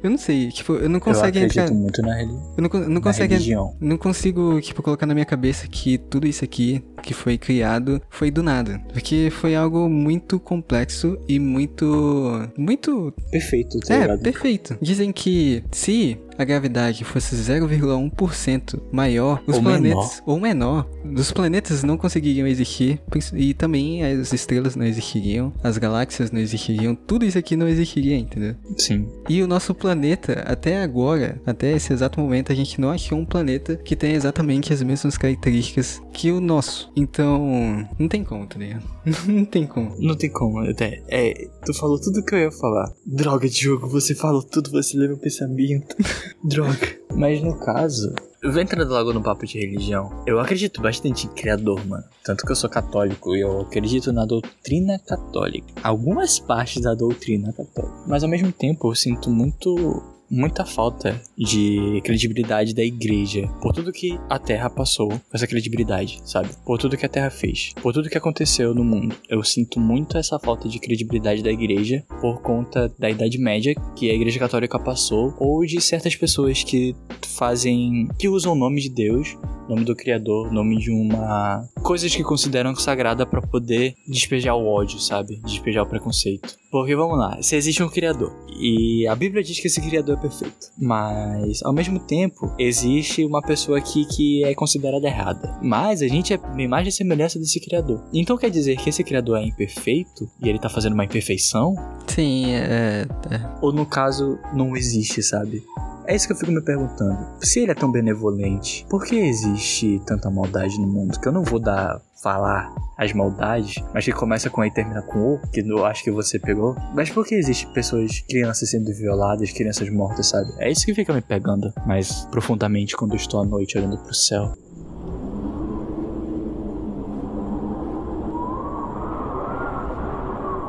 Eu 0.05 0.11
não 0.11 0.17
sei, 0.19 0.51
tipo, 0.51 0.73
eu 0.73 0.87
não 0.87 0.97
Eu 0.97 1.01
consigo 1.01 1.25
acredito 1.27 1.59
entrar. 1.59 1.73
muito 1.73 2.01
na, 2.01 2.21
Eu 2.21 2.27
não, 2.57 2.69
não 2.81 2.89
na 2.89 3.01
consigo 3.01 3.27
religião. 3.27 3.75
não 3.81 3.97
consigo, 3.97 4.61
tipo, 4.61 4.83
colocar 4.83 5.05
na 5.07 5.13
minha 5.15 5.25
cabeça 5.25 5.67
que 5.67 5.97
tudo 5.97 6.27
isso 6.27 6.43
aqui 6.45 6.83
que 7.05 7.13
foi 7.13 7.37
criado 7.37 8.01
foi 8.09 8.29
do 8.31 8.41
nada. 8.43 8.81
Porque 8.91 9.29
foi 9.31 9.55
algo 9.55 9.87
muito 9.89 10.39
complexo 10.39 11.17
e 11.27 11.39
muito. 11.39 12.49
Muito. 12.57 13.13
Perfeito, 13.31 13.79
tá 13.79 13.93
É, 13.93 14.01
ligado? 14.01 14.21
perfeito. 14.21 14.77
Dizem 14.81 15.11
que 15.11 15.63
se 15.71 16.17
a 16.37 16.43
gravidade 16.43 17.03
fosse 17.05 17.33
0,1% 17.35 18.81
maior, 18.91 19.41
os 19.47 19.55
Ou 19.55 19.63
planetas. 19.63 20.21
Ou 20.25 20.39
menor, 20.39 20.89
os 21.03 21.31
planetas 21.31 21.83
não 21.83 21.97
conseguiriam 21.97 22.47
existir. 22.47 22.99
E 23.33 23.53
também 23.53 24.03
as 24.03 24.33
estrelas 24.33 24.75
não 24.75 24.85
existiriam, 24.85 25.53
as 25.63 25.77
galáxias 25.77 26.31
não 26.31 26.39
existiriam, 26.39 26.95
tudo 26.95 27.25
isso 27.25 27.37
aqui 27.37 27.55
não 27.55 27.67
existiria, 27.67 28.17
entendeu? 28.17 28.55
Sim. 28.77 29.07
E 29.29 29.41
o 29.41 29.47
nosso 29.47 29.73
planeta, 29.73 30.43
até 30.45 30.81
agora, 30.81 31.39
até 31.45 31.71
esse 31.71 31.93
exato 31.93 32.19
momento, 32.19 32.51
a 32.51 32.55
gente 32.55 32.79
não 32.81 32.89
achou 32.91 33.17
um 33.17 33.25
planeta 33.25 33.75
que 33.77 33.95
tenha 33.95 34.15
exatamente 34.15 34.73
as 34.73 34.81
mesmas 34.81 35.17
características 35.17 36.01
que 36.11 36.31
o 36.31 36.39
nosso. 36.41 36.91
Então, 36.95 37.87
não 37.99 38.07
tem 38.07 38.23
como, 38.23 38.47
tá 38.47 38.57
ligado? 38.57 38.83
Não 39.27 39.45
tem 39.45 39.67
como. 39.67 39.95
Não 39.99 40.15
tem 40.15 40.29
como, 40.29 40.59
até. 40.59 41.03
É, 41.09 41.47
tu 41.65 41.73
falou 41.73 41.99
tudo 41.99 42.23
que 42.23 42.33
eu 42.33 42.39
ia 42.39 42.51
falar. 42.51 42.91
Droga, 43.05 43.49
Diogo, 43.49 43.87
você 43.87 44.15
falou 44.15 44.41
tudo, 44.41 44.71
você 44.71 44.97
leu 44.97 45.09
meu 45.09 45.17
pensamento. 45.17 45.95
Droga. 46.43 46.99
Mas 47.13 47.41
no 47.41 47.57
caso, 47.59 48.13
eu 48.45 48.51
vou 48.51 48.61
entrando 48.61 48.89
logo 48.89 49.11
no 49.11 49.23
papo 49.23 49.45
de 49.45 49.57
religião. 49.57 50.23
Eu 50.27 50.39
acredito 50.39 50.79
bastante 50.79 51.25
em 51.25 51.29
Criador, 51.31 51.83
mano. 51.87 52.03
Tanto 52.23 52.45
que 52.45 52.51
eu 52.51 52.55
sou 52.55 52.69
católico 52.69 53.35
e 53.35 53.41
eu 53.41 53.61
acredito 53.61 54.13
na 54.13 54.23
doutrina 54.23 54.99
católica. 54.99 55.67
Algumas 55.81 56.39
partes 56.39 56.81
da 56.81 56.93
doutrina 56.93 57.51
católica. 57.51 58.03
Mas 58.07 58.23
ao 58.23 58.29
mesmo 58.29 58.51
tempo 58.51 58.89
eu 58.89 58.95
sinto 58.95 59.31
muito. 59.31 60.03
Muita 60.29 60.65
falta 60.65 61.21
de 61.37 62.01
credibilidade 62.03 62.73
da 62.73 62.83
igreja 62.83 63.47
por 63.61 63.73
tudo 63.73 63.91
que 63.91 64.19
a 64.29 64.39
Terra 64.39 64.69
passou 64.69 65.09
com 65.09 65.21
essa 65.33 65.47
credibilidade, 65.47 66.21
sabe? 66.25 66.49
Por 66.65 66.77
tudo 66.77 66.97
que 66.97 67.05
a 67.05 67.09
Terra 67.09 67.29
fez, 67.29 67.73
por 67.81 67.93
tudo 67.93 68.09
que 68.09 68.17
aconteceu 68.17 68.73
no 68.73 68.83
mundo. 68.83 69.15
Eu 69.29 69.43
sinto 69.43 69.79
muito 69.79 70.17
essa 70.17 70.39
falta 70.39 70.67
de 70.67 70.79
credibilidade 70.79 71.43
da 71.43 71.51
igreja 71.51 72.03
por 72.21 72.41
conta 72.41 72.91
da 72.97 73.09
Idade 73.09 73.37
Média 73.37 73.75
que 73.95 74.09
a 74.09 74.13
Igreja 74.13 74.39
Católica 74.39 74.79
passou, 74.79 75.33
ou 75.39 75.65
de 75.65 75.79
certas 75.81 76.15
pessoas 76.15 76.63
que 76.63 76.95
fazem. 77.37 78.07
que 78.17 78.27
usam 78.27 78.53
o 78.53 78.55
nome 78.55 78.81
de 78.81 78.89
Deus, 78.89 79.37
nome 79.69 79.83
do 79.83 79.95
Criador, 79.95 80.51
nome 80.51 80.77
de 80.77 80.91
uma. 80.91 81.67
Coisas 81.85 82.15
que 82.15 82.23
consideram 82.23 82.75
sagrada 82.75 83.27
pra 83.27 83.43
poder 83.43 83.93
despejar 84.07 84.55
o 84.55 84.65
ódio, 84.65 84.99
sabe? 84.99 85.39
Despejar 85.45 85.83
o 85.83 85.87
preconceito. 85.87 86.57
Porque 86.71 86.95
vamos 86.95 87.15
lá, 87.15 87.39
se 87.43 87.55
existe 87.55 87.83
um 87.83 87.87
Criador, 87.87 88.35
e 88.59 89.07
a 89.07 89.15
Bíblia 89.15 89.43
diz 89.43 89.59
que 89.59 89.67
esse 89.67 89.79
Criador 89.79 90.17
é 90.17 90.21
perfeito, 90.21 90.71
mas 90.75 91.61
ao 91.61 91.71
mesmo 91.71 91.99
tempo 91.99 92.51
existe 92.57 93.23
uma 93.23 93.39
pessoa 93.39 93.77
aqui 93.77 94.03
que 94.05 94.43
é 94.43 94.55
considerada 94.55 95.05
errada. 95.05 95.59
Mas 95.61 96.01
a 96.01 96.07
gente 96.07 96.33
é 96.33 96.39
a 96.43 96.61
imagem 96.61 96.89
e 96.89 96.91
semelhança 96.91 97.37
desse 97.37 97.59
Criador. 97.59 98.03
Então 98.11 98.35
quer 98.35 98.49
dizer 98.49 98.77
que 98.77 98.89
esse 98.89 99.03
Criador 99.03 99.37
é 99.37 99.43
imperfeito 99.43 100.27
e 100.41 100.49
ele 100.49 100.57
tá 100.57 100.69
fazendo 100.69 100.93
uma 100.93 101.05
imperfeição? 101.05 101.75
Sim, 102.07 102.51
é. 102.55 103.05
é. 103.29 103.59
Ou 103.61 103.71
no 103.71 103.85
caso, 103.85 104.39
não 104.55 104.75
existe, 104.75 105.21
sabe? 105.21 105.63
É 106.07 106.15
isso 106.15 106.27
que 106.27 106.33
eu 106.33 106.37
fico 106.37 106.51
me 106.51 106.61
perguntando. 106.61 107.17
Se 107.41 107.61
ele 107.61 107.71
é 107.71 107.75
tão 107.75 107.91
benevolente, 107.91 108.85
por 108.89 109.03
que 109.03 109.15
existe 109.15 110.01
tanta 110.05 110.29
maldade 110.29 110.79
no 110.79 110.87
mundo? 110.87 111.19
Que 111.19 111.27
eu 111.27 111.31
não 111.31 111.43
vou 111.43 111.59
dar 111.59 111.99
falar 112.21 112.73
as 112.97 113.11
maldades, 113.11 113.75
mas 113.93 114.05
que 114.05 114.11
começa 114.11 114.49
com 114.49 114.61
A 114.61 114.67
e 114.67 114.71
termina 114.71 115.01
com 115.01 115.35
O, 115.35 115.39
que 115.51 115.59
eu 115.61 115.85
acho 115.85 116.03
que 116.03 116.11
você 116.11 116.39
pegou. 116.39 116.75
Mas 116.93 117.09
por 117.09 117.25
que 117.25 117.35
existe 117.35 117.67
pessoas, 117.67 118.21
crianças 118.21 118.69
sendo 118.69 118.93
violadas, 118.93 119.51
crianças 119.51 119.89
mortas, 119.89 120.27
sabe? 120.29 120.47
É 120.59 120.71
isso 120.71 120.85
que 120.85 120.93
fica 120.93 121.13
me 121.13 121.21
pegando 121.21 121.73
mais 121.85 122.25
profundamente 122.31 122.95
quando 122.95 123.15
estou 123.15 123.41
à 123.41 123.45
noite 123.45 123.77
olhando 123.77 123.97
pro 123.97 124.13
céu. 124.13 124.53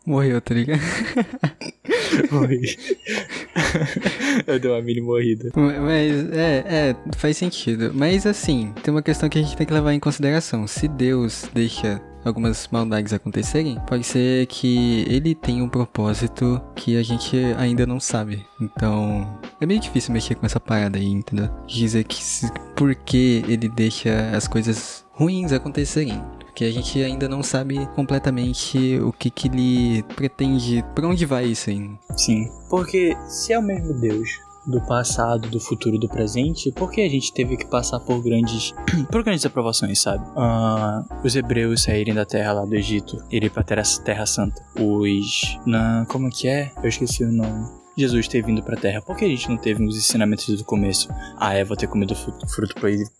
Morreu, 0.07 0.41
tá 0.41 0.55
ligado? 0.55 0.81
Morri. 2.31 2.77
eu 4.47 4.59
dei 4.59 4.71
uma 4.71 4.81
mini 4.81 5.01
morrida. 5.01 5.51
Mas, 5.55 6.31
é, 6.33 6.65
é, 6.69 6.97
faz 7.17 7.37
sentido. 7.37 7.91
Mas, 7.93 8.25
assim, 8.25 8.73
tem 8.83 8.95
uma 8.95 9.03
questão 9.03 9.29
que 9.29 9.39
a 9.39 9.43
gente 9.43 9.57
tem 9.57 9.67
que 9.67 9.73
levar 9.73 9.93
em 9.93 10.01
consideração. 10.01 10.67
Se 10.67 10.87
Deus 10.87 11.51
deixa 11.53 12.01
algumas 12.25 12.69
maldades 12.71 13.13
acontecerem, 13.13 13.79
pode 13.87 14.05
ser 14.05 14.47
que 14.47 15.05
ele 15.09 15.35
tenha 15.35 15.63
um 15.63 15.69
propósito 15.69 16.61
que 16.75 16.97
a 16.97 17.03
gente 17.03 17.37
ainda 17.57 17.87
não 17.87 18.01
sabe. 18.01 18.45
Então, 18.61 19.39
é 19.61 19.67
meio 19.67 19.81
difícil 19.81 20.13
mexer 20.13 20.35
com 20.35 20.47
essa 20.47 20.59
parada 20.59 20.99
aí, 20.99 21.07
entendeu? 21.07 21.49
Dizer 21.67 22.05
que 22.05 22.19
por 22.75 22.95
que 22.95 23.45
ele 23.49 23.69
deixa 23.69 24.31
as 24.37 24.49
coisas 24.49 25.06
ruins 25.17 25.53
acontecerem. 25.53 26.23
Porque 26.41 26.65
a 26.65 26.73
gente 26.73 27.03
ainda 27.03 27.29
não 27.29 27.43
sabe 27.43 27.87
completamente 27.95 28.99
o 29.01 29.13
que 29.13 29.29
que 29.29 29.49
ele 29.49 30.03
pretende, 30.15 30.83
pra 30.95 31.07
onde 31.07 31.27
vai 31.27 31.47
isso 31.47 31.69
aí. 31.69 31.91
Sim. 32.17 32.49
Porque 32.71 33.15
se 33.29 33.53
é 33.53 33.59
o 33.59 33.63
mesmo 33.63 33.93
Deus 33.93 34.47
do 34.67 34.81
passado, 34.81 35.49
do 35.49 35.61
futuro, 35.61 35.99
do 35.99 36.09
presente, 36.09 36.73
porque 36.73 37.01
a 37.01 37.09
gente 37.09 37.33
teve 37.33 37.57
que 37.57 37.67
passar 37.67 38.01
por 38.01 38.23
grandes, 38.23 38.75
por 39.13 39.23
grandes 39.23 39.47
aprovações, 39.47 40.01
sabe? 40.01 40.25
Ah, 40.37 41.05
os 41.23 41.37
hebreus 41.37 41.85
saírem 41.85 42.15
da 42.15 42.25
terra 42.25 42.53
lá 42.53 42.65
do 42.65 42.75
Egito, 42.75 43.23
irem 43.31 43.49
pra 43.49 43.63
terra, 43.63 43.83
terra 44.05 44.27
Santa. 44.27 44.61
Os, 44.79 45.59
na, 45.65 46.05
como 46.09 46.31
que 46.31 46.49
é? 46.49 46.73
Eu 46.83 46.89
esqueci 46.89 47.25
o 47.25 47.33
nome. 47.33 47.69
Jesus 47.97 48.29
ter 48.29 48.43
vindo 48.43 48.63
pra 48.63 48.77
terra. 48.77 49.01
Por 49.01 49.17
que 49.17 49.25
a 49.25 49.29
gente 49.29 49.49
não 49.49 49.57
teve 49.57 49.83
uns 49.83 49.97
ensinamentos 49.97 50.47
desde 50.47 50.63
o 50.63 50.67
começo? 50.67 51.09
A 51.39 51.55
Eva 51.55 51.77
ter 51.77 51.87
comido 51.87 52.15
fruto, 52.15 52.47
fruto 52.49 52.75
proibido. 52.75 53.11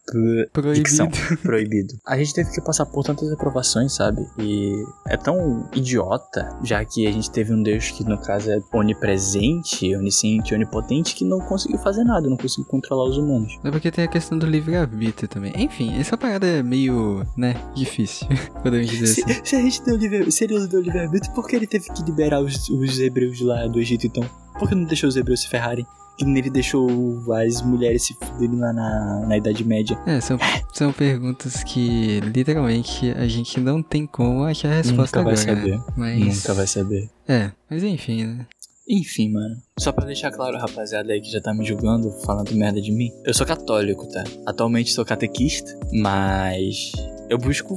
Dicção. 0.75 1.09
Proibido. 1.09 1.43
proibido. 1.43 1.95
A 2.07 2.17
gente 2.19 2.35
teve 2.35 2.51
que 2.51 2.61
passar 2.61 2.87
por 2.87 3.05
tantas 3.05 3.33
aprovações, 3.33 3.95
sabe? 3.95 4.27
E 4.39 4.73
é 5.09 5.17
tão 5.17 5.69
idiota, 5.75 6.57
já 6.63 6.85
que 6.85 7.07
a 7.07 7.13
gente 7.13 7.31
teve 7.31 7.53
um 7.53 7.63
Deus 7.63 7.91
que, 7.91 8.05
no 8.05 8.19
caso, 8.19 8.51
é 8.51 8.61
onipresente, 8.73 9.95
onisciente, 9.97 10.55
onipotente, 10.55 11.15
que 11.15 11.25
não 11.25 11.41
conseguiu 11.41 11.79
fazer 11.79 12.05
nada, 12.05 12.29
não 12.29 12.37
conseguiu 12.37 12.67
controlar 12.67 13.09
os 13.09 13.17
humanos. 13.17 13.59
É 13.65 13.71
porque 13.71 13.91
tem 13.91 14.05
a 14.05 14.09
questão 14.09 14.39
do 14.39 14.47
livre-arbítrio 14.47 15.29
também. 15.29 15.53
Enfim, 15.57 15.99
essa 15.99 16.17
parada 16.17 16.47
é 16.47 16.63
meio, 16.63 17.25
né, 17.37 17.55
difícil, 17.75 18.27
podemos 18.63 18.89
dizer 18.89 19.07
Se, 19.07 19.25
assim. 19.25 19.41
se 19.45 19.57
a 19.57 19.61
gente 19.61 19.83
deu 19.83 19.97
livre, 19.97 20.31
se 20.31 20.45
ele 20.45 20.67
deu 20.67 20.81
livre-arbítrio, 20.81 21.33
por 21.35 21.47
que 21.47 21.57
ele 21.57 21.67
teve 21.67 21.87
que 21.93 22.03
liberar 22.03 22.41
os, 22.41 22.69
os 22.69 22.99
hebreus 22.99 23.41
lá 23.41 23.67
do 23.67 23.81
Egito, 23.81 24.07
então? 24.07 24.29
Por 24.59 24.69
que 24.69 24.75
não 24.75 24.85
deixou 24.85 25.09
os 25.09 25.17
hebreus 25.17 25.41
se 25.41 25.49
ferrarem? 25.49 25.87
Que 26.19 26.25
nem 26.25 26.39
ele 26.39 26.49
deixou 26.51 26.89
as 27.35 27.61
mulheres 27.61 28.05
se 28.05 28.15
fuderem 28.15 28.59
lá 28.59 28.73
na, 28.73 29.27
na 29.29 29.37
Idade 29.37 29.63
Média. 29.63 29.99
É, 30.07 30.19
são, 30.21 30.39
são 30.73 30.93
perguntas 30.93 31.63
que 31.63 32.21
literalmente 32.21 33.11
a 33.11 33.29
gente 33.29 33.61
não 33.61 33.83
tem 33.83 34.07
como 34.07 34.45
achar 34.45 34.73
a 34.73 34.77
resposta 34.77 35.19
Nunca 35.19 35.35
vai 35.35 35.43
agora. 35.43 35.57
saber. 35.57 35.77
Né? 35.77 35.85
Mas... 35.97 36.37
Nunca 36.37 36.55
vai 36.55 36.67
saber. 36.67 37.11
É, 37.29 37.51
mas 37.69 37.83
enfim, 37.83 38.25
né? 38.25 38.47
Enfim, 38.89 39.33
mano. 39.33 39.57
Só 39.79 39.91
pra 39.93 40.07
deixar 40.07 40.31
claro, 40.31 40.57
rapaziada 40.59 41.13
aí 41.13 41.21
que 41.21 41.31
já 41.31 41.41
tá 41.41 41.53
me 41.53 41.67
julgando, 41.67 42.11
falando 42.25 42.55
merda 42.55 42.81
de 42.81 42.93
mim. 42.93 43.11
Eu 43.25 43.35
sou 43.35 43.45
católico, 43.45 44.09
tá? 44.09 44.23
Atualmente 44.47 44.93
sou 44.93 45.05
catequista, 45.05 45.77
mas 45.93 46.93
eu 47.29 47.37
busco 47.37 47.77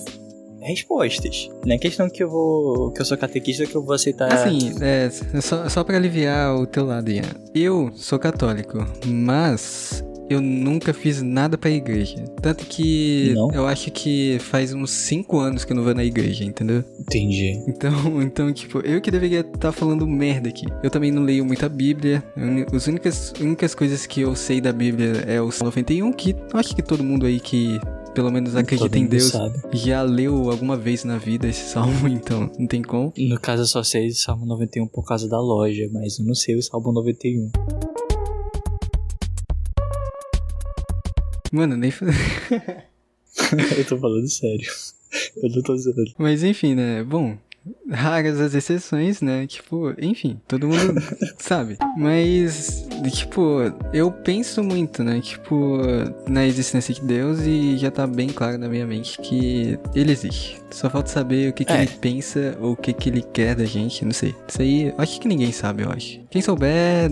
respostas. 0.61 1.49
Não 1.65 1.75
é 1.75 1.77
questão 1.77 2.09
que 2.09 2.23
eu 2.23 2.29
vou. 2.29 2.91
que 2.91 3.01
eu 3.01 3.05
sou 3.05 3.17
catequista 3.17 3.65
que 3.65 3.75
eu 3.75 3.83
vou 3.83 3.95
aceitar. 3.95 4.31
Assim, 4.31 4.73
é, 4.81 5.09
só, 5.41 5.67
só 5.69 5.83
pra 5.83 5.97
aliviar 5.97 6.55
o 6.55 6.65
teu 6.65 6.85
lado, 6.85 7.09
Ian. 7.09 7.23
Eu 7.53 7.91
sou 7.95 8.19
católico, 8.19 8.85
mas 9.05 10.03
eu 10.29 10.41
nunca 10.41 10.93
fiz 10.93 11.21
nada 11.21 11.57
pra 11.57 11.69
igreja. 11.69 12.23
Tanto 12.41 12.65
que 12.65 13.33
Não? 13.35 13.51
eu 13.51 13.67
acho 13.67 13.91
que 13.91 14.37
faz 14.39 14.73
uns 14.73 14.91
5 14.91 15.39
anos 15.39 15.65
que 15.65 15.71
eu 15.71 15.75
não 15.75 15.83
vou 15.83 15.93
na 15.95 16.03
igreja, 16.03 16.43
entendeu? 16.43 16.83
Entendi. 16.99 17.61
Então, 17.67 17.91
então 18.21 18.53
tipo, 18.53 18.79
eu 18.79 19.01
que 19.01 19.11
deveria 19.11 19.41
estar 19.41 19.71
falando 19.71 20.05
merda 20.05 20.49
aqui. 20.49 20.65
Eu 20.83 20.89
também 20.89 21.11
não 21.11 21.23
leio 21.23 21.45
muita 21.45 21.67
Bíblia. 21.67 22.23
As 22.73 22.87
únicas, 22.87 23.33
únicas 23.39 23.73
coisas 23.73 24.05
que 24.05 24.21
eu 24.21 24.35
sei 24.35 24.61
da 24.61 24.71
Bíblia 24.71 25.23
é 25.27 25.41
o 25.41 25.51
Salmo 25.51 25.69
91, 25.69 26.11
que 26.13 26.31
eu 26.31 26.59
acho 26.59 26.75
que 26.75 26.81
todo 26.81 27.03
mundo 27.03 27.25
aí 27.25 27.39
que 27.39 27.79
pelo 28.13 28.31
menos 28.31 28.55
acredita 28.55 28.97
em 28.97 29.05
Deus 29.05 29.25
Sabe. 29.25 29.59
já 29.73 30.01
leu 30.01 30.49
alguma 30.49 30.75
vez 30.75 31.03
na 31.03 31.17
vida 31.17 31.47
esse 31.47 31.71
salmo, 31.71 32.07
então 32.09 32.51
não 32.57 32.67
tem 32.67 32.81
como. 32.81 33.13
No 33.17 33.39
caso, 33.39 33.61
eu 33.61 33.67
só 33.67 33.83
sei 33.83 34.09
o 34.09 34.15
Salmo 34.15 34.45
91 34.45 34.87
por 34.87 35.05
causa 35.05 35.27
da 35.29 35.39
loja, 35.39 35.87
mas 35.91 36.19
eu 36.19 36.25
não 36.25 36.35
sei 36.35 36.55
o 36.55 36.61
Salmo 36.61 36.91
91. 36.91 37.49
Mano, 41.51 41.75
nem. 41.75 41.91
eu 43.77 43.85
tô 43.87 43.97
falando 43.97 44.29
sério. 44.29 44.69
Eu 45.37 45.49
não 45.49 45.61
tô 45.61 45.75
zoando. 45.77 46.11
Mas 46.17 46.43
enfim, 46.43 46.75
né? 46.75 47.03
Bom, 47.03 47.37
raras 47.89 48.39
as 48.39 48.53
exceções, 48.53 49.21
né? 49.21 49.45
Tipo, 49.47 49.93
enfim, 49.99 50.39
todo 50.47 50.67
mundo 50.67 50.93
sabe. 51.37 51.77
Mas, 51.97 52.87
tipo, 53.11 53.59
eu 53.93 54.11
penso 54.11 54.63
muito, 54.63 55.03
né? 55.03 55.19
Tipo, 55.21 55.77
na 56.27 56.45
existência 56.45 56.93
de 56.93 57.01
Deus 57.01 57.39
e 57.41 57.77
já 57.77 57.91
tá 57.91 58.05
bem 58.07 58.29
claro 58.29 58.57
na 58.57 58.67
minha 58.69 58.85
mente 58.85 59.19
que 59.19 59.77
ele 59.93 60.11
existe. 60.11 60.59
Só 60.71 60.89
falta 60.89 61.09
saber 61.09 61.49
o 61.49 61.53
que, 61.53 61.65
que 61.65 61.71
É. 61.73 61.81
ele 61.81 61.91
pensa 61.99 62.55
ou 62.61 62.73
o 62.73 62.75
que, 62.77 62.93
que 62.93 63.09
ele 63.09 63.21
quer 63.23 63.55
da 63.55 63.65
gente, 63.65 64.05
não 64.05 64.11
sei. 64.11 64.35
Isso 64.47 64.61
aí, 64.61 64.93
acho 64.97 65.19
que 65.19 65.27
ninguém 65.27 65.51
sabe, 65.51 65.83
eu 65.83 65.89
acho. 65.91 66.19
Quem 66.29 66.41
souber, 66.41 67.11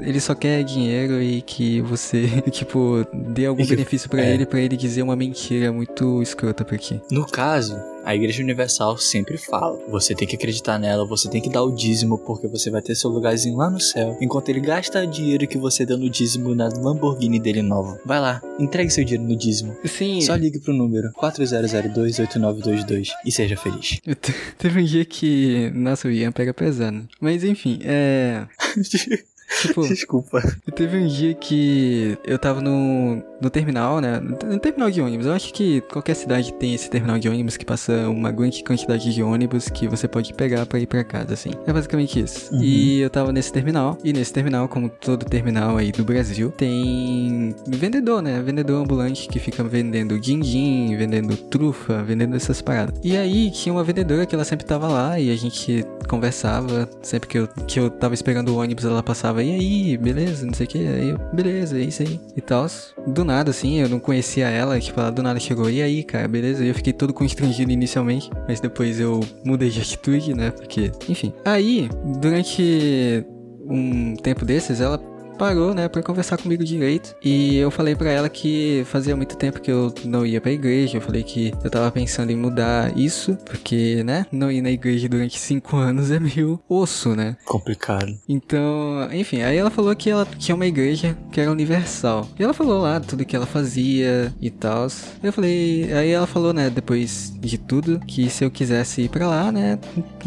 ele 0.00 0.18
só 0.20 0.34
quer 0.34 0.64
dinheiro 0.64 1.22
e 1.22 1.40
que 1.42 1.80
você, 1.82 2.26
tipo, 2.50 3.06
dê 3.12 3.46
algum 3.46 3.64
benefício 3.64 4.10
pra 4.10 4.22
é. 4.24 4.34
ele, 4.34 4.44
pra 4.46 4.60
ele 4.60 4.76
dizer 4.76 5.02
uma 5.02 5.14
mentira 5.14 5.72
muito 5.72 6.20
escrota 6.20 6.64
pra 6.64 6.76
ti. 6.76 7.00
No 7.10 7.24
caso, 7.26 7.76
a 8.06 8.14
Igreja 8.14 8.40
Universal 8.40 8.96
sempre 8.96 9.36
fala: 9.36 9.78
você 9.88 10.14
tem 10.14 10.28
que 10.28 10.36
acreditar 10.36 10.78
nela, 10.78 11.04
você 11.04 11.28
tem 11.28 11.42
que 11.42 11.50
dar 11.50 11.64
o 11.64 11.72
dízimo, 11.72 12.16
porque 12.18 12.46
você 12.46 12.70
vai 12.70 12.80
ter 12.80 12.94
seu 12.94 13.10
lugarzinho 13.10 13.56
lá 13.56 13.68
no 13.68 13.80
céu. 13.80 14.16
Enquanto 14.20 14.48
ele 14.48 14.60
gasta 14.60 15.02
o 15.02 15.06
dinheiro 15.06 15.46
que 15.48 15.58
você 15.58 15.84
deu 15.84 15.98
no 15.98 16.08
dízimo 16.08 16.54
na 16.54 16.68
Lamborghini 16.68 17.40
dele 17.40 17.62
nova. 17.62 18.00
Vai 18.04 18.20
lá, 18.20 18.40
entregue 18.60 18.90
seu 18.90 19.04
dinheiro 19.04 19.28
no 19.28 19.36
dízimo. 19.36 19.76
Sim, 19.84 20.20
Só 20.20 20.36
ligue 20.36 20.60
pro 20.60 20.72
número 20.72 21.10
40028922 21.20 23.08
e 23.24 23.32
seja 23.32 23.56
feliz. 23.56 24.00
Teve 24.56 24.80
um 24.80 24.84
dia 24.84 25.04
que. 25.04 25.70
Nossa, 25.74 26.06
o 26.06 26.10
Ian 26.10 26.30
pega 26.30 26.54
pesado. 26.54 27.08
Mas 27.20 27.42
enfim, 27.42 27.80
é. 27.82 28.46
Tipo, 29.62 29.82
Desculpa. 29.86 30.42
teve 30.74 30.98
um 30.98 31.06
dia 31.06 31.34
que 31.34 32.18
eu 32.24 32.38
tava 32.38 32.60
no, 32.60 33.22
no 33.40 33.50
terminal, 33.50 34.00
né? 34.00 34.20
No 34.20 34.58
terminal 34.58 34.90
de 34.90 35.00
ônibus. 35.00 35.26
Eu 35.26 35.32
acho 35.32 35.52
que 35.52 35.80
qualquer 35.82 36.14
cidade 36.14 36.52
tem 36.54 36.74
esse 36.74 36.90
terminal 36.90 37.18
de 37.18 37.28
ônibus 37.28 37.56
que 37.56 37.64
passa 37.64 38.08
uma 38.08 38.30
grande 38.30 38.62
quantidade 38.62 39.12
de 39.12 39.22
ônibus 39.22 39.68
que 39.68 39.86
você 39.86 40.08
pode 40.08 40.32
pegar 40.34 40.66
pra 40.66 40.78
ir 40.78 40.86
pra 40.86 41.04
casa, 41.04 41.34
assim. 41.34 41.50
É 41.66 41.72
basicamente 41.72 42.20
isso. 42.20 42.52
Uhum. 42.54 42.62
E 42.62 43.00
eu 43.00 43.10
tava 43.10 43.32
nesse 43.32 43.52
terminal. 43.52 43.98
E 44.02 44.12
nesse 44.12 44.32
terminal, 44.32 44.68
como 44.68 44.88
todo 44.88 45.24
terminal 45.24 45.76
aí 45.76 45.92
do 45.92 46.04
Brasil, 46.04 46.50
tem 46.50 47.54
vendedor, 47.68 48.22
né? 48.22 48.40
Vendedor 48.40 48.82
ambulante 48.82 49.28
que 49.28 49.38
fica 49.38 49.62
vendendo 49.62 50.18
din-din, 50.18 50.96
vendendo 50.96 51.36
trufa, 51.36 52.02
vendendo 52.02 52.36
essas 52.36 52.60
paradas. 52.60 52.98
E 53.02 53.16
aí 53.16 53.50
tinha 53.50 53.72
uma 53.72 53.84
vendedora 53.84 54.26
que 54.26 54.34
ela 54.34 54.44
sempre 54.44 54.66
tava 54.66 54.88
lá 54.88 55.18
e 55.18 55.30
a 55.30 55.36
gente 55.36 55.84
conversava. 56.08 56.88
Sempre 57.02 57.28
que 57.28 57.38
eu, 57.38 57.48
que 57.66 57.80
eu 57.80 57.90
tava 57.90 58.14
esperando 58.14 58.50
o 58.50 58.58
ônibus, 58.58 58.84
ela 58.84 59.02
passava, 59.02 59.35
e 59.42 59.54
aí, 59.54 59.96
beleza, 59.96 60.46
não 60.46 60.54
sei 60.54 60.66
o 60.66 60.68
que. 60.68 60.78
Aí 60.78 61.16
beleza, 61.32 61.78
é 61.78 61.82
isso 61.82 62.02
aí. 62.02 62.20
E 62.36 62.40
tal. 62.40 62.66
Do 63.06 63.24
nada, 63.24 63.50
assim, 63.50 63.80
eu 63.80 63.88
não 63.88 63.98
conhecia 63.98 64.48
ela, 64.48 64.78
tipo, 64.80 64.98
ela 64.98 65.10
do 65.10 65.22
nada 65.22 65.38
chegou, 65.38 65.70
e 65.70 65.82
aí, 65.82 66.02
cara, 66.02 66.26
beleza? 66.26 66.64
E 66.64 66.68
eu 66.68 66.74
fiquei 66.74 66.92
todo 66.92 67.12
constrangido 67.12 67.70
inicialmente, 67.70 68.30
mas 68.48 68.60
depois 68.60 68.98
eu 68.98 69.20
mudei 69.44 69.70
de 69.70 69.80
atitude, 69.82 70.34
né? 70.34 70.50
Porque, 70.50 70.90
enfim. 71.08 71.32
Aí, 71.44 71.88
durante 72.20 73.24
um 73.68 74.14
tempo 74.16 74.44
desses, 74.44 74.80
ela 74.80 75.00
parou, 75.36 75.74
né, 75.74 75.88
pra 75.88 76.02
conversar 76.02 76.38
comigo 76.38 76.64
direito. 76.64 77.14
E 77.22 77.56
eu 77.56 77.70
falei 77.70 77.94
pra 77.94 78.10
ela 78.10 78.28
que 78.28 78.82
fazia 78.86 79.16
muito 79.16 79.36
tempo 79.36 79.60
que 79.60 79.70
eu 79.70 79.92
não 80.04 80.26
ia 80.26 80.40
pra 80.40 80.50
igreja. 80.50 80.96
Eu 80.96 81.00
falei 81.00 81.22
que 81.22 81.52
eu 81.62 81.70
tava 81.70 81.90
pensando 81.90 82.30
em 82.30 82.36
mudar 82.36 82.96
isso, 82.96 83.36
porque, 83.44 84.02
né, 84.04 84.26
não 84.32 84.50
ir 84.50 84.60
na 84.62 84.70
igreja 84.70 85.08
durante 85.08 85.38
cinco 85.38 85.76
anos 85.76 86.10
é 86.10 86.18
meio 86.18 86.60
osso, 86.68 87.14
né? 87.14 87.36
Complicado. 87.44 88.16
Então, 88.28 89.08
enfim, 89.12 89.42
aí 89.42 89.56
ela 89.56 89.70
falou 89.70 89.94
que 89.94 90.10
ela 90.10 90.26
tinha 90.38 90.54
uma 90.54 90.66
igreja 90.66 91.16
que 91.30 91.40
era 91.40 91.50
universal. 91.50 92.28
E 92.38 92.42
ela 92.42 92.54
falou 92.54 92.80
lá 92.80 93.00
tudo 93.00 93.24
que 93.24 93.36
ela 93.36 93.46
fazia 93.46 94.32
e 94.40 94.50
tal. 94.50 94.86
Eu 95.22 95.32
falei, 95.32 95.92
aí 95.92 96.10
ela 96.10 96.26
falou, 96.26 96.52
né, 96.52 96.70
depois 96.70 97.32
de 97.40 97.58
tudo, 97.58 98.00
que 98.06 98.28
se 98.30 98.44
eu 98.44 98.50
quisesse 98.50 99.02
ir 99.02 99.08
pra 99.08 99.28
lá, 99.28 99.52
né, 99.52 99.78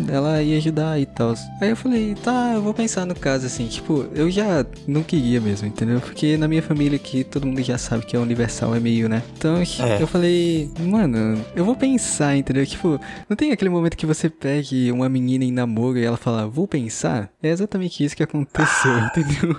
ela 0.07 0.41
ia 0.41 0.57
ajudar 0.57 0.99
e 0.99 1.05
tal. 1.05 1.33
Aí 1.61 1.69
eu 1.69 1.75
falei, 1.75 2.15
tá, 2.15 2.53
eu 2.55 2.61
vou 2.61 2.73
pensar 2.73 3.05
no 3.05 3.15
caso 3.15 3.45
assim, 3.45 3.67
tipo, 3.67 4.05
eu 4.13 4.29
já 4.29 4.65
não 4.87 4.98
queria 5.03 5.39
mesmo, 5.41 5.67
entendeu? 5.67 5.99
Porque 5.99 6.37
na 6.37 6.47
minha 6.47 6.61
família 6.61 6.95
aqui 6.95 7.23
todo 7.23 7.45
mundo 7.47 7.61
já 7.61 7.77
sabe 7.77 8.05
que 8.05 8.15
é 8.15 8.19
universal, 8.19 8.73
é 8.75 8.79
meio, 8.79 9.07
né? 9.09 9.23
Então 9.37 9.57
É. 9.57 10.01
eu 10.01 10.07
falei, 10.07 10.69
mano, 10.79 11.43
eu 11.55 11.63
vou 11.65 11.75
pensar, 11.75 12.35
entendeu? 12.35 12.65
Tipo, 12.65 12.99
não 13.29 13.35
tem 13.35 13.51
aquele 13.51 13.69
momento 13.69 13.95
que 13.97 14.05
você 14.05 14.29
pede 14.29 14.91
uma 14.91 15.07
menina 15.09 15.43
em 15.43 15.51
namoro 15.51 15.97
e 15.97 16.03
ela 16.03 16.17
fala, 16.17 16.47
vou 16.47 16.67
pensar? 16.67 17.29
É 17.41 17.49
exatamente 17.49 18.03
isso 18.03 18.15
que 18.15 18.23
aconteceu, 18.23 18.97
entendeu? 18.99 19.55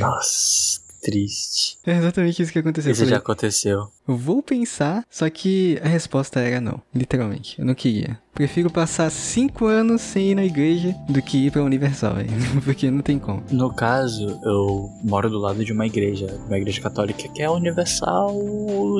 Nossa, 0.00 0.80
triste. 1.02 1.78
É 1.86 1.96
exatamente 1.96 2.42
isso 2.42 2.52
que 2.52 2.58
aconteceu. 2.58 2.90
Eu 2.90 2.92
Isso 2.92 3.00
já 3.04 3.06
falei, 3.06 3.18
aconteceu. 3.18 3.88
Vou 4.06 4.42
pensar, 4.42 5.04
só 5.10 5.28
que 5.30 5.78
a 5.82 5.88
resposta 5.88 6.40
era 6.40 6.60
não, 6.60 6.80
literalmente. 6.94 7.58
Eu 7.58 7.64
não 7.64 7.74
queria. 7.74 8.18
Prefiro 8.34 8.68
passar 8.68 9.10
cinco 9.10 9.66
anos 9.66 10.00
sem 10.00 10.32
ir 10.32 10.34
na 10.34 10.44
igreja 10.44 10.92
do 11.08 11.22
que 11.22 11.46
ir 11.46 11.52
pra 11.52 11.62
Universal, 11.62 12.14
velho. 12.18 12.30
Porque 12.64 12.90
não 12.90 13.00
tem 13.00 13.16
como. 13.16 13.44
No 13.50 13.72
caso, 13.72 14.40
eu 14.42 14.90
moro 15.04 15.30
do 15.30 15.38
lado 15.38 15.64
de 15.64 15.72
uma 15.72 15.86
igreja, 15.86 16.26
uma 16.46 16.58
igreja 16.58 16.80
católica 16.80 17.28
que 17.28 17.40
é 17.40 17.48
universal, 17.48 18.34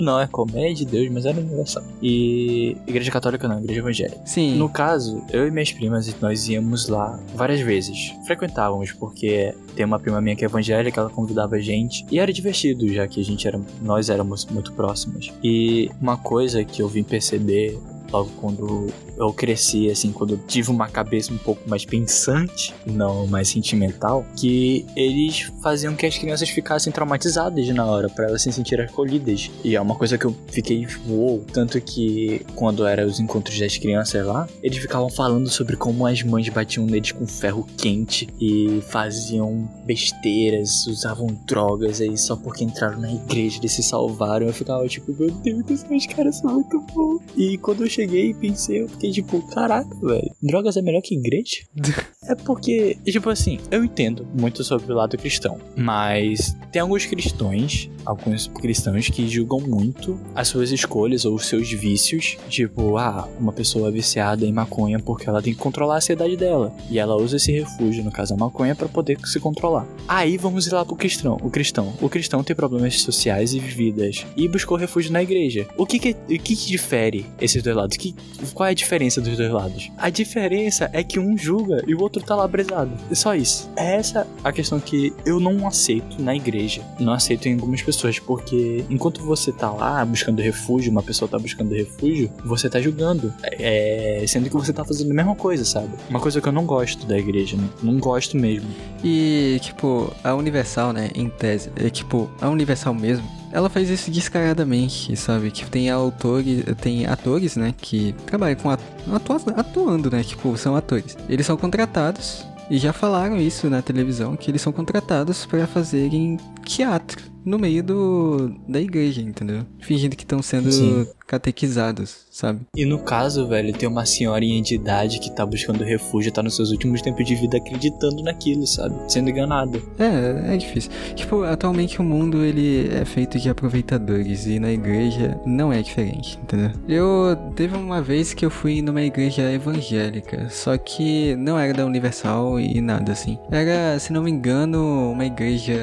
não 0.03 0.21
é 0.21 0.29
é 0.55 0.73
de 0.73 0.85
Deus, 0.85 1.11
mas 1.11 1.27
era 1.27 1.39
universal. 1.39 1.83
E 2.01 2.77
igreja 2.87 3.11
católica 3.11 3.49
não, 3.49 3.59
igreja 3.59 3.81
evangélica. 3.81 4.21
Sim. 4.25 4.55
No 4.55 4.69
caso, 4.69 5.25
eu 5.33 5.49
e 5.49 5.51
minhas 5.51 5.73
primas, 5.73 6.15
nós 6.21 6.49
íamos 6.49 6.89
lá 6.89 7.19
várias 7.35 7.61
vezes. 7.61 8.15
Frequentávamos, 8.27 8.93
porque 8.93 9.53
tem 9.75 9.85
uma 9.85 9.99
prima 9.99 10.21
minha 10.21 10.37
que 10.37 10.45
é 10.45 10.47
evangélica, 10.47 11.01
ela 11.01 11.11
convidava 11.11 11.57
a 11.57 11.61
gente. 11.61 12.07
E 12.11 12.21
era 12.21 12.33
divertido, 12.33 12.87
já 12.93 13.09
que 13.09 13.21
a 13.21 13.25
gente 13.25 13.47
era, 13.49 13.61
nós 13.83 14.09
éramos 14.09 14.47
muito 14.47 14.73
próximos. 14.73 14.94
E 15.43 15.91
uma 16.01 16.17
coisa 16.17 16.65
que 16.65 16.81
eu 16.81 16.89
vim 16.89 17.03
perceber 17.03 17.79
logo 18.11 18.31
quando 18.41 18.89
eu 19.17 19.33
cresci, 19.33 19.91
assim, 19.91 20.13
quando 20.13 20.35
eu 20.35 20.39
tive 20.47 20.71
uma 20.71 20.89
cabeça 20.89 21.33
um 21.33 21.39
pouco 21.39 21.69
mais 21.69 21.85
pensante, 21.85 22.75
não 22.87 23.27
mais 23.27 23.49
sentimental, 23.49 24.25
que 24.37 24.85
eles 24.97 25.53
faziam 25.63 25.95
que 25.95 26.07
as 26.07 26.17
crianças 26.17 26.49
ficassem 26.49 26.93
traumatizadas 26.93 27.67
na 27.69 27.87
hora, 27.87 28.09
para 28.09 28.27
elas 28.27 28.43
se 28.43 28.53
sentirem 28.53 28.85
acolhidas. 28.85 29.51
E 29.63 29.77
é 29.77 29.81
uma 29.81 29.95
coisa 29.95 30.19
que 30.19 30.25
eu 30.25 30.35
fiquei, 30.49 30.87
uou, 31.09 31.45
tanto 31.53 31.81
que 31.81 32.45
quando 32.55 32.87
eram 32.87 33.07
os 33.07 33.21
encontros 33.21 33.59
das 33.59 33.77
crianças 33.77 34.25
lá, 34.25 34.49
eles 34.63 34.79
ficavam 34.79 35.09
falando 35.09 35.49
sobre 35.49 35.77
como 35.77 36.07
as 36.07 36.23
mães 36.23 36.49
batiam 36.49 36.87
neles 36.87 37.13
com 37.13 37.27
ferro 37.27 37.67
quente 37.77 38.29
e 38.41 38.81
faziam 38.89 39.69
besteiras, 39.85 40.87
usavam 40.87 41.27
drogas 41.47 42.01
aí 42.01 42.17
só 42.17 42.37
porque 42.37 42.65
entraram 42.65 43.01
na 43.01 43.13
igreja 43.13 43.59
eles 43.59 43.73
se 43.73 43.83
salvaram. 43.83 44.47
Eu 44.47 44.53
ficava 44.53 44.87
tipo, 44.89 45.13
meu 45.19 45.31
Deus 45.31 45.85
os 45.91 46.07
caras 46.07 46.37
são 46.37 46.55
muito 46.55 46.81
bons. 46.93 47.21
E 47.37 47.59
quando 47.59 47.85
eu 47.85 47.91
cheguei 47.91 48.04
e 48.05 48.35
pensei, 48.35 48.83
eu 48.83 48.89
fiquei 48.89 49.11
tipo, 49.11 49.41
caraca, 49.49 49.95
velho, 50.03 50.31
drogas 50.43 50.77
é 50.77 50.83
melhor 50.83 51.03
que 51.03 51.15
igreja? 51.15 51.65
é 52.29 52.35
porque, 52.35 52.97
tipo 53.05 53.31
assim, 53.31 53.59
eu 53.71 53.85
entendo 53.85 54.27
muito 54.35 54.63
sobre 54.65 54.93
o 54.93 54.97
lado 54.97 55.17
cristão, 55.17 55.59
mas 55.77 56.57
tem 56.73 56.83
alguns 56.83 57.07
cristãos, 57.07 57.89
alguns 58.05 58.49
cristãos 58.49 59.09
que 59.09 59.29
julgam 59.29 59.61
muito 59.61 60.19
as 60.35 60.49
suas 60.49 60.71
escolhas 60.71 61.25
ou 61.25 61.35
os 61.35 61.47
seus 61.47 61.71
vícios. 61.71 62.37
Tipo, 62.49 62.97
ah, 62.97 63.29
uma 63.39 63.53
pessoa 63.53 63.89
é 63.89 63.93
viciada 63.93 64.45
em 64.45 64.53
maconha 64.53 64.99
porque 64.99 65.29
ela 65.29 65.43
tem 65.43 65.53
que 65.53 65.59
controlar 65.59 65.95
a 65.95 65.97
ansiedade 65.99 66.37
dela. 66.37 66.73
E 66.91 66.99
ela 66.99 67.17
usa 67.17 67.37
esse 67.37 67.53
refúgio, 67.53 68.05
no 68.05 68.11
caso 68.11 68.35
a 68.35 68.37
maconha, 68.37 68.75
para 68.75 68.89
poder 68.89 69.19
se 69.25 69.41
controlar. 69.41 69.87
Aí 70.09 70.37
vamos 70.37 70.67
ir 70.67 70.75
lá 70.75 70.85
pro 70.85 70.97
cristão. 70.97 71.39
O 71.43 71.51
cristão. 71.51 71.95
O 72.01 72.09
cristão 72.09 72.43
tem 72.43 72.55
problemas 72.55 73.01
sociais 73.01 73.55
e 73.55 73.59
vividas 73.59 74.27
e 74.37 74.49
buscou 74.49 74.77
refúgio 74.77 75.13
na 75.13 75.23
igreja. 75.23 75.67
O 75.77 75.87
que 75.87 75.99
que, 75.99 76.11
o 76.11 76.39
que, 76.39 76.57
que 76.57 76.67
difere 76.67 77.27
esses 77.41 77.63
dois 77.63 77.77
lados? 77.77 77.84
Que, 77.91 78.15
qual 78.53 78.67
é 78.67 78.71
a 78.71 78.75
diferença 78.75 79.21
dos 79.21 79.37
dois 79.37 79.51
lados? 79.51 79.91
A 79.97 80.11
diferença 80.11 80.91
é 80.93 81.03
que 81.03 81.19
um 81.19 81.37
julga 81.37 81.83
e 81.87 81.95
o 81.95 82.01
outro 82.01 82.23
tá 82.23 82.35
lá 82.35 82.47
brisado. 82.47 82.91
É 83.11 83.15
só 83.15 83.35
isso. 83.35 83.71
É 83.77 83.97
essa 83.97 84.27
a 84.43 84.53
questão 84.53 84.81
que 84.81 85.13
eu 85.25 85.39
não 85.41 85.67
aceito 85.67 86.21
na 86.21 86.35
igreja. 86.35 86.83
Não 86.99 87.13
aceito 87.13 87.49
em 87.49 87.55
algumas 87.55 87.83
pessoas, 87.83 88.19
porque 88.19 88.85
enquanto 88.89 89.23
você 89.23 89.53
tá 89.53 89.71
lá 89.71 90.05
buscando 90.05 90.41
refúgio, 90.41 90.91
uma 90.91 91.03
pessoa 91.03 91.29
tá 91.29 91.39
buscando 91.39 91.75
refúgio, 91.75 92.31
você 92.45 92.69
tá 92.69 92.81
julgando. 92.81 93.33
É, 93.43 94.25
sendo 94.27 94.49
que 94.49 94.57
você 94.57 94.73
tá 94.73 94.85
fazendo 94.85 95.11
a 95.11 95.15
mesma 95.15 95.35
coisa, 95.35 95.65
sabe? 95.65 95.89
Uma 96.09 96.21
coisa 96.21 96.41
que 96.41 96.49
eu 96.49 96.53
não 96.53 96.67
gosto 96.67 97.07
da 97.07 97.19
igreja, 97.19 97.57
né? 97.57 97.69
Não 97.83 97.99
gosto 97.99 98.37
mesmo. 98.37 98.69
E, 99.03 99.59
tipo, 99.61 100.13
a 100.23 100.35
Universal, 100.35 100.93
né, 100.93 101.11
em 101.15 101.29
tese, 101.29 101.71
é 101.77 101.91
tipo, 101.91 102.31
a 102.41 102.49
Universal 102.49 102.95
mesmo, 102.95 103.27
ela 103.55 103.71
faz 103.71 103.89
isso 103.89 104.11
descaradamente, 104.11 105.17
sabe? 105.17 105.49
Que 105.53 105.65
tem 105.65 105.89
autores, 105.89 106.65
tem 106.81 107.07
atores, 107.07 107.57
né, 107.57 107.73
que 107.77 108.13
trabalham 108.27 108.57
com 108.57 108.69
atu 108.69 109.33
atuando, 109.57 110.11
né? 110.11 110.25
Tipo, 110.25 110.57
são 110.59 110.75
atores. 110.75 111.17
Eles 111.29 111.47
são 111.47 111.57
contratados 111.57 112.45
e 112.69 112.79
já 112.79 112.93
falaram 112.93 113.37
isso 113.37 113.71
na 113.71 113.81
televisão 113.81 114.37
que 114.37 114.51
eles 114.51 114.61
são 114.61 114.73
contratados 114.73 115.47
para 115.47 115.69
fazerem 115.69 116.37
teatro 116.65 117.23
no 117.45 117.57
meio 117.57 117.83
do 117.83 118.49
da 118.67 118.81
igreja, 118.81 119.21
entendeu? 119.21 119.65
Fingindo 119.81 120.17
que 120.17 120.25
estão 120.25 120.43
sendo 120.43 120.73
Sim. 120.73 121.07
Catequizados, 121.27 122.27
sabe? 122.31 122.61
E 122.77 122.85
no 122.85 122.99
caso, 122.99 123.47
velho, 123.47 123.73
tem 123.73 123.89
uma 123.89 124.07
senhorinha 124.07 124.63
de 124.63 124.75
idade 124.75 125.19
que 125.19 125.31
tá 125.31 125.45
buscando 125.45 125.85
refúgio, 125.85 126.33
tá 126.33 126.43
nos 126.43 126.57
seus 126.57 126.71
últimos 126.71 127.03
tempos 127.03 127.25
de 127.25 127.35
vida 127.35 127.57
acreditando 127.57 128.23
naquilo, 128.23 128.67
sabe? 128.67 128.95
Sendo 129.09 129.31
enganado. 129.31 129.83
É, 129.99 130.55
é 130.55 130.57
difícil. 130.57 130.91
Tipo, 131.15 131.43
atualmente 131.45 132.01
o 132.01 132.05
mundo 132.05 132.45
ele 132.45 132.91
é 132.95 133.05
feito 133.05 133.39
de 133.39 133.49
aproveitadores 133.49 134.47
e 134.47 134.59
na 134.59 134.71
igreja 134.71 135.41
não 135.45 135.73
é 135.73 135.83
diferente, 135.83 136.39
entendeu? 136.43 136.71
Eu 136.89 137.37
teve 137.55 137.77
uma 137.77 138.03
vez 138.03 138.35
que 138.35 138.45
eu 138.45 138.51
fui 138.51 138.83
numa 138.83 139.03
igreja 139.03 139.51
evangélica, 139.51 140.49
só 140.51 140.77
que 140.77 141.35
não 141.37 141.59
era 141.59 141.73
da 141.73 141.87
Universal 141.87 142.61
e 142.61 142.81
nada 142.81 143.13
assim. 143.13 143.39
Era, 143.51 143.99
se 143.99 144.13
não 144.13 144.23
me 144.23 144.31
engano, 144.31 145.11
uma 145.11 145.25
igreja. 145.25 145.75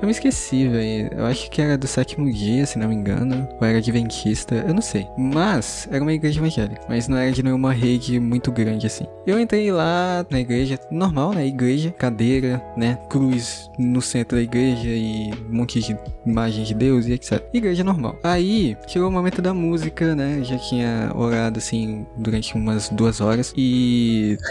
Eu 0.00 0.06
me 0.06 0.10
esqueci, 0.10 0.68
velho. 0.68 1.10
Eu 1.12 1.26
acho 1.26 1.50
que 1.50 1.62
era 1.62 1.78
do 1.78 1.86
sétimo 1.86 2.30
dia, 2.32 2.66
se 2.66 2.78
não 2.78 2.88
me 2.88 2.94
engano. 2.94 3.48
Ou 3.60 3.66
era 3.66 3.78
adventista, 3.78 4.64
eu 4.66 4.74
não 4.74 4.81
sei. 4.82 5.06
Mas 5.16 5.88
era 5.90 6.02
uma 6.02 6.12
igreja 6.12 6.38
evangélica. 6.40 6.80
Mas 6.88 7.08
não 7.08 7.16
era 7.16 7.32
de 7.32 7.42
nenhuma 7.42 7.72
rede 7.72 8.18
muito 8.20 8.50
grande 8.52 8.86
assim. 8.86 9.06
Eu 9.26 9.38
entrei 9.40 9.70
lá 9.72 10.26
na 10.30 10.40
igreja, 10.40 10.78
normal, 10.90 11.32
né? 11.32 11.46
Igreja, 11.46 11.90
cadeira, 11.92 12.62
né? 12.76 12.98
Cruz 13.08 13.70
no 13.78 14.02
centro 14.02 14.36
da 14.36 14.42
igreja 14.42 14.88
e 14.88 15.30
um 15.50 15.56
monte 15.56 15.80
de 15.80 15.96
imagem 16.26 16.64
de 16.64 16.74
Deus 16.74 17.06
e 17.06 17.12
etc. 17.12 17.42
Igreja 17.54 17.82
normal. 17.84 18.18
Aí 18.22 18.76
chegou 18.86 19.08
o 19.08 19.12
momento 19.12 19.40
da 19.40 19.54
música, 19.54 20.14
né? 20.14 20.36
Eu 20.40 20.44
já 20.44 20.58
tinha 20.58 21.10
orado 21.14 21.58
assim 21.58 22.04
durante 22.18 22.54
umas 22.54 22.88
duas 22.90 23.20
horas. 23.20 23.54
E 23.56 24.36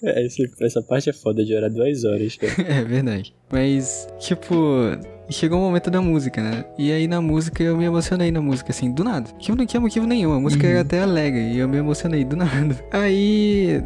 É, 0.00 0.24
esse- 0.24 0.48
essa 0.62 0.80
parte 0.80 1.10
é 1.10 1.12
foda 1.12 1.44
de 1.44 1.52
orar 1.56 1.68
duas 1.68 2.04
horas, 2.04 2.36
cara. 2.36 2.52
É 2.62 2.84
verdade. 2.84 3.34
Mas, 3.50 4.06
tipo, 4.20 4.54
chegou 5.30 5.58
o 5.58 5.62
momento 5.62 5.90
da 5.90 6.00
música, 6.00 6.42
né? 6.42 6.64
E 6.76 6.92
aí 6.92 7.06
na 7.06 7.20
música 7.20 7.62
eu 7.62 7.76
me 7.76 7.84
emocionei 7.84 8.30
na 8.30 8.40
música, 8.40 8.70
assim, 8.70 8.90
do 8.90 9.04
nada. 9.04 9.30
Que 9.38 9.54
não 9.54 9.66
tinha 9.66 9.80
motivo 9.80 10.06
nenhum, 10.06 10.32
a 10.32 10.40
música 10.40 10.66
era 10.66 10.80
até 10.80 11.00
alegre 11.00 11.52
e 11.52 11.58
eu 11.58 11.68
me 11.68 11.78
emocionei 11.78 12.24
do 12.24 12.36
nada. 12.36 12.76
Aí 12.90 13.82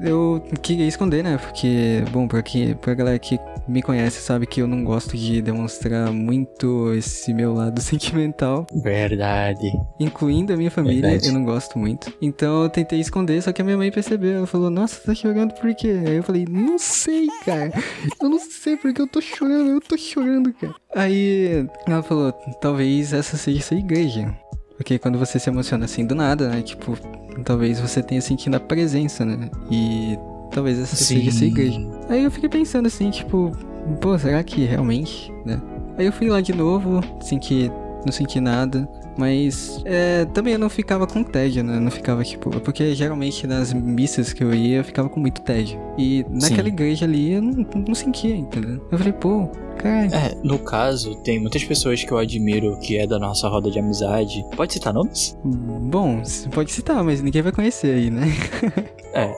eu 0.00 0.42
queria 0.62 0.86
esconder, 0.86 1.22
né? 1.22 1.36
Porque, 1.38 2.02
bom, 2.10 2.26
pra, 2.26 2.42
que, 2.42 2.74
pra 2.76 2.94
galera 2.94 3.18
que 3.18 3.38
me 3.68 3.82
conhece 3.82 4.20
sabe 4.20 4.46
que 4.46 4.60
eu 4.60 4.66
não 4.66 4.84
gosto 4.84 5.16
de 5.16 5.40
demonstrar 5.40 6.12
muito 6.12 6.92
esse 6.94 7.32
meu 7.32 7.54
lado 7.54 7.80
sentimental. 7.82 8.66
Verdade. 8.82 9.72
Incluindo 9.98 10.52
a 10.52 10.56
minha 10.56 10.70
família, 10.70 11.02
Verdade. 11.10 11.28
eu 11.28 11.34
não 11.34 11.44
gosto 11.44 11.78
muito. 11.78 12.12
Então 12.20 12.64
eu 12.64 12.68
tentei 12.68 13.00
esconder, 13.00 13.42
só 13.42 13.52
que 13.52 13.62
a 13.62 13.64
minha 13.64 13.76
mãe 13.76 13.90
percebeu. 13.90 14.38
Ela 14.38 14.46
falou, 14.46 14.70
nossa, 14.70 15.00
tá 15.00 15.14
chorando 15.14 15.54
por 15.54 15.74
quê? 15.74 16.00
Aí 16.06 16.16
eu 16.16 16.22
falei, 16.22 16.44
não 16.48 16.78
sei, 16.78 17.26
cara. 17.44 17.72
Eu 18.20 18.28
não 18.28 18.38
sei 18.38 18.76
porque 18.76 19.00
eu 19.00 19.06
tô 19.06 19.20
chorando, 19.20 19.70
eu 19.70 19.80
tô 19.80 19.96
chorando, 19.96 20.52
cara. 20.52 20.74
Aí 20.94 21.66
ela 21.86 22.02
falou, 22.02 22.32
talvez 22.60 23.12
essa 23.12 23.36
seja 23.36 23.60
essa 23.60 23.74
igreja. 23.74 24.34
Porque 24.76 24.98
quando 24.98 25.18
você 25.18 25.38
se 25.38 25.48
emociona 25.48 25.84
assim 25.84 26.04
do 26.04 26.14
nada, 26.14 26.48
né? 26.48 26.60
Tipo, 26.62 26.98
talvez 27.44 27.80
você 27.80 28.02
tenha 28.02 28.20
sentido 28.20 28.54
a 28.54 28.60
presença, 28.60 29.24
né? 29.24 29.50
E 29.70 30.18
talvez 30.50 30.78
essa 30.78 30.96
seja 30.96 31.30
essa 31.30 31.44
igreja. 31.44 31.80
Aí 32.08 32.24
eu 32.24 32.30
fiquei 32.30 32.48
pensando 32.48 32.86
assim, 32.86 33.10
tipo, 33.10 33.52
pô, 34.00 34.18
será 34.18 34.42
que 34.42 34.64
realmente, 34.64 35.32
né? 35.44 35.60
Aí 35.96 36.06
eu 36.06 36.12
fui 36.12 36.28
lá 36.28 36.40
de 36.40 36.52
novo, 36.52 37.00
senti, 37.20 37.70
não 38.04 38.12
senti 38.12 38.40
nada. 38.40 38.88
Mas 39.16 39.80
é, 39.84 40.24
também 40.26 40.54
eu 40.54 40.58
não 40.58 40.68
ficava 40.68 41.06
com 41.06 41.22
tédio, 41.22 41.62
né? 41.62 41.76
Eu 41.76 41.80
Não 41.80 41.90
ficava, 41.90 42.24
tipo. 42.24 42.50
Porque 42.60 42.94
geralmente 42.94 43.46
nas 43.46 43.72
missas 43.72 44.32
que 44.32 44.42
eu 44.42 44.54
ia, 44.54 44.78
eu 44.78 44.84
ficava 44.84 45.08
com 45.08 45.20
muito 45.20 45.40
tédio. 45.42 45.78
E 45.98 46.24
naquela 46.30 46.68
Sim. 46.68 46.74
igreja 46.74 47.04
ali 47.04 47.32
eu 47.32 47.42
não, 47.42 47.66
não 47.86 47.94
sentia, 47.94 48.34
entendeu? 48.34 48.86
Eu 48.90 48.98
falei, 48.98 49.12
pô, 49.12 49.48
caralho. 49.78 50.14
É, 50.14 50.34
no 50.42 50.58
caso, 50.58 51.14
tem 51.16 51.38
muitas 51.38 51.64
pessoas 51.64 52.02
que 52.02 52.12
eu 52.12 52.18
admiro 52.18 52.78
que 52.78 52.96
é 52.96 53.06
da 53.06 53.18
nossa 53.18 53.48
roda 53.48 53.70
de 53.70 53.78
amizade. 53.78 54.44
Pode 54.56 54.72
citar 54.72 54.92
nomes? 54.92 55.36
Bom, 55.44 56.22
pode 56.52 56.72
citar, 56.72 57.02
mas 57.04 57.20
ninguém 57.22 57.42
vai 57.42 57.52
conhecer 57.52 57.94
aí, 57.94 58.10
né? 58.10 58.26
É. 59.14 59.34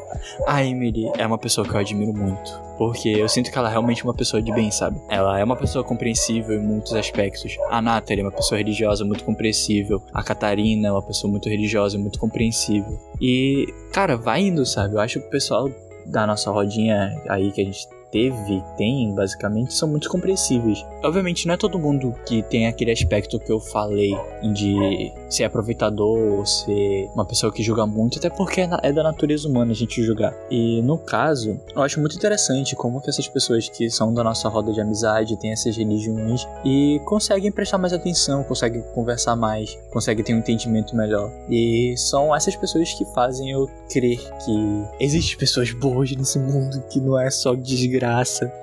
A 0.47 0.65
Emily 0.65 1.11
é 1.19 1.27
uma 1.27 1.39
pessoa 1.39 1.67
que 1.67 1.75
eu 1.75 1.81
admiro 1.81 2.13
muito. 2.13 2.65
Porque 2.79 3.09
eu 3.09 3.29
sinto 3.29 3.53
que 3.53 3.59
ela 3.59 3.69
é 3.69 3.71
realmente 3.71 4.03
uma 4.03 4.15
pessoa 4.15 4.43
de 4.43 4.53
bem, 4.53 4.71
sabe? 4.71 5.01
Ela 5.09 5.39
é 5.39 5.45
uma 5.45 5.57
pessoa 5.57 5.85
compreensível 5.85 6.57
em 6.57 6.63
muitos 6.63 6.93
aspectos. 6.95 7.57
A 7.71 7.81
Nathalie 7.81 8.21
é 8.21 8.25
uma 8.25 8.33
pessoa 8.33 8.59
religiosa 8.59 9.05
muito 9.05 9.25
compreensível. 9.25 10.03
A 10.13 10.23
Catarina 10.23 10.89
é 10.89 10.93
uma 10.93 11.03
pessoa 11.03 11.31
muito 11.31 11.49
religiosa 11.49 11.99
muito 11.99 12.19
compreensível. 12.19 12.99
E, 13.21 13.73
cara, 13.93 14.17
vai 14.17 14.43
indo, 14.43 14.67
sabe? 14.67 14.95
Eu 14.95 15.01
acho 15.01 15.21
que 15.21 15.27
o 15.27 15.31
pessoal 15.31 15.71
da 16.07 16.27
nossa 16.27 16.51
rodinha 16.51 17.11
aí 17.29 17.51
que 17.53 17.61
a 17.61 17.65
gente 17.65 17.89
teve, 18.15 18.63
tem, 18.77 19.13
basicamente, 19.13 19.75
são 19.75 19.89
muito 19.89 20.09
compreensíveis. 20.09 20.87
Obviamente, 21.03 21.49
não 21.49 21.55
é 21.55 21.57
todo 21.57 21.81
mundo 21.81 22.15
que 22.25 22.45
tem 22.45 22.69
aquele 22.69 22.93
aspecto 22.93 23.41
que 23.41 23.51
eu 23.51 23.59
falei 23.59 24.17
de 24.53 25.13
ser 25.29 25.43
aproveitador 25.43 26.39
ou 26.39 26.47
ser 26.47 27.11
uma 27.13 27.25
pessoa 27.25 27.53
que 27.53 27.61
julga 27.61 27.85
muito, 27.85 28.19
até 28.19 28.31
porque 28.31 28.61
é 28.61 28.69
é 28.85 28.93
da 28.93 29.03
natureza 29.03 29.49
humana 29.49 29.73
a 29.73 29.75
gente 29.75 30.01
julgar. 30.01 30.33
E 30.49 30.81
no 30.83 30.97
caso, 30.97 31.59
eu 31.75 31.83
acho 31.83 31.99
muito 31.99 32.15
interessante 32.15 32.77
como 32.77 33.01
que 33.01 33.11
essas 33.11 33.27
pessoas 33.27 33.69
que 33.69 33.91
são 33.91 34.15
da 34.15 34.23
nossa 34.23 34.49
roda 34.49 34.73
de 34.73 34.81
amizade 34.81 35.37
têm 35.37 35.51
essas 35.51 35.77
religiões 35.77 36.47
e 36.65 37.01
conseguem 37.05 37.51
prestar 37.51 37.79
mais 37.79 37.93
atenção, 37.93 38.45
conseguem 38.45 38.83
conversar 38.95 39.35
mais, 39.35 39.77
conseguem 39.93 40.25
ter 40.25 40.35
um 40.35 40.39
entendimento 40.39 40.95
melhor. 40.95 41.33
E 41.51 41.95
são 41.97 42.35
essas 42.35 42.55
pessoas 42.55 42.93
que 42.93 43.05
fazem 43.07 43.51
eu 43.51 43.69
crer 43.91 44.21
que 44.45 44.85
existem 45.01 45.37
pessoas 45.37 45.73
boas 45.73 46.13
nesse 46.13 46.39
mundo, 46.39 46.81
que 46.89 47.01
não 47.01 47.19
é 47.19 47.29
só 47.29 47.55
desgraça, 47.55 48.04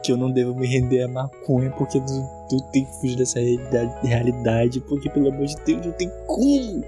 que 0.04 0.12
eu 0.12 0.18
não 0.18 0.32
devo 0.32 0.56
me 0.56 0.68
render 0.68 1.04
a 1.04 1.08
maconha 1.08 1.72
porque 1.72 1.98
eu 1.98 2.06
eu 2.52 2.60
tenho 2.72 2.86
que 2.86 3.00
fugir 3.00 3.18
dessa 3.18 3.39
realidade, 4.04 4.82
porque 4.82 5.10
pelo 5.10 5.30
amor 5.30 5.46
de 5.46 5.56
Deus 5.66 5.86
não 5.86 5.94
tem 5.94 6.12
como 6.28 6.84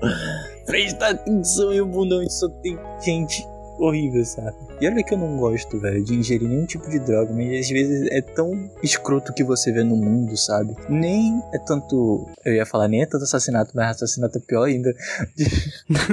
prestar 0.65 1.11
atenção 1.11 1.73
em 1.73 1.81
um 1.81 1.97
onde 1.97 2.31
só 2.31 2.49
tem 2.49 2.77
gente 3.01 3.47
horrível, 3.79 4.23
sabe? 4.25 4.55
E 4.79 4.87
olha 4.87 5.03
que 5.03 5.13
eu 5.13 5.17
não 5.17 5.37
gosto, 5.37 5.79
velho, 5.79 6.03
de 6.03 6.13
ingerir 6.13 6.47
nenhum 6.47 6.65
tipo 6.65 6.89
de 6.89 6.99
droga, 6.99 7.33
mas 7.33 7.61
às 7.61 7.69
vezes 7.69 8.07
é 8.11 8.21
tão 8.21 8.69
escroto 8.81 9.33
que 9.33 9.43
você 9.43 9.71
vê 9.71 9.83
no 9.83 9.95
mundo, 9.95 10.35
sabe? 10.37 10.75
Nem 10.89 11.41
é 11.53 11.59
tanto. 11.59 12.27
Eu 12.45 12.53
ia 12.53 12.65
falar, 12.65 12.87
nem 12.87 13.01
é 13.01 13.05
tanto 13.05 13.23
assassinato, 13.23 13.71
mas 13.73 13.95
assassinato 13.95 14.37
é 14.37 14.41
pior 14.41 14.63
ainda. 14.65 14.93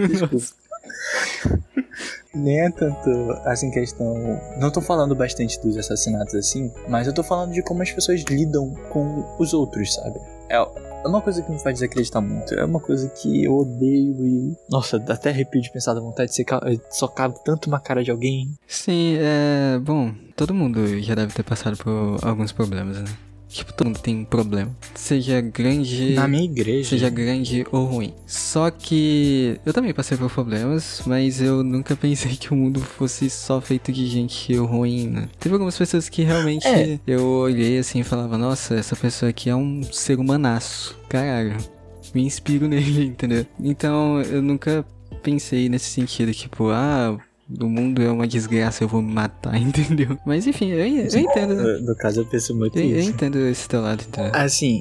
Desculpa. 0.09 0.61
Nem 2.35 2.61
é 2.61 2.71
tanto 2.71 3.11
assim 3.45 3.71
questão. 3.71 4.15
Não 4.59 4.71
tô 4.71 4.81
falando 4.81 5.15
bastante 5.15 5.61
dos 5.61 5.77
assassinatos 5.77 6.35
assim, 6.35 6.71
mas 6.89 7.07
eu 7.07 7.13
tô 7.13 7.23
falando 7.23 7.53
de 7.53 7.63
como 7.63 7.83
as 7.83 7.91
pessoas 7.91 8.23
lidam 8.23 8.75
com 8.91 9.25
os 9.39 9.53
outros, 9.53 9.95
sabe? 9.95 10.19
É 10.49 10.57
é 11.03 11.09
uma 11.09 11.23
coisa 11.23 11.41
que 11.41 11.51
me 11.51 11.59
faz 11.59 11.77
desacreditar 11.79 12.21
muito. 12.21 12.53
É 12.53 12.63
uma 12.63 12.79
coisa 12.79 13.09
que 13.09 13.43
eu 13.45 13.57
odeio 13.57 14.27
e. 14.27 14.55
Nossa, 14.69 14.99
dá 14.99 15.15
até 15.15 15.31
arrepio 15.31 15.61
de 15.63 15.73
pensar 15.73 15.95
da 15.95 16.01
vontade 16.01 16.29
de 16.29 16.37
ser 16.37 16.45
ca- 16.45 16.61
socar 16.91 17.33
tanto 17.33 17.69
uma 17.69 17.81
cara 17.81 18.05
de 18.05 18.11
alguém. 18.11 18.53
Sim, 18.67 19.17
é. 19.19 19.79
Bom, 19.79 20.13
todo 20.37 20.53
mundo 20.53 21.01
já 21.01 21.15
deve 21.15 21.33
ter 21.33 21.43
passado 21.43 21.75
por 21.79 22.19
alguns 22.23 22.53
problemas, 22.53 22.99
né? 22.99 23.05
Tipo, 23.51 23.73
todo 23.73 23.89
mundo 23.89 23.99
tem 23.99 24.25
problema. 24.25 24.71
Seja 24.95 25.41
grande. 25.41 26.15
Na 26.15 26.29
minha 26.29 26.45
igreja. 26.45 26.91
Seja 26.91 27.11
grande 27.11 27.67
ou 27.73 27.85
ruim. 27.85 28.15
Só 28.27 28.71
que 28.71 29.59
eu 29.67 29.73
também 29.73 29.93
passei 29.93 30.17
por 30.17 30.31
problemas, 30.31 31.03
mas 31.05 31.43
eu 31.43 31.65
nunca 31.65 31.97
pensei 31.97 32.37
que 32.39 32.53
o 32.53 32.57
mundo 32.57 32.81
fosse 32.81 33.29
só 33.29 33.61
feito 33.61 33.91
de 33.93 34.07
gente 34.07 34.55
ruim, 34.55 35.09
né? 35.09 35.29
Teve 35.39 35.55
algumas 35.55 35.77
pessoas 35.77 36.09
que 36.09 36.23
realmente 36.23 36.67
É. 36.67 36.99
eu 37.07 37.27
olhei 37.27 37.79
assim 37.79 38.01
e 38.01 38.05
falava, 38.05 38.39
nossa, 38.39 38.77
essa 38.77 38.95
pessoa 38.95 39.31
aqui 39.31 39.51
é 39.51 39.57
um 39.57 39.83
ser 39.83 40.19
humanaço. 40.21 40.97
Caralho. 41.09 41.57
Me 42.15 42.23
inspiro 42.23 42.67
nele, 42.69 43.07
entendeu? 43.07 43.45
Então 43.59 44.21
eu 44.23 44.41
nunca 44.41 44.85
pensei 45.23 45.69
nesse 45.69 45.91
sentido, 45.91 46.33
tipo, 46.33 46.71
ah, 46.71 47.19
o 47.61 47.67
mundo 47.67 48.03
é 48.03 48.11
uma 48.11 48.27
desgraça, 48.27 48.85
eu 48.85 48.89
vou 48.89 49.01
me 49.03 49.13
matar, 49.13 49.57
entendeu? 49.61 50.19
Mas 50.25 50.47
enfim, 50.47 50.71
eu, 50.71 50.79
eu 50.87 51.19
entendo. 51.19 51.55
No, 51.55 51.81
no 51.81 51.97
caso, 51.97 52.21
eu 52.21 52.27
penso 52.27 52.55
muito 52.55 52.79
Eu, 52.79 52.89
eu 52.89 52.99
isso. 53.01 53.11
entendo 53.11 53.39
esse 53.47 53.69
teu 53.69 53.81
lado, 53.81 54.03
entendeu? 54.07 54.31
Assim, 54.35 54.81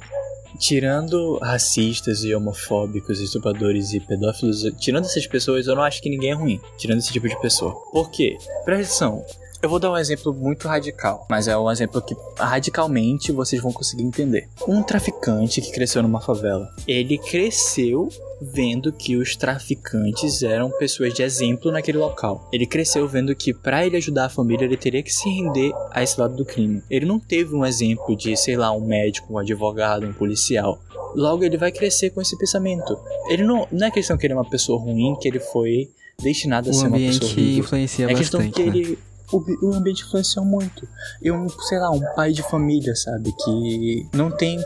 tirando 0.60 1.38
racistas 1.40 2.24
e 2.24 2.34
homofóbicos, 2.36 3.20
estupradores 3.20 3.94
e 3.94 4.00
pedófilos, 4.00 4.64
tirando 4.80 5.06
essas 5.06 5.26
pessoas, 5.26 5.68
eu 5.68 5.76
não 5.76 5.84
acho 5.84 6.02
que 6.02 6.10
ninguém 6.10 6.32
é 6.32 6.36
ruim. 6.36 6.60
Tirando 6.78 7.00
esse 7.00 7.12
tipo 7.12 7.28
de 7.28 7.40
pessoa. 7.42 7.74
Por 7.92 8.10
quê? 8.12 8.38
Presta 8.66 9.06
atenção. 9.06 9.24
Eu 9.62 9.70
vou 9.70 9.78
dar 9.78 9.92
um 9.92 9.98
exemplo 9.98 10.34
muito 10.34 10.70
radical, 10.70 11.28
mas 11.30 11.50
é 11.50 11.58
um 11.58 11.70
exemplo 11.70 12.02
que 12.02 12.16
radicalmente 12.38 13.32
vocês 13.34 13.62
vão 13.62 13.74
conseguir 13.74 14.04
entender. 14.04 14.48
Um 14.66 14.82
traficante 14.82 15.60
que 15.60 15.72
cresceu 15.74 16.02
numa 16.02 16.22
favela, 16.22 16.70
ele 16.88 17.18
cresceu 17.18 18.08
vendo 18.42 18.92
que 18.92 19.16
os 19.16 19.36
traficantes 19.36 20.42
eram 20.44 20.70
pessoas 20.72 21.14
de 21.14 21.22
exemplo 21.22 21.72
naquele 21.72 21.98
local. 21.98 22.48
Ele 22.52 22.66
cresceu 22.66 23.08
vendo 23.08 23.36
que 23.36 23.54
para 23.54 23.86
ele 23.86 23.98
ajudar 23.98 24.26
a 24.26 24.30
família 24.30 24.66
ele 24.66 24.78
teria 24.78 25.04
que 25.04 25.14
se 25.14 25.30
render 25.30 25.72
a 25.92 26.02
esse 26.02 26.20
lado 26.20 26.36
do 26.36 26.46
crime. 26.46 26.82
Ele 26.90 27.06
não 27.06 27.20
teve 27.20 27.56
um 27.56 27.66
exemplo 27.66 28.16
de, 28.16 28.36
sei 28.38 28.56
lá, 28.56 28.72
um 28.72 28.86
médico, 28.86 29.34
um 29.34 29.38
advogado, 29.38 30.06
um 30.06 30.14
policial. 30.14 30.80
Logo 31.16 31.44
ele 31.44 31.58
vai 31.58 31.72
crescer 31.72 32.12
com 32.12 32.22
esse 32.22 32.38
pensamento. 32.38 32.98
Ele 33.30 33.44
não, 33.44 33.68
não 33.72 33.88
é 33.88 33.92
questão 33.92 34.18
que 34.18 34.26
ele 34.26 34.34
é 34.34 34.38
uma 34.38 34.50
pessoa 34.50 34.80
ruim, 34.80 35.16
que 35.20 35.28
ele 35.28 35.40
foi 35.40 35.90
destinado 36.22 36.70
a 36.70 36.72
O 36.72 36.74
ser 36.74 36.88
uma 36.88 36.98
pessoa 36.98 37.32
influencia 37.42 38.06
É 38.06 38.14
questão 38.14 38.40
bastante. 38.40 38.56
que 38.56 38.70
né? 38.70 38.78
ele. 38.78 39.00
O, 39.32 39.74
ambiente 39.74 40.04
influenciou 40.04 40.44
muito. 40.44 40.88
E 41.22 41.32
um, 41.32 41.48
sei 41.50 41.78
lá, 41.80 41.92
um 41.92 42.02
pai 42.16 42.32
de 42.32 42.42
família, 42.44 42.96
sabe? 42.96 43.32
Que 43.44 44.08
não 44.14 44.32
tem. 44.32 44.60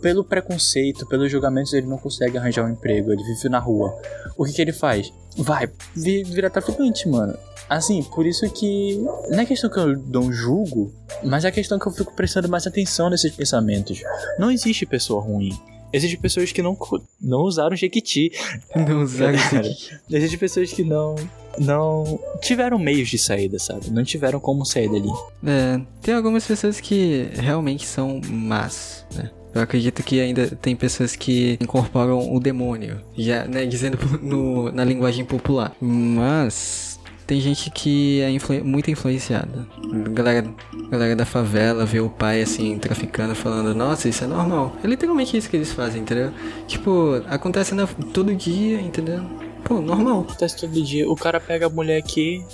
Pelo 0.00 0.24
preconceito, 0.24 1.06
pelos 1.06 1.30
julgamentos, 1.30 1.72
ele 1.72 1.86
não 1.86 1.98
consegue 1.98 2.38
arranjar 2.38 2.64
um 2.64 2.70
emprego. 2.70 3.12
Ele 3.12 3.22
vive 3.24 3.48
na 3.48 3.58
rua. 3.58 3.94
O 4.36 4.44
que, 4.44 4.52
que 4.52 4.62
ele 4.62 4.72
faz? 4.72 5.12
Vai 5.36 5.68
vi- 5.94 6.22
virar 6.24 6.50
traficante, 6.50 7.08
mano. 7.08 7.36
Assim, 7.68 8.02
por 8.02 8.26
isso 8.26 8.48
que. 8.50 8.96
Não 9.30 9.40
é 9.40 9.46
questão 9.46 9.68
que 9.70 9.78
eu 9.78 9.96
não 10.06 10.32
julgo, 10.32 10.92
mas 11.22 11.44
é 11.44 11.50
questão 11.50 11.78
que 11.78 11.86
eu 11.86 11.92
fico 11.92 12.12
prestando 12.14 12.48
mais 12.48 12.66
atenção 12.66 13.08
nesses 13.10 13.34
pensamentos. 13.34 14.02
Não 14.38 14.50
existe 14.50 14.84
pessoa 14.86 15.20
ruim. 15.22 15.50
Existem 15.92 16.20
pessoas 16.20 16.52
que 16.52 16.62
não, 16.62 16.76
não 17.20 17.40
usaram 17.42 17.74
Jequiti. 17.76 18.30
Não 18.76 19.02
usaram 19.02 19.38
aqui. 19.38 19.76
Existem 20.10 20.38
pessoas 20.38 20.72
que 20.72 20.84
não 20.84 21.14
não 21.58 22.18
tiveram 22.40 22.78
meios 22.78 23.08
de 23.08 23.18
saída, 23.18 23.58
sabe? 23.58 23.90
Não 23.90 24.04
tiveram 24.04 24.38
como 24.38 24.64
sair 24.64 24.88
dali. 24.88 25.10
É, 25.44 25.80
tem 26.00 26.14
algumas 26.14 26.46
pessoas 26.46 26.80
que 26.80 27.28
realmente 27.34 27.84
são 27.86 28.20
más, 28.30 29.04
né? 29.14 29.30
Eu 29.52 29.60
acredito 29.62 30.00
que 30.04 30.20
ainda 30.20 30.46
tem 30.46 30.76
pessoas 30.76 31.16
que 31.16 31.58
incorporam 31.60 32.32
o 32.32 32.38
demônio, 32.38 33.00
já, 33.18 33.44
né, 33.46 33.66
dizendo 33.66 33.98
no- 34.22 34.70
na 34.70 34.84
linguagem 34.84 35.24
popular. 35.24 35.74
Mas 35.80 36.89
tem 37.30 37.40
gente 37.40 37.70
que 37.70 38.20
é 38.22 38.28
influ- 38.30 38.64
muito 38.64 38.90
influenciada. 38.90 39.64
Galera, 40.12 40.52
galera 40.90 41.14
da 41.14 41.24
favela 41.24 41.86
vê 41.86 42.00
o 42.00 42.10
pai 42.10 42.42
assim 42.42 42.76
traficando, 42.76 43.36
falando: 43.36 43.72
"Nossa, 43.72 44.08
isso 44.08 44.24
é 44.24 44.26
normal". 44.26 44.74
É 44.82 44.86
literalmente 44.88 45.36
isso 45.36 45.48
que 45.48 45.56
eles 45.56 45.72
fazem, 45.72 46.02
entendeu? 46.02 46.32
Tipo, 46.66 47.22
acontece 47.28 47.72
na- 47.72 47.86
todo 48.12 48.34
dia, 48.34 48.80
entendeu? 48.80 49.20
Pô, 49.62 49.80
normal. 49.80 50.22
Acontece 50.22 50.56
todo 50.58 50.82
dia. 50.82 51.08
O 51.08 51.14
cara 51.14 51.38
pega 51.38 51.66
a 51.66 51.70
mulher 51.70 51.98
aqui, 51.98 52.44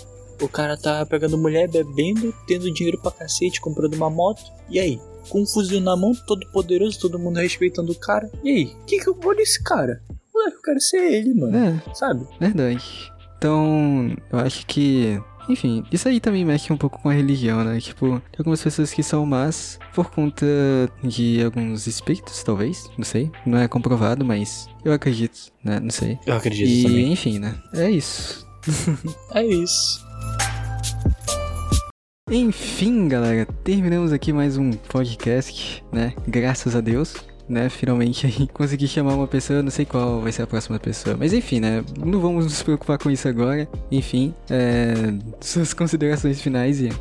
o 0.43 0.47
cara 0.49 0.77
tá 0.77 1.07
pegando 1.07 1.39
mulher, 1.39 1.71
bebendo, 1.71 2.35
tendo 2.47 2.71
dinheiro 2.71 3.01
pra 3.01 3.11
cacete, 3.11 3.63
comprando 3.63 3.95
uma 3.95 4.11
moto. 4.11 4.43
E 4.69 4.79
aí? 4.79 5.01
Com 5.31 5.41
um 5.43 5.47
fuzil 5.47 5.81
na 5.81 5.97
mão, 5.97 6.13
todo 6.27 6.47
poderoso, 6.53 7.01
todo 7.01 7.19
mundo 7.19 7.39
respeitando 7.39 7.93
o 7.93 7.99
cara. 7.99 8.31
E 8.45 8.51
aí? 8.51 8.65
O 8.83 8.85
que, 8.85 8.99
que 8.99 9.09
eu 9.09 9.15
vou 9.15 9.35
nesse 9.35 9.63
cara? 9.63 10.03
Moleque, 10.35 10.57
eu 10.59 10.63
quero 10.63 10.81
ser 10.81 10.99
ele, 11.15 11.33
mano. 11.35 11.57
É, 11.57 11.83
Sabe? 11.95 12.27
Verdade. 12.39 12.85
Então, 13.39 14.15
eu 14.33 14.39
acho 14.39 14.67
que. 14.67 15.21
Enfim, 15.49 15.85
isso 15.93 16.09
aí 16.09 16.19
também 16.19 16.45
mexe 16.45 16.73
um 16.73 16.77
pouco 16.77 16.99
com 17.01 17.09
a 17.09 17.13
religião, 17.13 17.63
né? 17.63 17.79
Tipo, 17.79 18.09
tem 18.33 18.39
algumas 18.41 18.61
pessoas 18.61 18.93
que 18.93 19.01
são 19.03 19.25
más 19.25 19.79
por 19.95 20.11
conta 20.11 20.45
de 21.05 21.41
alguns 21.45 21.87
espíritos, 21.87 22.43
talvez. 22.43 22.91
Não 22.99 23.05
sei. 23.05 23.31
Não 23.47 23.57
é 23.59 23.69
comprovado, 23.69 24.25
mas 24.25 24.69
eu 24.85 24.93
acredito, 24.93 25.39
né? 25.63 25.79
Não 25.79 25.91
sei. 25.91 26.19
Eu 26.27 26.35
acredito 26.35 26.69
E, 26.69 26.83
também. 26.83 27.13
enfim, 27.13 27.39
né? 27.39 27.55
É 27.75 27.89
isso. 27.91 28.45
É 29.35 29.45
isso. 29.47 30.05
Enfim, 32.29 33.07
galera, 33.07 33.47
terminamos 33.63 34.13
aqui 34.13 34.33
mais 34.33 34.57
um 34.57 34.73
podcast, 34.73 35.85
né? 35.93 36.13
Graças 36.27 36.75
a 36.75 36.81
Deus, 36.81 37.15
né? 37.49 37.69
Finalmente 37.69 38.27
aí 38.27 38.47
consegui 38.53 38.89
chamar 38.89 39.15
uma 39.15 39.27
pessoa, 39.27 39.63
não 39.63 39.71
sei 39.71 39.85
qual 39.85 40.21
vai 40.21 40.33
ser 40.33 40.43
a 40.43 40.47
próxima 40.47 40.79
pessoa, 40.79 41.17
mas 41.17 41.33
enfim, 41.33 41.61
né? 41.61 41.85
Não 41.99 42.21
vamos 42.21 42.45
nos 42.45 42.63
preocupar 42.63 42.99
com 42.99 43.11
isso 43.11 43.29
agora. 43.29 43.69
Enfim, 43.91 44.35
é... 44.51 44.95
suas 45.41 45.73
considerações 45.73 46.41
finais, 46.41 46.81
Ian. 46.81 46.95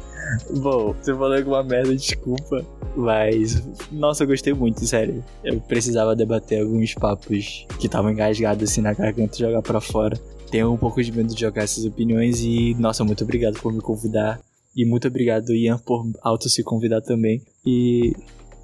Bom, 0.57 0.93
você 0.93 1.13
falou 1.13 1.35
alguma 1.35 1.63
merda, 1.63 1.95
desculpa. 1.95 2.65
Mas, 2.95 3.61
nossa, 3.91 4.23
eu 4.23 4.27
gostei 4.27 4.53
muito, 4.53 4.85
sério. 4.85 5.23
Eu 5.43 5.59
precisava 5.61 6.15
debater 6.15 6.61
alguns 6.61 6.93
papos 6.93 7.65
que 7.79 7.87
estavam 7.87 8.11
engasgados 8.11 8.69
assim 8.69 8.81
na 8.81 8.93
garganta 8.93 9.35
e 9.35 9.39
jogar 9.39 9.61
pra 9.61 9.81
fora. 9.81 10.17
Tenho 10.49 10.71
um 10.71 10.77
pouco 10.77 11.03
de 11.03 11.11
medo 11.11 11.33
de 11.33 11.41
jogar 11.41 11.63
essas 11.63 11.85
opiniões 11.85 12.39
e, 12.39 12.73
nossa, 12.79 13.03
muito 13.03 13.23
obrigado 13.23 13.59
por 13.59 13.73
me 13.73 13.81
convidar. 13.81 14.39
E 14.75 14.85
muito 14.85 15.07
obrigado, 15.07 15.53
Ian, 15.53 15.77
por 15.77 16.05
auto 16.21 16.49
se 16.49 16.63
convidar 16.63 17.01
também. 17.01 17.41
E 17.65 18.13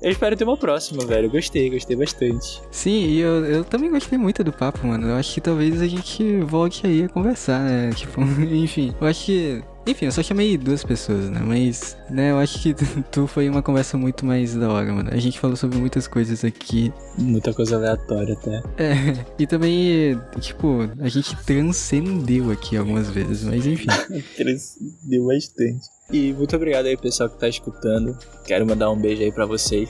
eu 0.02 0.12
espero 0.12 0.36
ter 0.36 0.44
uma 0.44 0.58
próxima, 0.58 1.06
velho. 1.06 1.30
Gostei, 1.30 1.70
gostei 1.70 1.96
bastante. 1.96 2.62
Sim, 2.72 3.06
e 3.06 3.20
eu, 3.20 3.46
eu 3.46 3.64
também 3.64 3.92
gostei 3.92 4.18
muito 4.18 4.44
do 4.44 4.52
papo, 4.52 4.86
mano. 4.88 5.10
Eu 5.10 5.16
acho 5.16 5.34
que 5.34 5.42
talvez 5.42 5.82
a 5.82 5.88
gente 5.88 6.42
volte 6.42 6.88
aí 6.88 7.04
a 7.04 7.10
conversar, 7.10 7.60
né? 7.60 7.92
Tipo, 8.02 8.22
enfim, 8.22 8.94
eu 9.00 9.08
acho 9.08 9.26
que. 9.26 9.64
Enfim, 9.86 10.06
eu 10.06 10.12
só 10.12 10.22
chamei 10.22 10.58
duas 10.58 10.84
pessoas, 10.84 11.30
né? 11.30 11.40
Mas, 11.44 11.98
né, 12.10 12.32
eu 12.32 12.38
acho 12.38 12.60
que 12.62 12.74
tu 13.12 13.28
foi 13.28 13.50
uma 13.50 13.62
conversa 13.62 13.98
muito 13.98 14.26
mais 14.26 14.56
da 14.56 14.70
hora, 14.70 14.92
mano. 14.92 15.10
A 15.12 15.18
gente 15.18 15.40
falou 15.40 15.56
sobre 15.56 15.78
muitas 15.78 16.08
coisas 16.08 16.44
aqui. 16.44 16.92
Muita 17.18 17.54
coisa 17.54 17.76
aleatória 17.76 18.34
até. 18.34 18.64
É, 18.78 19.26
e 19.38 19.46
também, 19.46 20.20
tipo, 20.40 20.90
a 21.00 21.10
gente 21.10 21.36
transcendeu 21.44 22.52
aqui 22.52 22.78
algumas 22.78 23.10
vezes, 23.10 23.44
mas 23.44 23.66
enfim. 23.66 23.88
Deu 25.04 25.26
bastante. 25.26 26.01
E 26.12 26.34
muito 26.34 26.56
obrigado 26.56 26.86
aí, 26.88 26.98
pessoal 26.98 27.30
que 27.30 27.38
tá 27.38 27.48
escutando. 27.48 28.18
Quero 28.46 28.66
mandar 28.66 28.92
um 28.92 29.00
beijo 29.00 29.22
aí 29.22 29.32
pra 29.32 29.46
vocês. 29.46 29.90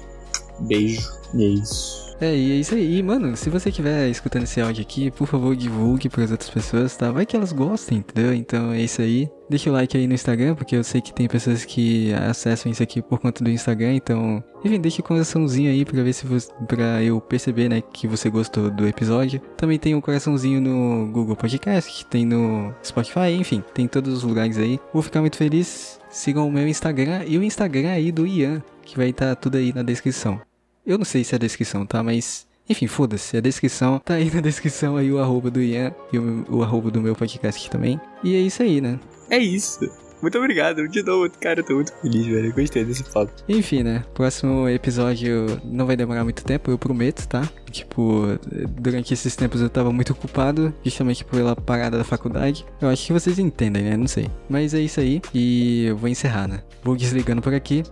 Beijo. 0.59 1.01
E 1.34 1.43
é 1.43 1.47
isso. 1.47 2.11
É, 2.22 2.36
e 2.36 2.51
é 2.51 2.55
isso 2.55 2.76
aí. 2.76 3.01
Mano, 3.01 3.36
se 3.36 3.49
você 3.49 3.69
estiver 3.69 4.07
escutando 4.07 4.43
esse 4.43 4.61
áudio 4.61 4.84
aqui, 4.84 5.09
por 5.09 5.26
favor, 5.26 5.55
divulgue 5.55 6.07
para 6.07 6.24
as 6.24 6.30
outras 6.30 6.51
pessoas, 6.51 6.95
tá? 6.95 7.11
Vai 7.11 7.26
que 7.26 7.36
elas 7.36 7.51
gostem, 7.51 7.97
entendeu? 7.97 8.32
Então 8.32 8.72
é 8.72 8.82
isso 8.82 9.01
aí. 9.01 9.28
Deixa 9.49 9.72
o 9.72 9.74
like 9.74 9.97
aí 9.97 10.05
no 10.05 10.13
Instagram, 10.13 10.53
porque 10.53 10.76
eu 10.76 10.84
sei 10.84 11.01
que 11.01 11.11
tem 11.11 11.28
pessoas 11.28 11.65
que 11.65 12.13
acessam 12.13 12.72
isso 12.72 12.84
aqui 12.84 13.01
por 13.01 13.19
conta 13.19 13.43
do 13.43 13.49
Instagram, 13.49 13.95
então... 13.95 14.41
Enfim, 14.63 14.80
deixa 14.80 15.01
o 15.01 15.03
coraçãozinho 15.03 15.72
aí 15.72 15.84
pra 15.84 16.03
ver 16.03 16.13
se 16.13 16.28
você... 16.28 16.47
pra 16.67 17.01
eu 17.01 17.19
perceber, 17.19 17.67
né, 17.67 17.82
que 17.82 18.07
você 18.07 18.30
gostou 18.30 18.69
do 18.69 18.88
episódio. 18.88 19.41
Também 19.57 19.80
tem 19.80 19.95
um 19.95 19.99
coraçãozinho 19.99 20.61
no 20.61 21.11
Google 21.11 21.36
Podcast, 21.36 22.05
tem 22.05 22.24
no 22.24 22.72
Spotify, 22.86 23.32
enfim, 23.32 23.63
tem 23.74 23.86
em 23.86 23.88
todos 23.88 24.13
os 24.13 24.24
lugares 24.24 24.59
aí. 24.59 24.80
Vou 24.93 25.01
ficar 25.01 25.22
muito 25.22 25.38
feliz. 25.38 26.00
Sigam 26.12 26.47
o 26.47 26.51
meu 26.51 26.68
Instagram 26.68 27.24
e 27.26 27.38
o 27.38 27.43
Instagram 27.43 27.91
aí 27.91 28.12
do 28.12 28.28
Ian, 28.28 28.62
que 28.84 28.97
vai 28.97 29.09
estar 29.09 29.36
tudo 29.36 29.57
aí 29.57 29.74
na 29.74 29.82
descrição. 29.82 30.41
Eu 30.86 30.97
não 30.97 31.05
sei 31.05 31.24
se 31.24 31.34
é 31.34 31.38
a 31.38 31.39
descrição, 31.39 31.86
tá? 31.86 32.03
Mas. 32.03 32.45
Enfim, 32.70 32.88
foda-se. 32.88 33.38
A 33.38 33.41
descrição 33.41 33.99
tá 33.99 34.16
aí 34.16 34.30
na 34.34 34.39
descrição 34.41 34.97
aí 34.97 35.12
o 35.12 35.20
arroba 35.20 35.49
do 35.49 35.62
Ian 35.62 35.93
e 36.12 36.20
o, 36.20 36.45
o 36.49 36.64
arroba 36.64 36.91
do 36.91 37.01
meu 37.01 37.16
podcast 37.16 37.70
também. 37.70 37.99
E 38.24 38.36
é 38.36 38.39
isso 38.39 38.62
aí, 38.62 38.82
né? 38.82 38.99
É 39.30 39.38
isso. 39.38 39.80
Muito 40.22 40.38
obrigado, 40.38 40.88
de 40.88 41.03
novo. 41.03 41.30
Cara, 41.39 41.59
eu 41.59 41.63
tô 41.63 41.76
muito 41.76 41.93
feliz, 42.01 42.26
velho. 42.28 42.53
Gostei 42.53 42.86
desse 42.86 43.03
papo. 43.03 43.32
Enfim, 43.47 43.84
né? 43.84 44.03
Próximo 44.13 44.67
episódio 44.69 45.59
não 45.63 45.86
vai 45.86 45.95
demorar 45.95 46.24
muito 46.24 46.43
tempo, 46.43 46.72
eu 46.72 46.78
prometo, 46.78 47.28
tá? 47.28 47.47
Tipo, 47.69 48.39
durante 48.69 49.13
esses 49.13 49.36
tempos 49.36 49.61
eu 49.61 49.69
tava 49.69 49.91
muito 49.91 50.11
ocupado, 50.13 50.74
justamente 50.84 51.24
pela 51.26 51.55
parada 51.55 51.97
da 51.97 52.03
faculdade. 52.03 52.65
Eu 52.82 52.89
acho 52.89 53.05
que 53.07 53.13
vocês 53.13 53.39
entendem, 53.39 53.84
né? 53.84 53.97
Não 53.97 54.07
sei. 54.07 54.30
Mas 54.49 54.74
é 54.74 54.80
isso 54.80 54.99
aí. 54.99 55.22
E 55.34 55.86
eu 55.86 55.97
vou 55.97 56.09
encerrar, 56.09 56.47
né? 56.47 56.61
Vou 56.84 56.95
desligando 56.95 57.41
por 57.41 57.53
aqui. 57.53 57.84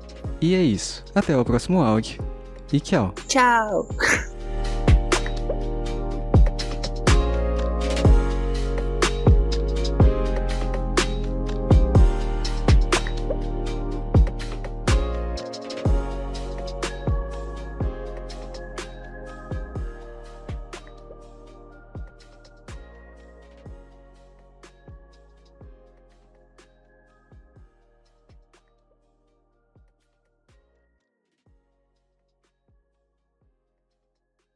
E 0.41 0.53
é 0.53 0.61
isso. 0.61 1.03
Até 1.15 1.35
o 1.35 1.45
próximo 1.45 1.81
áudio. 1.81 2.21
E 2.71 2.79
tchau. 2.79 3.13
Tchau. 3.27 3.87